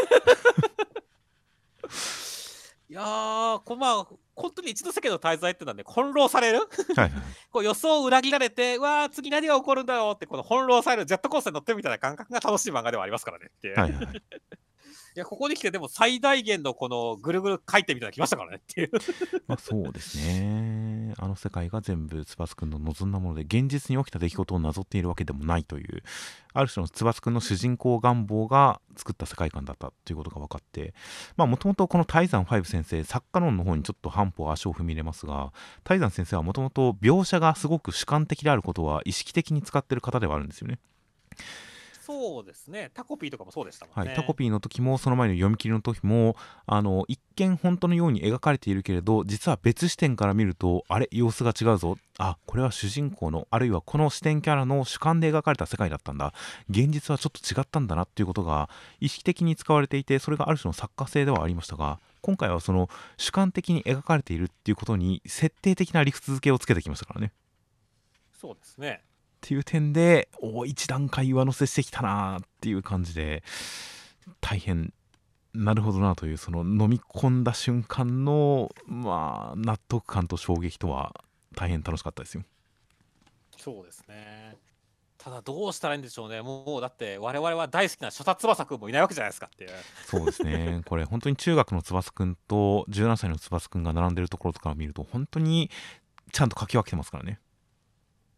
[2.88, 6.58] いやーこまあ本当に一ノ関の滞在ってのはね翻弄される？
[6.58, 7.12] はいはい。
[7.50, 13.68] こう予想を裏切られてうわー次何が起こるんだよってこの翻弄されるジェットコースターに乗ってるみたいな感覚が楽しい漫画ではありますからねって。
[13.74, 14.12] はいはいは
[15.16, 18.90] いやここに来てでも最大限のこのぐるぐる回転みたいなの来ましたからねっていう。
[19.48, 21.14] まあそうですね。
[21.18, 26.02] あの世界が全部翼くんの望んだもので現実に起きた出来事をなぞっているわけでもないという。
[26.52, 30.94] ある種の翼くんの主人公願望が作った世界観だったということが分かって。
[31.36, 40.78] まあもともとこの泰山5先生作家論の方にちょっと半歩足を踏み入れますが泰山先生はもともと描写がすごく主観的であることは意識的に使ってる方ではあるんですよね。
[42.10, 42.90] そうですね。
[42.92, 44.08] タコピーとかもそうでしたもんね。
[44.08, 51.96] はい、タコピーの時もその前の読み切りの時もあの一見本当のように描かれているけれど実は別視点から見るとあれ様子が違うぞ。
[52.18, 56.34] あこれは主人公のあるいはこの視点キャラの主観で描かれた世界だったんだ。
[56.68, 58.68] 現実はちょっと違ったんだなっていうことが
[59.00, 67.32] 意識的に使われていてそれがある種の作家性ではありましたが今回はその主観的に描かれているっていうことに設定的な理屈付けをつけてきましたからね。
[68.38, 69.02] そうですね。
[69.40, 73.42] っていう点でお一段階上乗せしてきたなっていう感じで
[74.42, 74.92] 大変
[75.54, 81.14] なるほどなというその飲み込んだ瞬間のまあ納得感と衝撃とは
[81.56, 82.44] 大変楽しかったですよ。
[83.56, 84.56] そうですね。
[85.18, 86.40] ただどうしたらいいんでしょうね。
[86.40, 89.70] もうだって我々は大好きな諸田翼くんもいないわけじゃないですかっていう。
[90.06, 95.70] そうですねこれ本当に中学の翼くんと17歳の翼くんが並んでるところとかを見ると本当に
[96.32, 97.40] ちゃんと書き分けてますからね。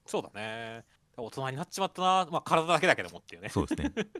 [0.07, 0.85] そうだね。
[1.25, 2.29] 大人になっちまったな。
[2.31, 3.49] まあ体だけだけどもっていうね。
[3.49, 3.93] そうですね。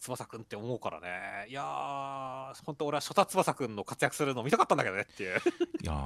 [0.00, 1.46] 翼くんって思うからね。
[1.48, 5.38] いやー、本当俺は諸田翼くんの活躍するの見たかったんだけどねっていう。
[5.82, 5.96] いやー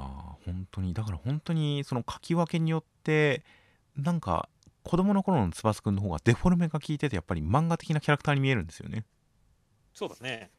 [0.44, 3.44] 本当にだから本当にその書き分けによって
[3.96, 4.48] なんか
[4.82, 9.04] 子供の頃の翼くんの方がデフォルメが効いててやっぱり漫画的なキャラクターに見えるんですよね。
[9.92, 10.50] そうだね。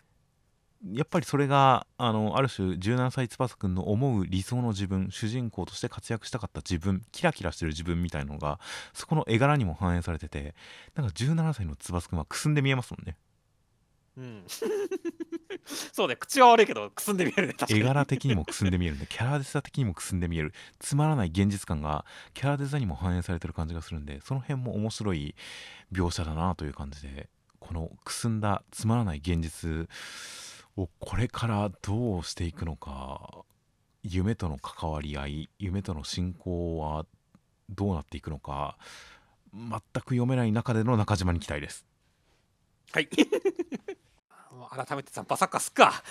[0.93, 8.59] やっぱりそれがあのある種17歳翼くんの思う理想の自分主人公として活躍したかった自分キラキラしてる自分みたいのが
[8.93, 10.53] そこの絵柄にも反映されてて
[10.95, 13.17] なんか17歳の翼くんはくすんで見えますもんね
[14.17, 14.43] うん。
[15.93, 17.81] そうね、口は悪いけど、くすんで見えるね、絵に。
[17.81, 25.35] 柄的にもくすんで見える キャラデザ的にもくすんで見えるつまらない現実感がキャラデザにも反映されてる感じがするんでその辺も面白い
[25.91, 27.29] 描写だなという感じで
[27.59, 29.89] このくすんだつまらない現実
[30.77, 33.43] をこれからどうしていくのか。
[34.03, 37.05] 夢との関わり合い夢との進行は
[37.69, 38.77] どうなっていくのか。
[39.53, 39.81] 全く
[40.13, 41.85] 読めない中での中島に期待です。
[42.91, 43.09] はい。
[44.57, 46.03] もう改めてザンパサッカーすっか。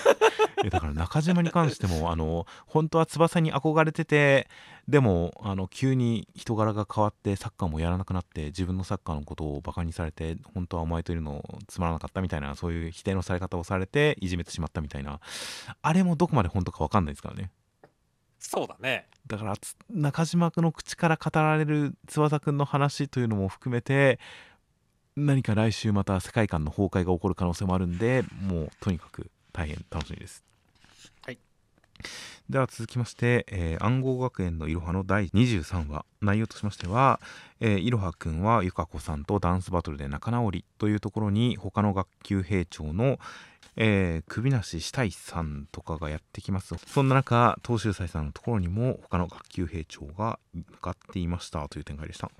[0.62, 4.48] いやだから中島に関しても あの本当は翼に憧れてて
[4.88, 15.20] でもあの急に人柄が変わってサッカーもやらなくなって自分のサッカーのことをバカにされて本当はお前といるのつまらなかったみたいなそういう否定のされ方をされていじめてしまったみたいな
[15.82, 17.50] あれもどこまで本当か分かんないですからね
[18.40, 19.06] そうだね。
[19.26, 24.18] だからつ中島の口から語られる翼くんの話というのも含めて
[25.16, 30.44] 何か来週また世界観の崩壊が起こる可能性もあるんでもうとにかく大変楽しみです。
[31.22, 31.38] はい。
[32.48, 37.20] では続きまして、えー暗号学園のいろはの第23話内容としましては、
[37.60, 43.18] えーいろはくんはゆかこさんとダンスバトルで仲直りというところに他の学級兵長の
[43.76, 46.74] えー、首なししたいさんとかがやってきます。
[46.86, 52.30] そんな中東秀斎さんのところにも他の学級兵長が向かっていましたという展開でした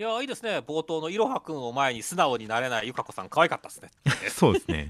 [0.00, 0.58] いや、いいですね。
[0.58, 3.90] 冒頭のいろはくんを前に素直になれないゆかこさん、可愛かったですね。
[4.30, 4.88] そうですね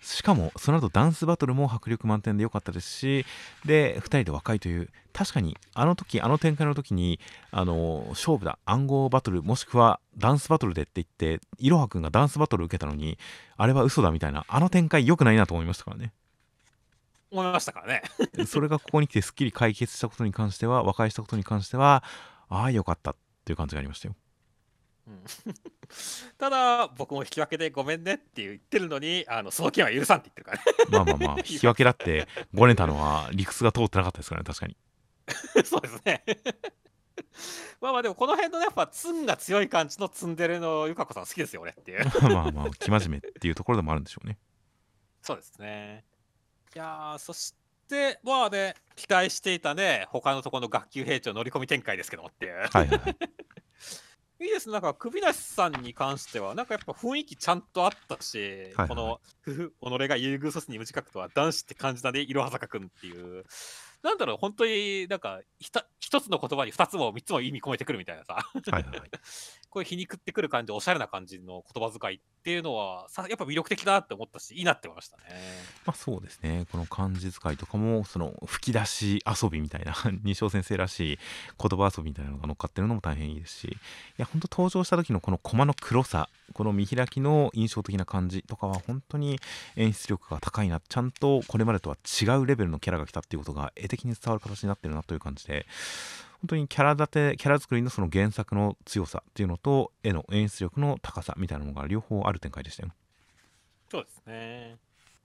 [0.00, 3.26] しかもその後ダンスバトルも迫力満点で良かったですし
[3.64, 7.20] で2人で若いという確かにあの時あの展開の時に
[7.50, 13.18] あの勝負だ暗号バトルもしくはダンスバトルでって言っていろはくんがダンスバトル受けたのに
[13.56, 16.12] あれは嘘だみたいなあの展開良くないなと思いましたからね
[17.30, 18.02] 思いましたからね。
[18.46, 22.02] それがここに来てすっきり解決したことに関しては和解したことに関しては
[22.48, 24.14] ああよかったっていう感じがありましたよ
[25.08, 25.24] うん
[26.36, 31.06] ただ、僕も引き分けでごめんねって言ってるのに、あのその件は許さんって言ってるからね。
[31.06, 34.76] まあまあまあ 引き分けだってごねたのは理屈が通ってなかったですからね確かに
[35.64, 36.24] そうですね。
[37.80, 42.04] まあまあでもこの辺のねやっぱツンが強い感じのツンデレのゆかこさん好きですよ俺っていう。
[42.22, 44.38] まあまあ生真面目っていうところでもあるんでしょうね
[45.22, 46.04] そうですね。
[46.74, 47.54] いやーそし
[47.88, 52.54] てまあね期待していたね他のところの学級兵長乗り込み展開ですけどもっていう。
[52.54, 53.16] はいはいはい
[54.40, 59.20] いいですなんか首なしさんに関してはなんかやっぱ雰囲気ちゃんとあったし、はいはいこの
[59.98, 63.44] 己が優遇阻止に無自覚とは男子って感じだねいろは坂くんっていう。
[64.00, 68.34] なんだろう本当になんかひた一つの言葉に二つも三つも意味込めてくるみたいなさ。
[68.34, 69.10] はいはいはい
[69.70, 75.24] こういう皮肉ってくる感じおしゃれな感じの言葉遣いっていうのはさやっぱ魅力的だなって思ったしいいなって思いましたね。
[75.84, 81.18] まあそうですねこの漢字使いとかもその吹き出し遊びみたいな 二章先生らしい
[81.60, 83.76] 言葉遊びみたいなのが乗っかってるのも大変いいですしい
[84.16, 89.38] や本当登場した時のこのコマの黒さこの見開きの印象的な感じとかは本当に
[89.76, 95.66] 演出力が高いなちゃんとこれまでとは違うレベルのキャラが来たっていうことが絵的に伝わる形になってるなという感じで
[96.40, 102.90] 本当にキャラ立てキャラ作りのその原作の強さっていうのと絵の演出力の高さみたいなのが両方ある展開でしたよ
[103.90, 104.76] そうですね。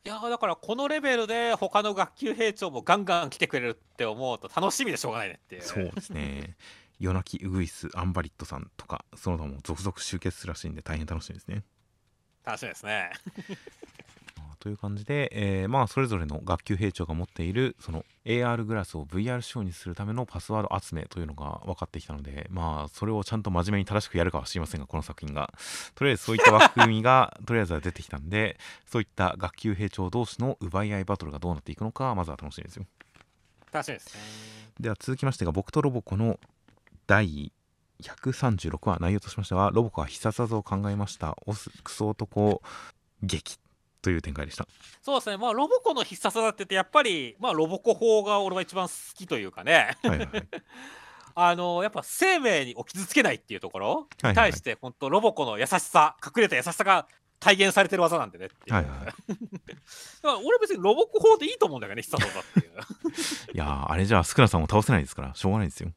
[0.06, 5.62] いやーだからこのレベルで他の学級兵長もガンガン来てくれるって思うと楽しみでしょうがないねっていう。
[5.62, 6.56] そうですね。
[7.00, 11.64] 夜泣きウグイスアンバリットさんとかその他も続々集結するらしいんで大変楽しみですね。
[12.44, 13.12] 楽しみですね。
[14.64, 25.52] まあという感じで、えーまあそれぞれの学級兵長が持っているその AR グラスを VR 仕様にするためのパスワード集めというのが分かってきたのでまあそれをちゃんと真面目に正しくやるかは知りませんがこの作品が
[25.96, 32.86] とりあえずそういった枠組みが とりあえずは出てきたんでそういった学級兵長同士の奪い合いバトルがどうなっていくのかまずは楽しみですよ。
[33.72, 34.22] 楽しみですね。
[34.80, 36.40] では続きましてが僕とロボコの
[37.06, 37.52] 第
[38.02, 42.62] 136話内容としましてはロボコは必殺技を考えましたオスクソ男
[43.22, 43.58] 劇
[44.04, 44.68] という展開でした
[45.02, 45.38] そうですね。
[45.38, 49.98] まあロボコの必殺技って言ってやっぱりまあロボコ法が俺は一番好きというかね。
[50.04, 50.48] はいはいはい
[51.36, 57.08] あのやっぱ生命を傷つけないっていうところはいに対して本当ロボコの優しさ隠れた優しさが
[57.40, 58.74] 体現されてる技なんでねっていう。
[58.76, 59.16] はいはいだか
[60.24, 62.74] ら俺別にロボコ法でいいと思うんだけどね必殺技っていう。
[63.56, 65.92] いやーあれじゃあスクラさんを倒せないですからしょうがないですよ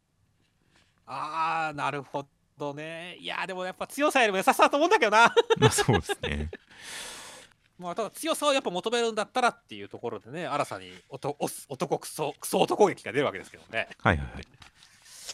[1.07, 2.27] あーなるほ
[2.57, 3.17] どね。
[3.21, 5.35] いやーでもやっぱ強さよりも優しさだと思うんだけどな。
[5.59, 6.51] まあそうですね
[7.79, 13.89] まあただ強さをやっぱ求めるんだったらっていうところでね新たに男おす男クソクソ男撃が出るわけですけどね。
[13.99, 14.45] はいはいはい。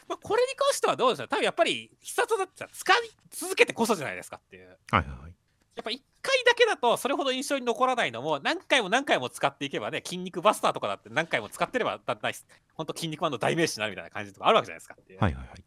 [0.08, 2.96] まあ、これに関してはどうですか多分やっぱり必殺技ってさ使い
[3.30, 4.68] 続けてこそじゃないですかっていう。
[4.90, 5.34] はいはいはい。
[5.74, 12.32] やっぱ1回だけだとそれほど印象に残らないのも何回も何回も使っていけばね筋肉バスターとかだって何回も使ってればだんだん
[12.74, 15.18] 本当筋肉マンの代名詞になるみたいな感じとかあるわけじゃないですかっていう。
[15.20, 15.64] はいはいはい。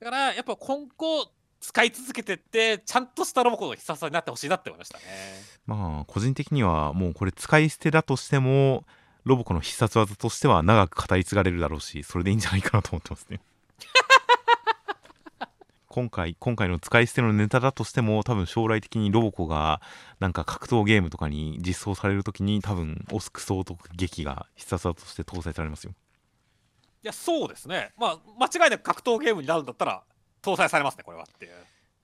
[0.00, 1.30] だからやっぱ今後
[1.64, 5.04] 使い続けてってちゃんとしたロボコンの必殺技になってほしいなって思いましたね。
[5.66, 8.84] まあ個人的にはもうこれ使い捨てだとしても
[9.24, 13.40] ロボコの必殺技としては長く語り継がれるだろうしそれでいいんじゃないかなと思ってますね。
[15.88, 19.80] 今回今回の使い捨てのネタだとしても多分将来的にロボコが
[20.20, 25.94] なんか格闘ゲームとかに実装される時に多分オスク総督劇が必殺技として搭載されますよ。
[27.02, 27.94] いやそうですね。
[27.96, 30.02] まあ間違いなく格闘ゲームになるんだったら
[30.44, 31.52] 搭載されますねこれはっていう。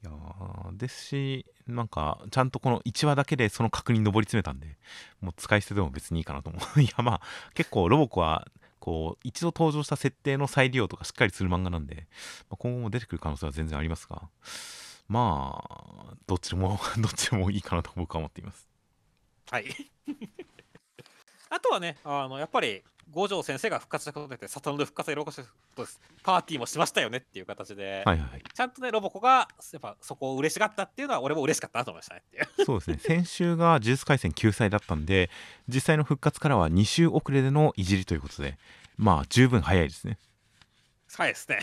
[0.03, 4.79] いやーですしなんかちゃんとこの1話だけでその角に上り詰めたんで
[5.21, 6.81] もう使い捨てでも別にいいかなと思う。
[6.81, 7.21] いやまあ
[7.55, 8.49] 結構ロボコは
[8.79, 12.07] こう一度登場した設定の再利用とかしっかりする漫画なんで、
[12.49, 14.23] まあ、今後も出てくる可能性は全然ありますが
[15.07, 18.69] まあどっちでも どっちでもいいかなと僕は思っています。
[19.51, 19.67] はい。
[21.51, 25.87] あとはねあのやっぱり五条先生が復活したことで里ので復活でロボコと
[26.23, 32.65] パーティーもしましたよねっていう形で、はいはいちゃんとねロボコがやっぱそこを嬉しがったっていうのは俺も嬉しかったなと思いましたねっていう。
[32.65, 32.99] そうですね。
[32.99, 35.31] 先週が呪術廻戦救済だったんで
[35.69, 38.59] 実際の復活からは2週遅れでのいじりということで
[38.97, 40.19] まあ十分早いですね。
[41.15, 41.61] はいですね。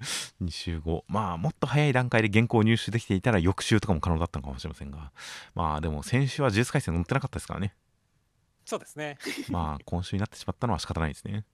[0.42, 1.04] 2週後。
[1.08, 5.12] まあもっと早い段階で原稿を入手できていたら翌週とかも可能だったのかもしれませんが。
[5.54, 7.74] まあでも先週は呪術廻戦載ってなかったですからね
[8.70, 9.18] そうですね。
[9.50, 11.44] まあ今週になってしまったのは仕方ないですね。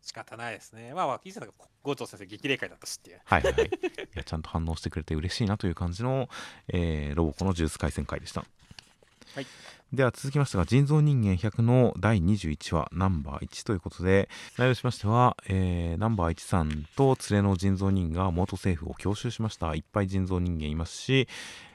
[0.00, 0.94] 仕方ないですね。
[0.94, 1.52] まあまあ聞いてたのが
[1.82, 3.20] 五条先生激励会だったしっていう。
[3.24, 3.64] はいはいはい。
[3.64, 3.70] い
[4.14, 6.28] やちゃんと反応してくれて嬉しいなという感じの、
[6.68, 8.44] えーロボコの呪術廻戦会でした。
[9.34, 9.46] はい。
[9.92, 14.28] では続きましてが人造人間100の第21話ナンバー1ということで
[14.58, 19.74] 内容としましては、えーナンバー1さんと連れの人造人が元政府を強襲しました。
[19.74, 21.26] いっぱい人造人間いますし、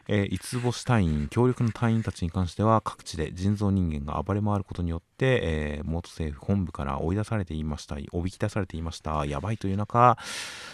[0.08, 10.18] えー五つ星隊員強力な隊員たちに関しては各地で人造人間が暴れ回ることによって、えー元政府本部から追い出されていましたおびき出されていましたやばいという中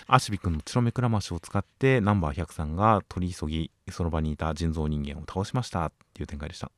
[0.08, 6.72] アシビ君の血の目くらましを使ってナンバー100さんが取り急ぎその場にいた人造人間を倒しましたっていう展開でした。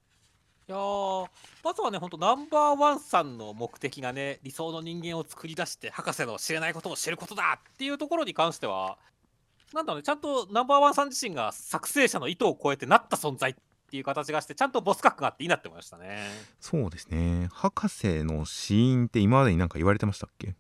[0.67, 1.27] いやー
[1.63, 8.97] まずはね、ほんとナンバーワンさんの目的がね、理想の人間を作り出して、博士の知れないことを知ることだっていうところに関しては、
[9.73, 13.55] なんだろうね、ちゃんとナンバーワンさん自身が作成者の意図を超えてなった存在っ
[13.89, 16.27] ていう形がして、ちゃんとボス格があっていいなって思いましたね。
[16.59, 20.55] そうですね博士の死因って今までに何か言われてましたっけ？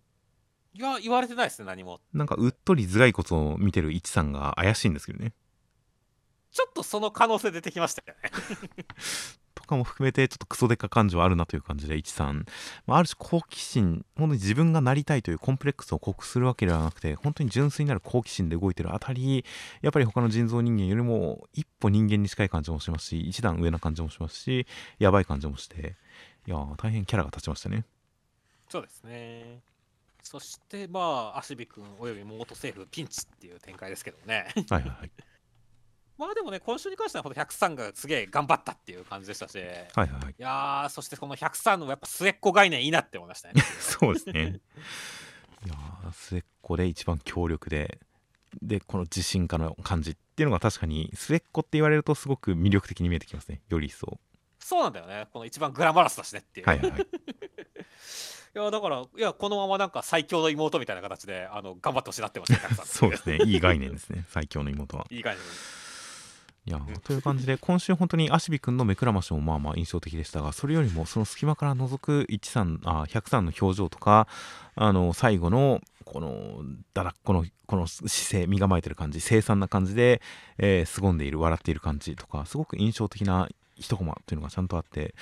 [0.73, 1.99] いや、言われてないですね、何も。
[2.13, 5.33] なんかうっとり頭蓋骨を見てる一さんが怪しいんですけどね
[6.51, 8.31] ちょっとその可能性出てきましたよね。
[9.71, 12.45] とかも含めてちょっとクソデカ感情あるなという感じで一さん、
[12.85, 19.45] まあ、ある種好奇心本当に自分がなりたいというコンプレックスを克服するわけではなくて本当に純粋なる好奇心で動いてるあたり
[19.81, 24.67] やっぱり他の人造人間よりも一歩人間に近い感じもしますし一段上な感じもしますし
[24.99, 25.95] やばい感じもして
[26.47, 27.85] いやー大変キャラが立ちましたね
[28.69, 29.59] そうですね。
[30.23, 34.47] そして、まあ、アシビ君および元政府ピンチっていう展開ですけどね。
[34.69, 35.11] はいはいはい
[36.21, 40.35] まあでもね、今週に関しては、ほんと103がすげえ頑張ったっていう感じでしたし、いはいはいはい。
[40.37, 43.59] やー、そしてこの103のやっぱ末っ子概念いいなって思いましたね。
[43.81, 44.59] そうですね。
[45.65, 47.99] いやー末っ子で一番強力で
[48.61, 53.61] でこの自信家の感じっていうのが確かに末っ子って言われるとすごく魅力的に見えてきますね。
[53.69, 54.19] より一層。
[54.59, 56.67] そうなんだよね、この一番グラマラスだしねっていう。
[56.67, 57.01] はいはいはい。
[58.53, 63.39] いや、だから、いや、このままなんか最強の妹みたいな形で、あの、頑張ってほしいなってました、 103そうですね。
[63.45, 64.25] いい概念ですね。
[64.29, 65.07] 最強の妹は。
[65.09, 65.41] いい感じ。
[66.65, 74.27] いやーという感じで今週本当にアシビ君の目くらましもまあまあ印象的でしたがそれよりもその隙間から覗く13あ103の表情とか
[74.75, 76.61] あの最後のこの
[76.93, 80.21] だらっこのこの姿勢身構えてる感じ凄惨な感じで、
[80.59, 85.15] えー、凄んでいる笑っている感じとかすごく印象的な一コマというのがちゃんとあって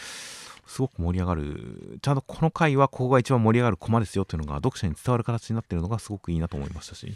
[0.65, 1.99] すごく盛り上がる。
[2.01, 7.15] ちゃんとこの回はここが一番盛り上がるコマですよっていうのが読者に伝わる形になっているのがすごくいいなと思いましたし。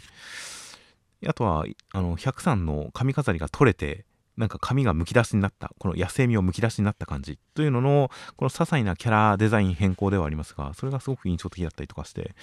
[1.26, 4.04] あとはあの103の髪飾りが取れて
[4.36, 7.38] なんか髪がむき出しになったこの野生味をむき出しになった感じ。
[7.54, 12.34] というののこの些細なキャラデザイン変更ではありますがそれがすごく印象的だったりとかして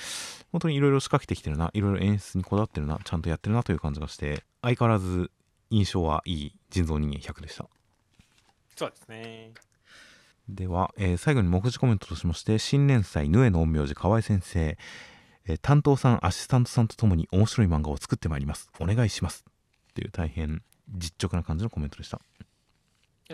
[0.52, 5.32] 本当にいろいろ仕掛けてきてるないろいろ演出にこだわってるなちゃんとやってるなという感じがして相変わらず
[5.70, 7.66] 印象はいい人造人間100でした。
[8.76, 9.52] そうですね。
[10.50, 14.78] では、えー最後に目次コメントとしまして新連載「ヌエの陰陽師河合先生」
[15.48, 18.70] えー担当さんアシスタントさんとともに面白い漫画を作ってまいります。
[18.80, 19.46] お願いします。
[19.92, 20.62] っていう大変
[20.94, 22.20] 実直な感じのコメントでした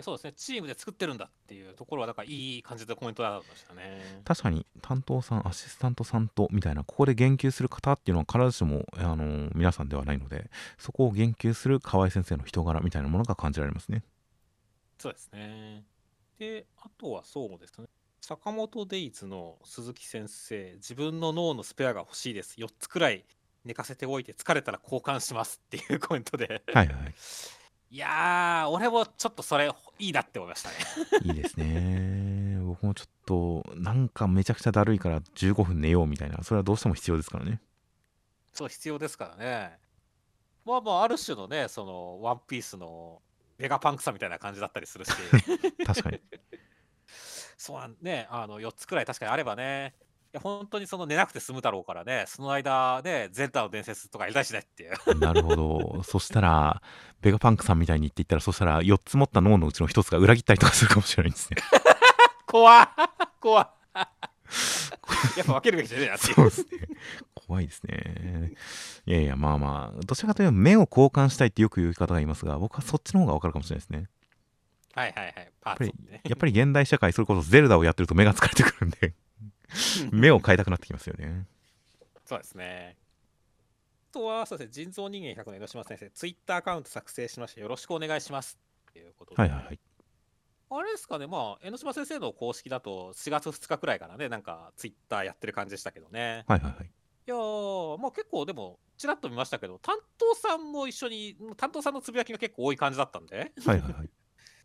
[0.02, 4.22] そうですね、チームで作ってるんだっていうところは、だからいい感じでコメントだったましたね。
[4.24, 14.04] 確かに担当さんアシスタントさんとみたいなここで言及する方っていうのは必ずしも、あのー皆さんではないのでそこを言及する河合先生の人柄みたいなものが感じられますね
[14.98, 15.84] そうですね。
[16.38, 17.86] で、あとはそうですね。
[18.20, 22.56] 坂本デイズの鈴木先生、自分の脳のスペアが欲しいです。
[22.58, 23.24] 4つくらい
[23.68, 26.62] 寝かせておいて疲れたら交換しますっていうコメントで。
[26.72, 27.14] はいはい。
[27.90, 30.74] いやー、俺もちょっとそれいいなって思いましたね。
[31.24, 32.58] いいですね。
[32.64, 37.60] 僕もちょっと、なんかめちゃくちゃだるいから15分寝ようみたいな、それはどうしても必要ですからね。
[38.54, 39.78] そう、必要ですからね。
[40.64, 43.20] まあまあ、ある種のね、その、ワンピースの
[43.58, 45.12] ベガパンクさみたいな感じだったりするし。
[45.84, 46.20] 確かに。
[47.58, 54.92] そうね、あの4つくらい確かにあればね、いや本当にその寝なくて済むだろうからね、その間ね、ゼンタの伝説とかやりたいしねっていう。
[55.18, 56.02] なるほど。
[56.02, 56.82] そしたら、
[57.20, 61.60] ベガパンクさんみたいに言っていったら、そしたら4つ持った脳のうちの1つが裏切ったりとかするかもしれないんですね。
[62.46, 62.88] 怖っ
[63.40, 63.70] 怖っ
[65.36, 66.34] やっぱ分けるべきじゃねえなっていう。
[66.34, 66.66] そうですね。
[67.34, 68.52] 怖いですね。
[69.06, 74.08] いやいや、まあまあ、どちらかというと目を交換したいってよく言う方がいますが、僕はそっちの方が分かるかもしれないですね。
[74.94, 75.52] はいはいはい。
[75.60, 76.20] パーツをね。
[76.24, 79.14] やっぱり現代社会、それこそゼルダをやってると目が疲れてくるんで、
[80.12, 81.46] 目を変えたくなってきますよね。
[82.24, 82.96] そうですね。
[84.10, 88.58] あとは、そうですね、人造人間100の江ノ島先生、ツイッターアカウント作成しまして、よろしくお願いします。
[88.90, 89.80] っていうことで、はいはいはい。
[90.70, 96.44] あれですかね、まあ、江ノ島先生の公式だと4月2日くらいからね、なんかツイッターやってる感じでしたけどね。
[96.46, 96.84] はいはいはい。
[96.84, 96.88] い
[97.26, 104.10] やー、まあ結構でも、ちらっと見ましたけど、担当さんも一緒に、担当さんのつぶやきが結構多い感じだったんで、はいはいはい。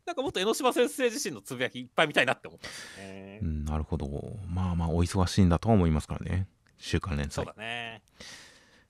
[0.05, 3.39] なんかもっと江ノ島先生自身のつぶやきいっぱい見たいなって思ったんですよね。
[3.41, 4.07] うん、なるほど。
[4.47, 6.47] まあまあ、お忙しいんだとは思いますからね。
[6.77, 7.53] 週刊連そう載。
[7.55, 8.01] だね。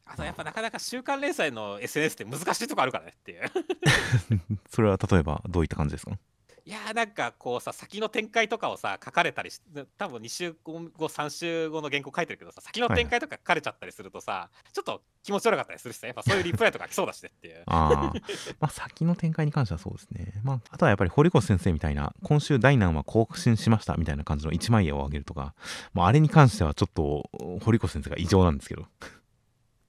[0.05, 3.41] あとやっぱなかなか週刊連載の SNS って難しいとこあるからねっていう。
[4.69, 6.17] それは例えばどういった感じですか？
[6.65, 9.59] いやーなんかこうさ先の展開とかをさ書かれたりし
[9.97, 18.13] 多分2週後3週後の原稿書いてるけどさ先の展開とか書かれちゃったりするとさ、ちょっと気持ち悪かったりするしさやっぱそういうリプライとか来そうだしねっていうああ。
[18.61, 20.39] まあ、先の展開に関してはそうですね。
[20.43, 25.53] まあ、あとはやっぱり堀越先生みたいな、今週第何話更新しましたみたいな感じの一枚絵をあげるとか、
[25.93, 27.29] まあ、あれに関してはちょっと、
[27.61, 28.87] 堀越先生が異常なんですけど、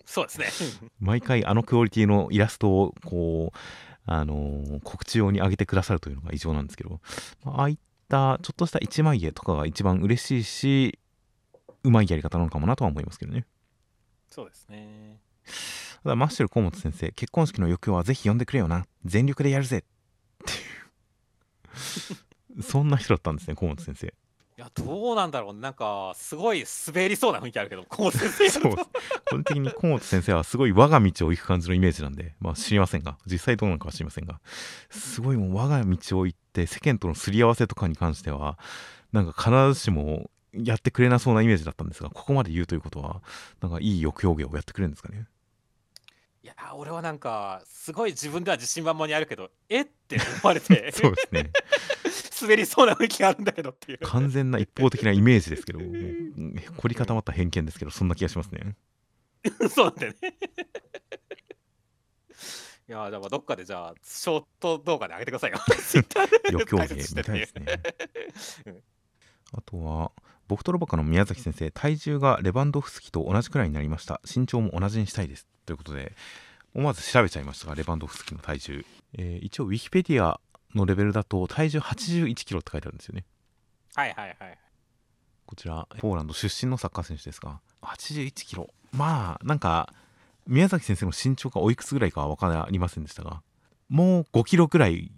[0.05, 3.59] そうですね 毎回あのクオリティのイラストを、こう、
[4.06, 7.01] あのー告知用に上げてくださるというのが異常なんですけど、
[7.44, 7.76] まあ、ああいっ
[8.09, 10.98] たちょっとした一枚絵とかが一番嬉しいし、
[11.82, 13.47] うまいやり方なのかもなとは思いますけどね。
[14.31, 15.18] そうですね
[16.02, 18.86] ただマッシュル河本先生、結婚式の欲望はぜひ呼んでくれよな。
[19.05, 19.78] 全力でやるぜ。
[19.78, 19.82] っ
[20.44, 20.56] てい
[22.59, 22.60] う。
[22.62, 24.14] そんな人だったんですね、河本先生。
[24.65, 28.77] いやどうなんだろうなんかすごい滑りそうな雰囲気あるけどこう先生そう。
[29.31, 34.41] 個人的に河本先生はすごい我が道を行く感じのイメージなんで、まあ知りませんが、実際どうなのかは知りませんが、
[34.91, 38.59] すごいもう我が道を行って世間とのすり合わせとかに関しては、
[39.12, 43.23] なんか必ずしもやってくれなそうなイメージだったんですが、ここまで言うということは、
[43.61, 45.27] なんかいい抑揚芸をやってくれるんですかね？
[46.43, 51.51] いや俺はなんかすごい自分では自信満々にあるけどえって思われて そうですね。
[52.44, 58.76] 滑りそうな雰囲気があるんだけどっていう完全な一方的なイメージですけど、 もううん凝り固まった偏見ですけど、そんな気がしますね。
[59.70, 60.34] そうなんだよね。
[62.86, 65.58] いやーじゃあまあどっかでじゃあショート動画で上げてくださいよ。
[66.50, 67.64] 余興芸みたいですね。
[68.66, 68.80] ね。
[69.52, 70.12] あとは、
[70.48, 74.20] ボクトロバカの宮崎先生、体重がレバンドフスキと同じくらいになりました。
[74.24, 75.46] 身長も同じにしたいです。
[75.64, 76.14] ということで、
[76.74, 78.84] 思わず調べちゃいましたが、レバンドフスキの体重。
[79.14, 80.40] えー一応、ウィキペディア
[80.74, 83.24] のレベルだと、体重81キロって書いてあるんですよね。
[83.94, 84.59] はいはいはい。
[85.46, 88.70] こちら、ポーランド出身のサッカー選手ですが、81キロ。
[88.92, 89.92] まあ、なんか、
[90.46, 93.42] 宮崎先生の身長がおいくつぐらいかは分かりませんでしたが、
[93.88, 95.10] もう5キロぐらい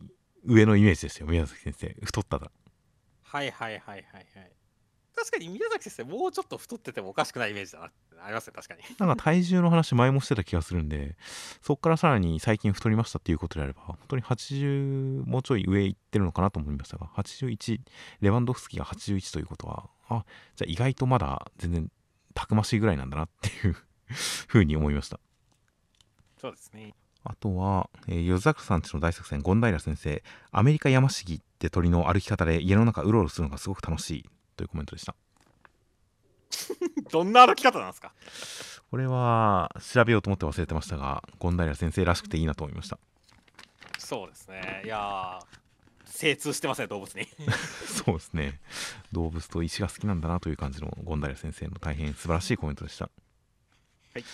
[0.44, 1.96] 上のイメージでしたよ、宮崎先生。
[2.02, 2.50] 太ったら。
[3.22, 4.55] はいはいはいはいはい。
[5.16, 8.82] 確かに宮崎先生もうちょっと太っててもおかしくないイメージだなってありますね確かに。
[8.98, 11.16] なんか体重の話前もしてた気がするんで、
[11.62, 17.80] そこからさらに最近太りましたっていうことであれば、本当に80もうちょい上行ってるのかなと思いましたが、81、
[18.20, 20.24] レバンドフスキが81ということは、あ、
[20.54, 21.90] じゃあ意外とまだ全然
[22.34, 23.76] たくましいぐらいなんだなっていう
[24.46, 25.18] ふうに思いました。
[26.40, 26.94] そうですね。
[27.24, 30.22] あとは、えー、夜桜さんちの大作戦、権平先生、
[30.52, 34.24] アメリカ山茂って鳥の歩き方で家の中うろうろするのがすごく楽しい
[34.56, 35.14] というコメントでした。
[37.10, 38.12] どんな歩き方なんですか？
[38.90, 42.98] これは調べようと思って忘れてましたが、権平先生らしくていいなと思いました。
[43.98, 44.82] そうですね。
[44.84, 45.66] いやー
[46.04, 47.26] 精通してますね動物に。
[47.86, 48.60] そうですね。
[49.12, 53.10] 動物と石が好きなんだなという感じの権平先生の大変素晴らしいコメントでした。
[54.14, 54.24] はい。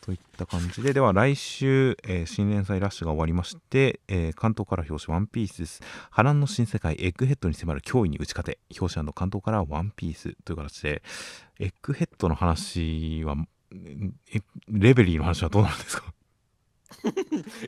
[0.00, 5.82] といった感じで、では来週、えー新連載ラッシュが終わりまして、えー関東から表紙ワンピースです。
[6.10, 10.34] 波乱の新世界エッグヘッドに迫る脅威に打ち勝て、表紙関東からワンピース。
[10.44, 11.02] という形で、
[11.58, 13.36] エッグヘッドの話は、
[14.68, 16.12] レベリーの話はどうなんですか？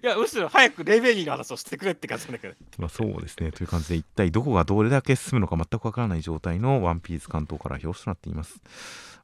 [0.02, 2.54] いやむしろ早くレベリーの話をしてくれって感じなんだけど。
[2.78, 3.52] まあそうですね。
[3.52, 8.56] という感じで一体どこがどれだけ進むのか全くわからない状態のワンピース関東から表紙となっています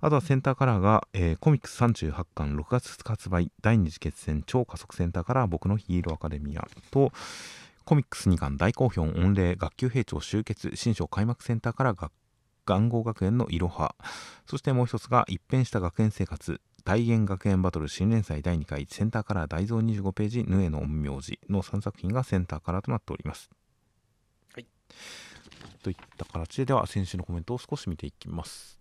[0.01, 7.13] あとはセンターカラーが、えーコミックス38巻6月2日発売第二次決戦超加速センターカラー僕のヒーローアカデミアと
[7.85, 12.11] コミックス2巻大好評御礼学級兵長集結新章開幕センターからが
[12.67, 13.95] 願号学園のいろは
[14.47, 23.51] そしてもう一つが一変した学園生活大元学園バトル新連載第2回センターカラー大蔵25ページヌエの陰陽師の3作品がセンターカラーとなっております。
[24.55, 24.67] はい。
[25.83, 28.78] といった形ででは先週のコメントを少し見ていきます。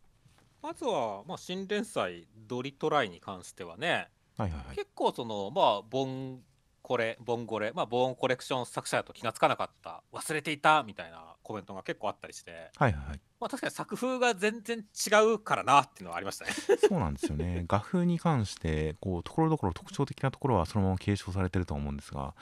[0.67, 4.75] まずは、まあ、新連載ドリトライに関してはね、はいはいはい。
[4.75, 6.39] 結構そのまあボン
[6.81, 13.19] コレボンゴレまあボーンコレクション作者だと気がつかなかった忘れていたみたいなコメントが結構あったりしてはいはいはい。
[13.39, 16.51] まあ確かに作風が全然違うからなっていうのはありましたね
[16.85, 17.63] そうなんですよね。
[17.69, 22.35] 画風に関して、こう、ところどころ特徴的なところはそのまま継承されてるとは思うんですが、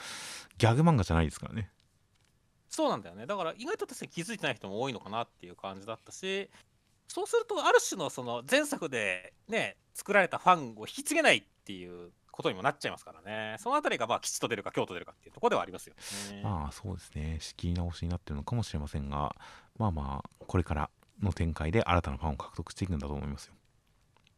[0.57, 1.69] ギャグ漫画じゃないですからね。
[2.69, 6.49] そうなんだよねだから意外と確かに気づいてない人も多いのかなっていう感じだったし
[7.07, 15.95] そうするとある種のその前作でね作られたファンを引き継げないっていうことにもなっちゃいますからねそのあたりがまあ吉と出るか京と出るかっていうところではありますよ
[16.33, 16.41] ね。
[16.43, 17.37] まあそうですね。
[17.39, 19.35] 仕切り直しになってるのかもしれませんが、
[19.77, 20.89] まあまあ、これから
[21.21, 23.53] の展開で新たなファンを獲得していくんだと思いますよ。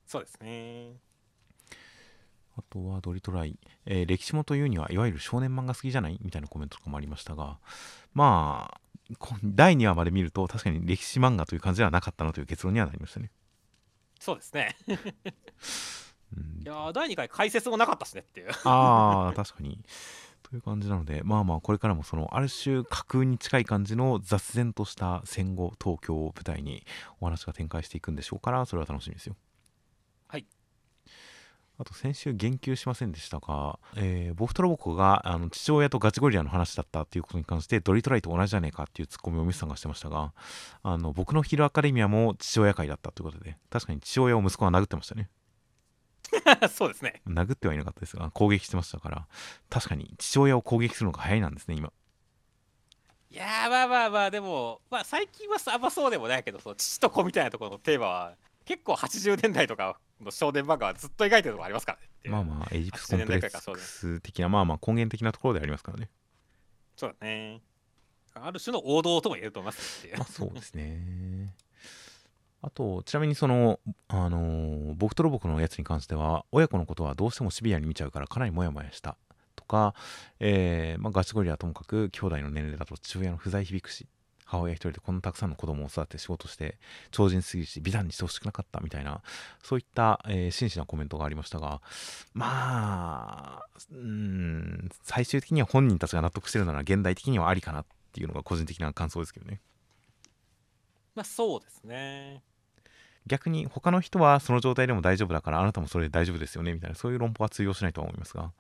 [0.06, 0.94] そうですね。
[2.58, 7.58] あとはドリトライ、えー歴史もというにはいわゆる少年漫画好きじゃないみたいなコメントとかもありましたが、
[8.14, 8.87] まあ、こ
[9.44, 13.32] 第2話まで見ると確かに歴史漫画という感じではなかったなという結論にはなりましたね。
[14.20, 14.76] そうですね。
[16.36, 18.50] うんいやー第2回解説もなかったしねっていう。
[18.66, 19.80] ああ、確かに。
[20.44, 26.86] という感じなので、まあまあ、これからもその、ある種架空に近い感じの雑然とした戦後、東京を舞台に
[27.20, 29.36] お話が展開していくんでしょうから、それは楽しみですよ。
[31.78, 31.84] はい。
[31.84, 40.34] あと、先週言及しませんでしたが、えーボフトロボコがあの父親とガチゴリラの話だったっていうことに関して、ドリトライと同じじゃねえかっていうツッコミをミスさんがしてましたが、
[40.84, 45.30] あの僕のヒーローアカデミアも父親会だったということで、確かに父親を息子が殴ってましたね。
[46.70, 47.22] そうですね。
[47.28, 49.28] 殴ってはいなかったですが攻撃してましたから
[49.70, 51.92] 確かに父親を攻撃するのが早いなんですね今
[53.30, 58.34] いやーまあまあまあでも、まあ、最近はあんまそうでもないけどその父と子みたいなところのテーマは
[58.66, 66.10] 結構80年代とかの少年漫画はずっと描いてるとこありますからねまあまあエジプスコンプレ80年代からックス的なまあまあ根源的なところでありますからね。
[66.96, 67.62] そうだね。
[68.34, 71.56] ある種の王道とも言えると思いますまあそうですね。
[72.62, 79.16] あとちなみにそのあのー僕とロボコのやつに関しては親子のことはどうしてもシビアに見ちゃうからかなりモヤモヤした
[79.56, 79.94] とか、
[80.40, 84.08] えーまあ、ガチゴリラはともかく兄弟の年齢だと父親の不在響くし
[84.48, 86.78] 母親一人でこんなたくさんの子供を育てて仕事して
[87.12, 89.22] 超人すぎるし美談にしてほしくなかったみたいな
[89.62, 91.82] そういった、えー真摯なコメントがありましたが
[92.34, 99.60] まあうーん最終的には本人たちが納得してるなら現代的にはありかなっていうのが個人的な感想ですけどね。
[101.14, 102.42] まあそうですね。
[103.28, 108.52] 逆に他の人はその状態でも大丈夫だからあなたもそれで大丈夫ですよねみたいなそういう論法は通用しないとは思いますが。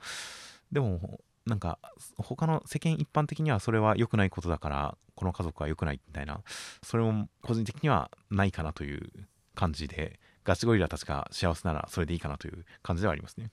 [0.71, 1.79] でもなんか
[2.17, 6.41] 他の世間一般的にはそれは良くないことだからこの家族は良くないみたいな
[6.83, 9.09] それも個人的にはないかなという
[9.55, 13.51] 感じでガチゴリラたちが幸せならそれでいいかなという感じではありますね。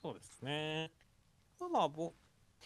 [0.00, 0.90] そうですね。
[1.60, 1.90] まあま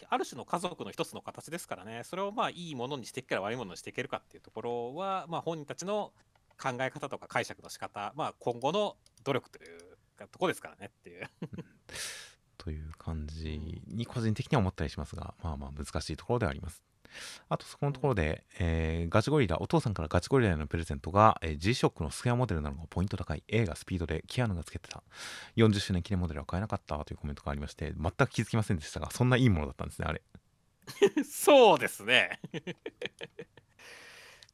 [0.09, 2.03] ある種の家族の一つの形ですからね。
[2.03, 6.13] それをまあいいものにしていくから悪いものにしていけるかっていうところはまあ本人たちの
[6.61, 11.27] 考え方とか解釈の仕方まあ今後の努力というところですからねっていう
[12.63, 16.83] という感じに個人的には思ったりしますがまあまあ難しいところではあります。
[17.49, 23.43] あとそこのところで、えーガチゴリラお父さんからガチゴリラへのプレゼントが、えー G-SHOCK のスクエアモデルなのがポイント高い。
[23.47, 25.03] 映画スピードでキアヌがつけてた。
[25.57, 30.21] 40周年記念モデルは買えなかったというコメントがありまして全く気づきませんでしたがそんないいものだったんですねあれ。
[31.23, 32.39] そうですね。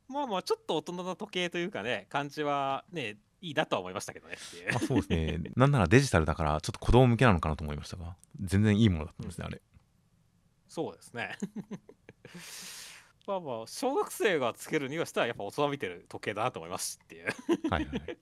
[0.07, 4.37] まあまあちょっと大人の時計というかね感じはねいいなとは思いましたけどね
[4.73, 5.39] あそうですね。
[5.55, 9.61] なんならデジタルだからちょっと子供向けなのかなと思いましたが全然いいものだったんですねあれ。
[10.67, 11.37] そうですね。
[13.27, 17.27] まあまあ小学生がつけるにはしたらやっぱ大人見てる時計だなと思いますっていう。
[17.69, 17.99] はいはい。
[17.99, 18.17] はい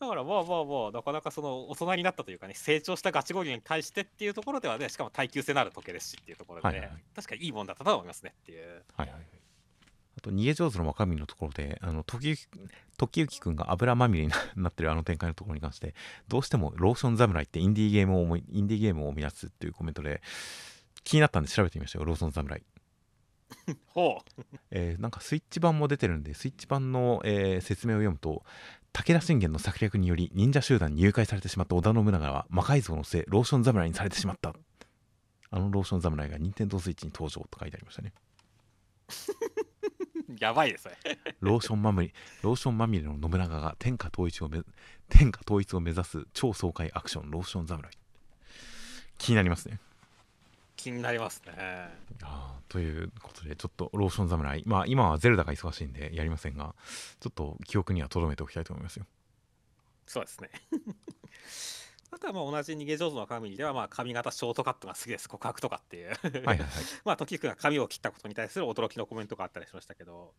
[0.00, 8.84] だからまあまあまあなかなかその大人になったというかね成長したガチゴリラに対してっていうところではねしかも耐久性のある時計ですしっていうところでね、はいはい確かにいいもんだったとは思いますねっていう。
[8.96, 9.22] はいはいはい。
[9.22, 9.43] あ
[10.24, 12.36] と逃げ上手の若君のところであの時行
[12.96, 15.94] 時行くんが油まみれになってるあの展開のところに関して
[16.28, 20.22] どうしてもローション侍ってインディーゲームを思いインディーゲームを生み出すっていうコメントで
[21.02, 22.62] 気になったんで調べてみましたよローソン侍。
[23.88, 24.42] ほう。
[24.70, 28.44] えーなんかスイッチ版も出てるんでスイッチ版の、えー説明を読むと
[28.92, 34.54] 武田信玄の策略により忍者集団に誘拐されてしまった織田信長は魔改造の末ローション侍にされてしまった。
[35.50, 38.12] あのローション侍が任天堂スイッチに登場と書いてありましたね
[40.40, 40.94] やばいですね。
[41.40, 44.62] ローションまみれローションまみれの信長が天下統一をめ
[45.08, 47.90] 天下統一を目指す超爽快アクションローション侍
[49.18, 49.78] 気になりますね
[50.76, 51.88] 気になりますね。
[52.68, 56.74] ということでちょっとローション侍まあ今はゼルダが忙しいんでやりませんが
[57.20, 59.06] ちょっと記憶には留めておきたいと思いますよ
[60.06, 60.50] そうですね。
[62.14, 65.28] あとはまあ同じ逃げ上手の神ではまあ髪型ショートカットが好きです。
[65.28, 66.08] 告白とかっていう。
[66.08, 66.68] はいはいはい。
[67.04, 70.32] まあ時くんが髪を切ったことに対する驚きのコメントがあったりしましたけど、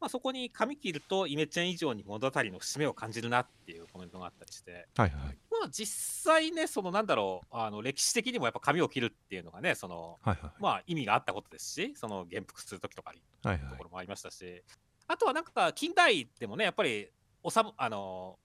[0.00, 4.88] まあ、そこに髪切るとイメチェン以上に物語の節目を感じるなっていうコメントがあったりして。
[4.96, 5.38] はいはいはい。
[5.50, 13.22] まあ実際ねそのなんだろうあの歴史的にもやっぱ髪を切るっていうのがねそのはいはいまあ意味があったことですしその元服する時とかに。
[13.44, 13.70] はいはい。
[13.70, 14.64] ところもありましたし、
[15.06, 17.08] あとはなんか近代でもねやっぱり
[17.42, 18.38] おさむあの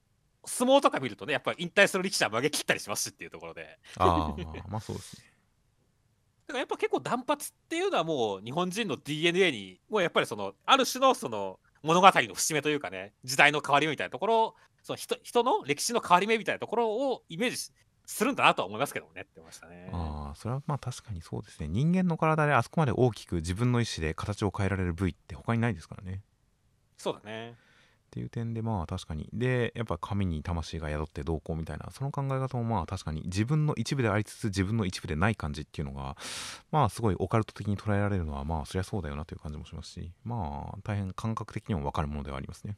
[0.48, 5.24] 相撲とか見るとねやっぱり引退する力士は曲げ切ったりしますしっていうところでああまあそうですね
[6.48, 17.72] だからやっぱ結構断髪っていうのはもう日本人の DNA にもうやっぱりそのある種のその物語の節目というかね時代の変わり目みたいなところその人人の歴史の変わり目みたいなところをイメージし
[18.06, 19.90] するんだなとは思いますけどもねってましたね。
[19.92, 26.22] ああそれはまあ確かにそうですね人間の体であそこまで大きく自分の意思で形を変えられる部位って他にないですからね
[26.98, 27.56] そうだね。
[28.16, 29.28] っていう点でまあ確かに。
[29.34, 36.16] でやっぱ神に魂が宿ってどうこうみたいなその考え方もまあ確かに自分の一部でありつつ自分の一部でない感じっていうのが
[36.72, 42.78] まあすごいオカルト的に捉えられるのはまあそりゃそうだよなという感じもしますしまあ大変感覚的にも分かるものではありますね。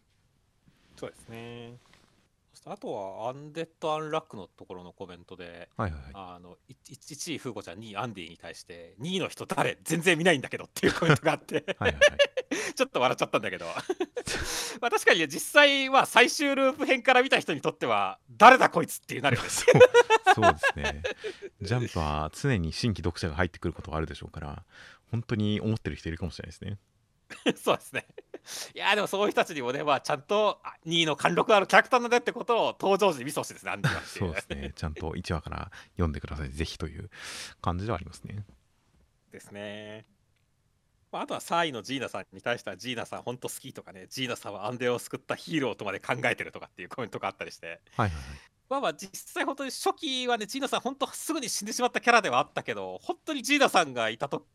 [1.00, 1.78] そうですね。
[2.66, 6.12] あとはアンデッド・アンラックのところのコメントで、はいはいはい。
[6.16, 9.78] あのい1位、フーコちゃん、2位、アンディに対して、2位の人誰？
[9.84, 12.37] 全然見ないんだけどっていうコメントがあって、はいはいはい
[12.78, 13.66] ちょっと笑っちゃったんだけど、
[14.82, 19.50] まあ確かに実際は最終ループ編から見た人にとっては、誰だこいつっていうなるよね。
[19.50, 19.74] そう
[20.36, 21.02] そうですね。
[21.62, 24.64] ジャンプは常に新規読者が入ってくることがあるでしょうから
[25.10, 26.78] 本当に思ってる人いるかもしれないですね。
[27.58, 28.06] そうですね。
[28.76, 33.74] いやーでもそういう人たちにもね、まあ、ちゃんとあ2位の貫禄あるキャラクターなんだってことを登場時に見せてほしいですね、
[34.06, 34.72] そうですね。
[34.76, 36.50] ちゃんと1話から読んでください。
[36.50, 37.10] ぜひという
[37.62, 38.46] 感じではありますね。
[39.32, 40.06] ですね。
[41.12, 48.24] まあ、あとは3位のジーナさんに対してはジーナさん本当好きとかね、ジーナさんはアンデを救ったヒーローとまで考えてるとかっていうコメントがあったりして、はいはいはい
[48.70, 54.46] まあまあ実際本当に初期はね、ジーナさん本当すぐに死んでしまったキャラではあったけど、本当にジーナさんがいたと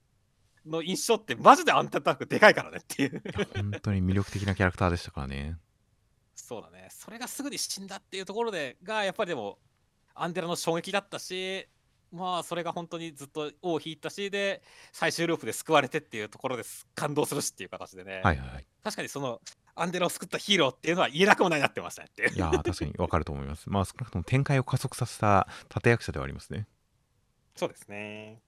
[0.66, 3.22] の印象ってマジでアンテナクでかいからねっていう。
[3.54, 5.56] 本当に魅力的なキャラクターでしたからね
[6.34, 6.88] そうだね。
[6.90, 9.58] それがすぐに死んだっていうところでがやっぱりでも
[10.14, 11.66] アンデラの衝撃だったし、
[12.12, 14.62] まあそれが本当にずっと尾を引いたしで
[14.92, 16.86] 最終ループで救われてっていうところです。
[16.94, 18.66] 感動するしっていう形でね、はいはいはい。
[18.84, 19.40] 確かにその
[19.74, 22.34] アンデラを救ったヒーローっていうのは言えなくもないなってましたねっていう。
[22.34, 23.70] いやー確かにわかると思います。
[23.70, 26.66] まあ少なくとも展開を加速させた立役者ではありますね。
[27.56, 28.42] そうですね。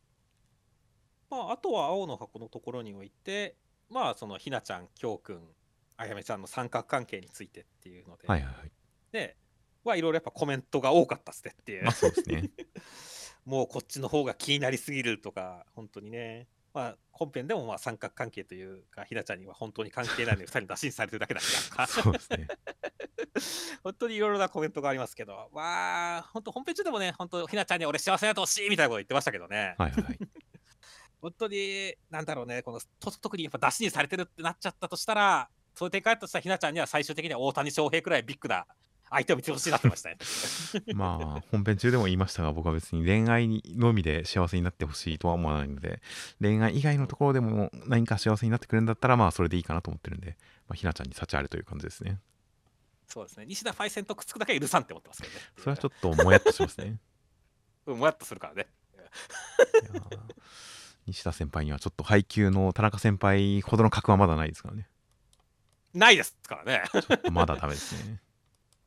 [1.30, 3.56] まああとは青の箱のところにおいて
[3.90, 5.40] まあそのひなちゃん、きょうくん、
[5.96, 8.72] あやめちゃんの三角関係についてっていうので、はいはいはい。
[9.12, 9.36] で
[9.84, 11.84] はいろいろやっぱコメントが多かったっすねっていう。
[11.84, 11.92] まあ。
[11.92, 12.50] そうですね
[13.44, 21.40] もうこっちの方が気になりすぎるとか、本当にね、まあ、本編でもまあ三角関係というか、ひなちゃんには本当に関係ないので、2人打診されてるだけだ
[21.70, 22.48] か、そうですね。
[23.84, 30.02] 本当にいろいろなコメントがありますけど、まあ、本当、本編中でもね、本当、ひなちゃんに俺幸せになってほしいみたいなこと言ってましたけどね、はいはい。
[30.02, 30.18] は い
[31.20, 38.66] 本当に、なんだろうね、このと特にやっぱ打診されてるってなっちゃったとしたら、そういう展開だとしたら、ひなちゃんには最終的には大谷翔平くらいビッグな
[39.14, 40.18] 相手を見てほしいなってましたね。
[40.94, 46.02] まあ本編中でも言いましたが僕は別に恋愛のみで幸せになってほしいとは思わないので
[46.40, 50.36] 恋愛以外のところでも何か幸せになってくれるんだったらまあそれでいいかなと思ってるんで、
[50.68, 52.20] まあ、ひなちゃんに幸あれという感じですね
[53.06, 55.40] そうですね、西田パイセンとくっつくだけは許さんって思ってますけどね。
[55.58, 56.98] それはちょっともやっとしますね
[57.86, 58.66] うんもやっとするからね。
[61.06, 64.88] 西田先輩にはちょっと配給の田中先輩ほどの格はまだないですからね
[65.92, 66.82] ないですからね。
[66.90, 68.20] ちょっとまだダメですね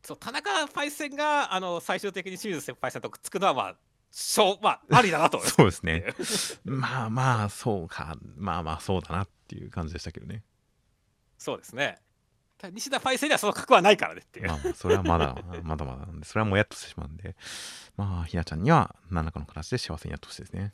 [0.07, 3.75] そう田中パイセンがあの最終的に清水先輩さんとくっつくのはまあ
[4.09, 5.37] しょうまあありだなと。
[5.43, 6.05] そうですね。
[6.63, 8.17] まあまあそうか。
[8.37, 10.45] まあまあそうだなっていう感じでしたけどね。
[11.37, 11.99] そうですね。
[12.71, 14.47] 西田パイセンにはその格はないからねっていう。
[14.47, 17.35] まあまあそれはまだまだまだなんでそれはもやっとしてしまうんで。
[17.97, 20.73] まあひなちゃんには何らかの形で幸せになってほしいですね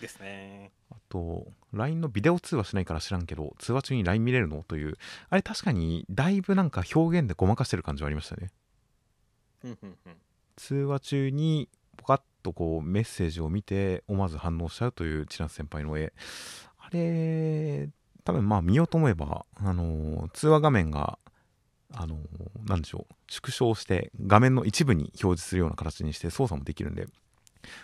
[0.00, 0.72] ですね。
[0.90, 4.62] あと LINE のビデオ通話しないから知らんけど通話中に LINE 見れるの？
[4.62, 4.96] という
[5.30, 8.50] あれ確かにだいぶなんか表現でごまかしてる感じはありましたね。
[10.56, 16.12] 通話中にポカッとこうメッセージを見て思わず反応しちゃうという千奈先輩の絵。
[16.78, 17.88] あれ
[18.24, 21.18] 多分まあ見ようと思えばあのー通話画面が
[21.94, 27.06] あのーなんでしょう縮小して画面の一部に表示するような形にして操作もできるんで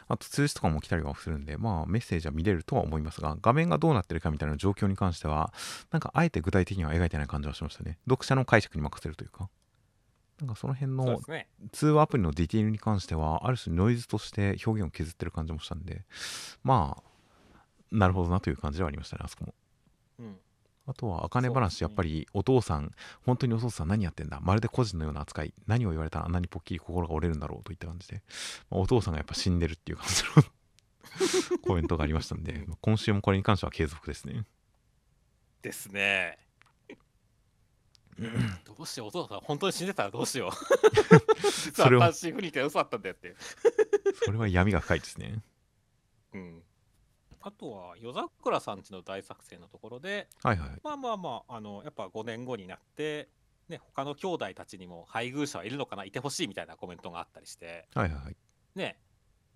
[0.08, 5.52] あと通知とかも来たりはするんで、まあメッセージは見れるとは思いますが、画面がどうなってるかみたいな状況に関しては、
[5.90, 7.98] なんかあえて具体的には描いてない感じはしましたね。
[8.08, 9.48] 読者の解釈に任せるというか。
[10.40, 11.20] なんかその辺の
[11.70, 16.04] 通話アプリのディティールに関しては、ある種ノイズとして表現を削ってる感じもしたんで、
[16.64, 17.02] まあ、
[17.92, 19.54] なるほどなという感じではありましたね、あそこも。
[20.18, 20.36] うん、
[20.86, 22.90] あとは、あかね話、やっぱりお父さん、
[23.24, 24.40] 本当にお父さん何やってんだ？
[24.40, 28.22] まるで個人のような扱い、何を言われたらあんなにぽっきり心が折れるんだろうといった感じで、
[28.70, 30.24] まあ、お父さんがやっぱ死んでるっていう感じ
[31.54, 34.44] の コメントがありましたんで、今週もこれに関しては継続ですね。
[35.62, 36.38] ですね。
[38.64, 40.50] どうしよう、お父さん、本当に死んでたらどうしよう。
[41.64, 41.88] 実は
[42.82, 43.36] ったんだよって。
[44.24, 45.42] それは闇が深いですね。
[46.34, 46.62] うん。
[47.42, 53.28] あとは夜桜さんちの大作戦のところで、はいはい、まあまあまああのやっぱ5年後になって、
[53.68, 58.36] ね、他の兄弟たちにも配偶者はいるのかないてほしいみたいなコメントがあったりして、はいはい、
[58.74, 58.98] ね、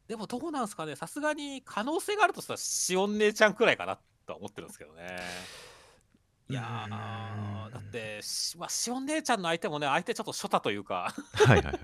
[0.09, 5.19] でもどうなんすかねさすがに可能性があるとしたらしおん姉ちゃんくらいかなとは思ってるんですけどね。
[6.49, 6.87] いや
[7.73, 11.13] だってし,、まあ、しおん姉ちゃんの相手もね相手ちょっと初太というか。
[11.35, 11.81] はいはい、はい、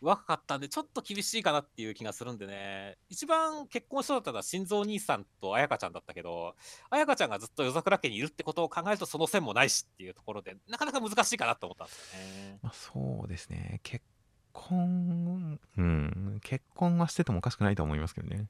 [0.00, 6.54] 若かったんでちょっと厳しいかなっていう気がするんでね一番結婚しそうだったのは心臓兄さんと彩香ちゃんだったけど
[6.90, 12.58] 彩香ちゃんがずっと夜桜家にいるってことを考えるとその線もないしっていうところでなかなか難しいかなと思ったんですよね。
[12.62, 14.04] まあ、そうですね結
[14.52, 18.46] 婚うん結婚はしててもおかしくないと思いますけどね。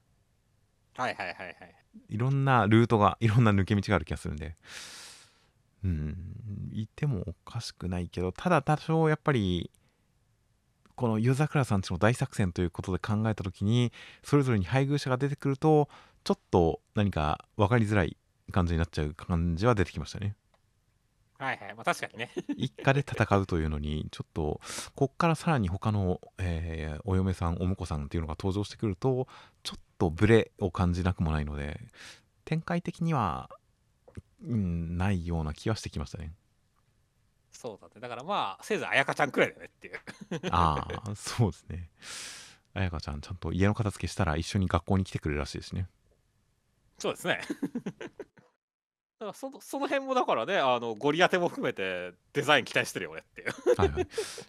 [0.97, 1.57] はいはいはいはい。
[2.09, 4.57] いろんなルートがいろんな抜け道がある気がするんで。
[5.85, 6.17] うん、
[6.73, 9.71] いてもおかしくないけど、ただ多少やっぱり、
[10.97, 13.93] この湯桜さんちの大作戦ということで考えた時に、
[14.23, 15.89] それぞれに配偶者が出てくると、
[16.25, 18.17] ちょっと何か分かりづらい
[18.51, 20.35] 感じになっちゃう感じは出てきましたね。
[21.39, 22.31] はいはい、まあ確かにね。
[22.57, 24.61] 一家で戦うというのに、ちょっと、
[24.95, 29.27] こっからさらに他の、えー、お嫁さん、お婿さんっていうのが登場してくると、
[29.63, 31.81] ちょっとブレを感じなくもないので、
[32.45, 33.51] 展開的には
[34.47, 36.33] うん、ないような気はしてきましたね。
[37.55, 38.01] そうだね。
[38.01, 40.01] だからまあ、せいぜい彩香ちゃんくらいだねっていう。
[40.51, 41.91] ああ、そうですね。
[42.75, 45.89] 彩香ちゃん、ちゃんと家の片付けしたら一緒に学校に来てくれるらしいですね。
[46.99, 47.41] そうですね。
[49.21, 53.51] だからそのその辺もだからね、あのゴリアテも含めてデザイン期待してるよねっていう。
[53.79, 54.03] はいはい。
[54.03, 54.07] い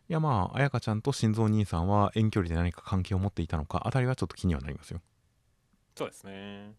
[0.08, 5.02] やまあ、彩香ちゃんと心臓兄さんは遠距離で何か関係を持っていたのか、あたりはちょっと気にはなりますよ。
[5.96, 6.74] そうですね。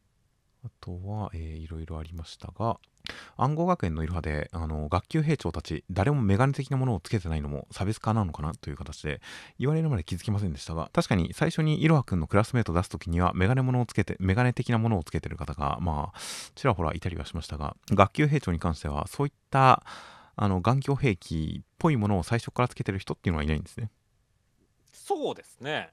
[0.66, 2.78] あとは、えー、いろいろありましたが、
[3.36, 9.20] 暗号学園のいろはで、あの、学級兵長たち、誰もメガネ的なものをつけてないのも差別化なのかなという形で、
[9.60, 16.18] 言われるまで気づきませんでしたが、確かに最初にいろはくんのクラスメートを出すときには、メガネものをつけて、メガネ的なものをつけてる方が、まあ、
[16.56, 19.84] ちらほらいたりはしましたが、学級兵長に関しては、そういった、
[20.34, 23.90] あの、眼鏡兵器っぽいものを最初からつけてる人っていうのはいないんですね。
[24.92, 25.92] そうですね。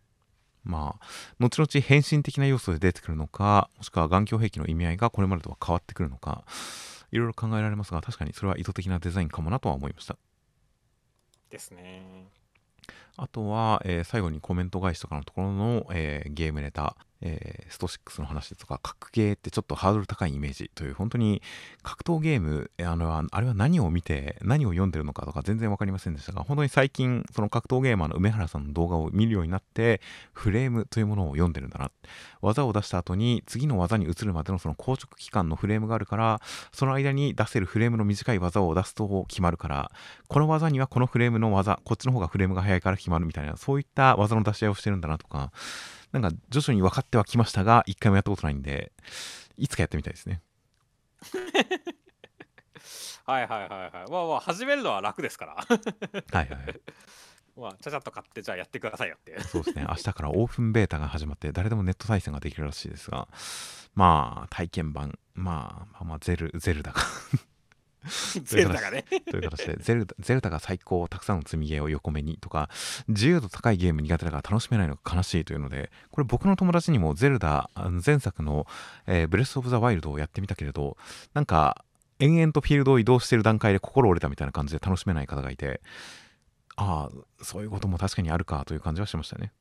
[0.63, 1.05] まあ、
[1.39, 6.45] 後々変身的な要素で出てくるのか、もしくは眼鏡兵器の意味合いがこれまでとは変わってくるのか、
[7.11, 10.17] いろいろ考えられますが、確かにそれは意図的なデザインかもなとは思いました。
[11.49, 12.27] ですね。
[13.15, 16.95] あとは、えー、最後にコメント返しとかのところの、えー、ゲームネタ、
[17.25, 21.41] えー、スト6の話とか、格ゲーってちょっとハードル高いイメージという、本当に
[21.81, 30.01] 格闘ゲーム、あのあれは何を見て、何を読んでるのかとか全然わかりませんでしたが、本当に最近、その格闘ゲーマーの梅原さんの動画を見るようになって、
[30.33, 31.91] フレームというものを読んでるんだな。
[32.41, 36.41] 技を出した後に、次の技に移るまでのその硬直期間のフレームがあるから、
[36.73, 39.91] その間に出せるフレームの短い技を出すと決まるから、
[40.27, 45.51] この技にはこのフレームの技、こっちの方がフレームが速いから決まるみたいな、そういった技の出し合いをしてるんだなとか、
[46.13, 48.91] なんか徐々に分かってはきましたが、一回もやったことないんで、
[49.57, 50.41] いつかやってみたいですね。
[53.25, 54.11] はいはいはいはい。
[54.11, 55.55] まあまあ、始めるのは楽ですから。
[55.55, 56.49] はいはい。
[57.55, 59.39] まあ、ちゃちゃっと買って、じゃあやってくださいよって。
[59.41, 59.85] そうですね。
[59.87, 63.27] 明日からオープンベータが始まって、誰でもネット対戦ができるらしいですが、
[63.95, 67.01] まあ、体験版、まあ、まあまあ、ゼル、ゼルダが
[68.43, 69.03] ゼルダがね。
[69.29, 72.69] という形でゼルダ、ゼルダが最高、たくさんの積みゲーを横目にとか、
[73.07, 77.69] 自由度高いゲーム苦手だから楽しめないのが悲しいというので、これ僕の友達にもゼルダ、
[78.05, 78.67] 前作の、
[79.07, 80.97] えー、ブレス・オブ・ザ・ワイルドをやってみたけれど、
[81.33, 81.85] なんか、
[82.19, 85.81] 延々とフィールドを移動してる段階で心折れたみたいな感じで楽しめない方がいて、
[86.75, 89.51] ああ、そういうことも確かにあるかという感じはしましたね。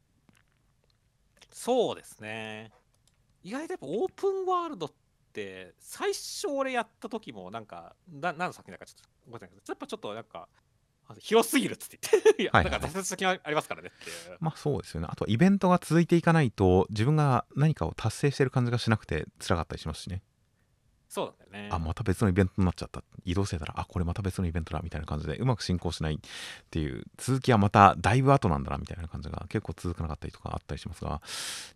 [1.50, 2.72] そうですね。
[3.42, 4.92] 意外とやっぱオープンワールドっ
[5.32, 9.50] って最初俺やった時もなんかな何の作品だかちょっと覚えてない。
[9.50, 10.48] けどやっぱちょっとなんか
[11.18, 11.98] 広すぎるっつって
[12.38, 12.50] 言って。
[12.56, 14.36] はい、なんか挫折先ありますからねっていう。
[14.40, 15.08] まあそうですよね。
[15.10, 20.22] あとイベントが続いていかないと自分が何かを達成してる感じがしなくて辛かったりしますしね
[21.12, 21.68] そうなんだよね。
[21.70, 23.02] あまた別のイベントになっちゃった。
[23.26, 26.18] 移動してたらあこれまた別のイベントだみたいな感じでうまく進行しないっ
[26.70, 27.04] ていう。
[27.18, 31.20] 続きはまただいぶ後なんだなみたいな感じが結構続かなかったりとかあったりしますが。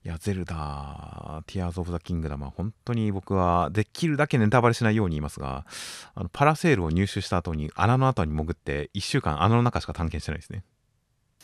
[0.06, 5.66] いやゼルダティアーズ・オブ・ザ・キングダムは本当に僕はできるだけネタバレしないように言いますが
[6.14, 10.64] あのパラセールを入手した後に穴の後に潜って1週間穴の中しか探検してないですね。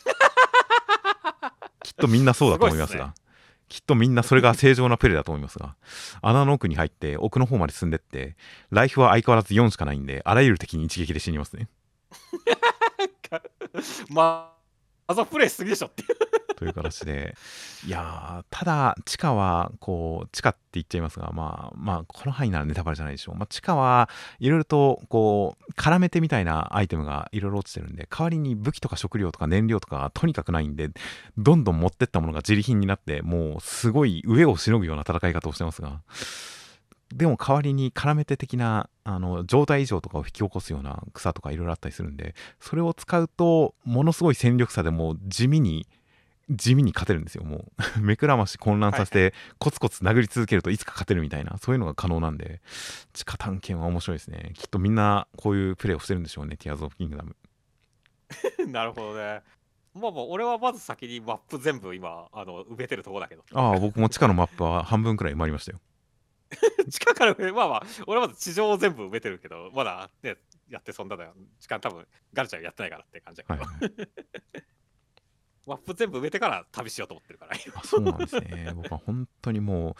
[1.85, 3.12] きっとみんなそうだと思いますが
[3.73, 5.77] きっとみんなそれが正常なプレイだと思いますが
[6.20, 8.36] 穴の奥に入って奥の方まで進んでって
[8.70, 11.69] ライフは相変わらず4しかないんであらゆる敵に一撃で死にますね
[14.11, 14.53] ま
[15.09, 16.05] あ、朝プレイすぎでしょって。
[16.55, 17.35] という形で。
[17.87, 24.09] いやただ地下はこう地下って言っちゃいますがまあまあこの範囲ならネタバレじゃないでしょう、まあ、地下は
[24.39, 30.91] いろいろとこう絡めてみたいなアイテムがいろいろ落ちてるんで代わりに武器とか食料とか燃料とかとにかくないんで
[31.37, 36.03] どんどん持ってったものが自利品になってもうすごい上をしのぐような戦い方をしてますが。
[37.15, 45.87] でも代わりに絡めて的なあの状態異常とかを引き起こすような草とかいろいろあったりするんでそれを使うとものすごい戦力差でも地味に
[46.51, 48.01] 地味に勝てるんですよもう。
[48.01, 52.60] 目くらまし混乱させてコツコツ殴り続けるといつか勝てるみたいなそういうのが可能なんで
[53.12, 54.52] 地下探検は面白いですね。
[54.55, 57.36] きっとみんなこういうプレーをしてるんでしょうねティアーズ・オブ・キングダム。
[58.69, 59.43] なるほどね。
[59.94, 63.44] まあまあ、俺はまず先にマップ全部今、あの埋めてるところだけど。
[63.52, 65.81] ああ僕も地下のマップは半分くらい埋まりましたよ。
[66.90, 70.36] 地下から上、まあまあ、俺はまず地上を全部埋めてるけど、まだね、
[70.69, 71.35] やってそんなだよ。
[71.60, 74.05] 時間多分、ガルちゃんやってないからって感じだけはい、ど、
[75.66, 77.56] マップ全部埋めてから旅しようと思ってるから。
[77.74, 78.72] あそうなんですね。
[78.74, 79.97] 僕は本当にも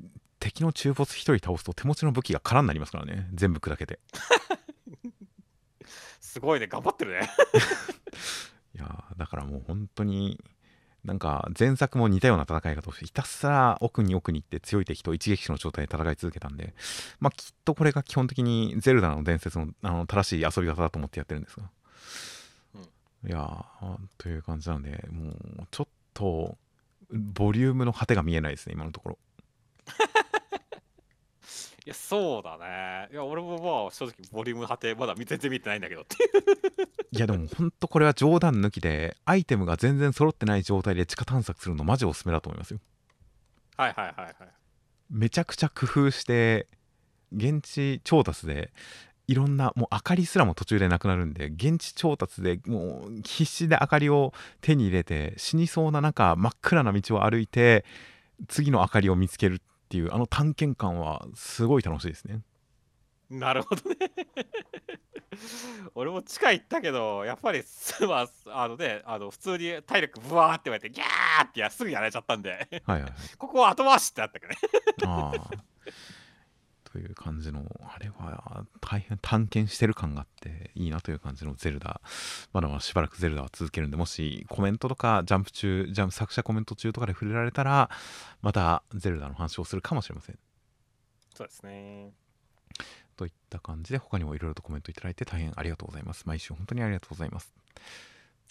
[0.00, 0.02] う
[0.40, 3.28] 敵の中ボス1人倒すと手持ちの武器が空になりますからね。
[3.34, 3.98] 全部砕けて。
[6.20, 7.28] すごいね、頑張ってるね。
[8.74, 10.40] いやーだからもう本当に
[11.04, 16.74] なんか前作も似たような戦い方をしてひたすら奥に奥に行って強い敵と一撃手の状態で戦い続けたんで
[17.18, 21.70] まあきっとこれが基本的にゼルダの伝説のあの正しい遊び方だと思ってやってるんですが、
[23.26, 25.34] いやーという感じなんでもう
[25.70, 26.56] ちょっと
[27.10, 29.18] ボリュームの果てが見えないですね今のところ
[31.86, 33.08] いや、そうだね。
[33.10, 36.30] いや、俺もまあ、正直、ボリューム果て、まだ全然見てないんだけどっていう。
[37.10, 42.80] いやでも本当これは冗談抜きでアイテムが全然揃ってない状態で地下探索するのマジおすすめだと思いますよ
[43.78, 44.34] はいはいはいはい。
[45.08, 46.68] めちゃくちゃ工夫して
[47.34, 48.72] 現地調達で
[49.28, 54.32] いろんなもう明かりすらも途中でなくなるんで現地調達でもう必死で明かりを
[54.62, 57.84] 手に入れて死にそうな中真っ暗な道を歩いて
[58.48, 59.58] 次の明かりを見つけるっ
[59.90, 62.40] ていうあの探検感はすごい楽しいですね
[63.30, 63.96] なるほどね。
[65.94, 73.04] 俺も地下行ったけど、やっぱり、すまあ、あのね、あの普通に体力ブワーって言われて、ギャーってやすぐやられちゃったんで、はい
[73.36, 74.58] ここは後回しってあったけどね。
[75.04, 75.50] ああ
[76.90, 82.00] という感じのあれは大変探検してる感があっていいなという感じのゼルダ。
[82.52, 87.90] まだまだしばらくゼルダは続けるんでもしコメントとかジャンプ中ジャンプ作者コメント中とかで触れられたら
[88.40, 90.38] またゼルダの話をするかもしれません。
[91.34, 92.12] そうですね。
[93.16, 96.24] といった感じで他にもいろいろとコメントいただいて大変ありがとうございます。
[96.26, 97.52] 毎週本当にありがとうございます。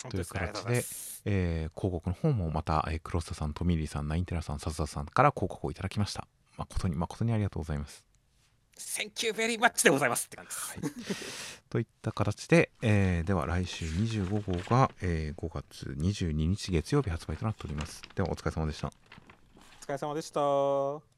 [0.10, 0.84] という形で
[1.26, 6.28] えー広告の方もまた、えー、クロスタさんトミリーさんナインテラさんサズダさんから広告をいただきました。
[6.58, 8.07] 誠に誠にありがとうございます
[8.78, 11.62] Thank you very much でございますって感じです。
[11.70, 18.02] といった形で、えーでは来週25号が、えー5月22日月曜日発売となっております。
[18.16, 18.88] ではお疲れ様でした。
[18.88, 18.92] お
[19.86, 21.17] 疲れ様でした。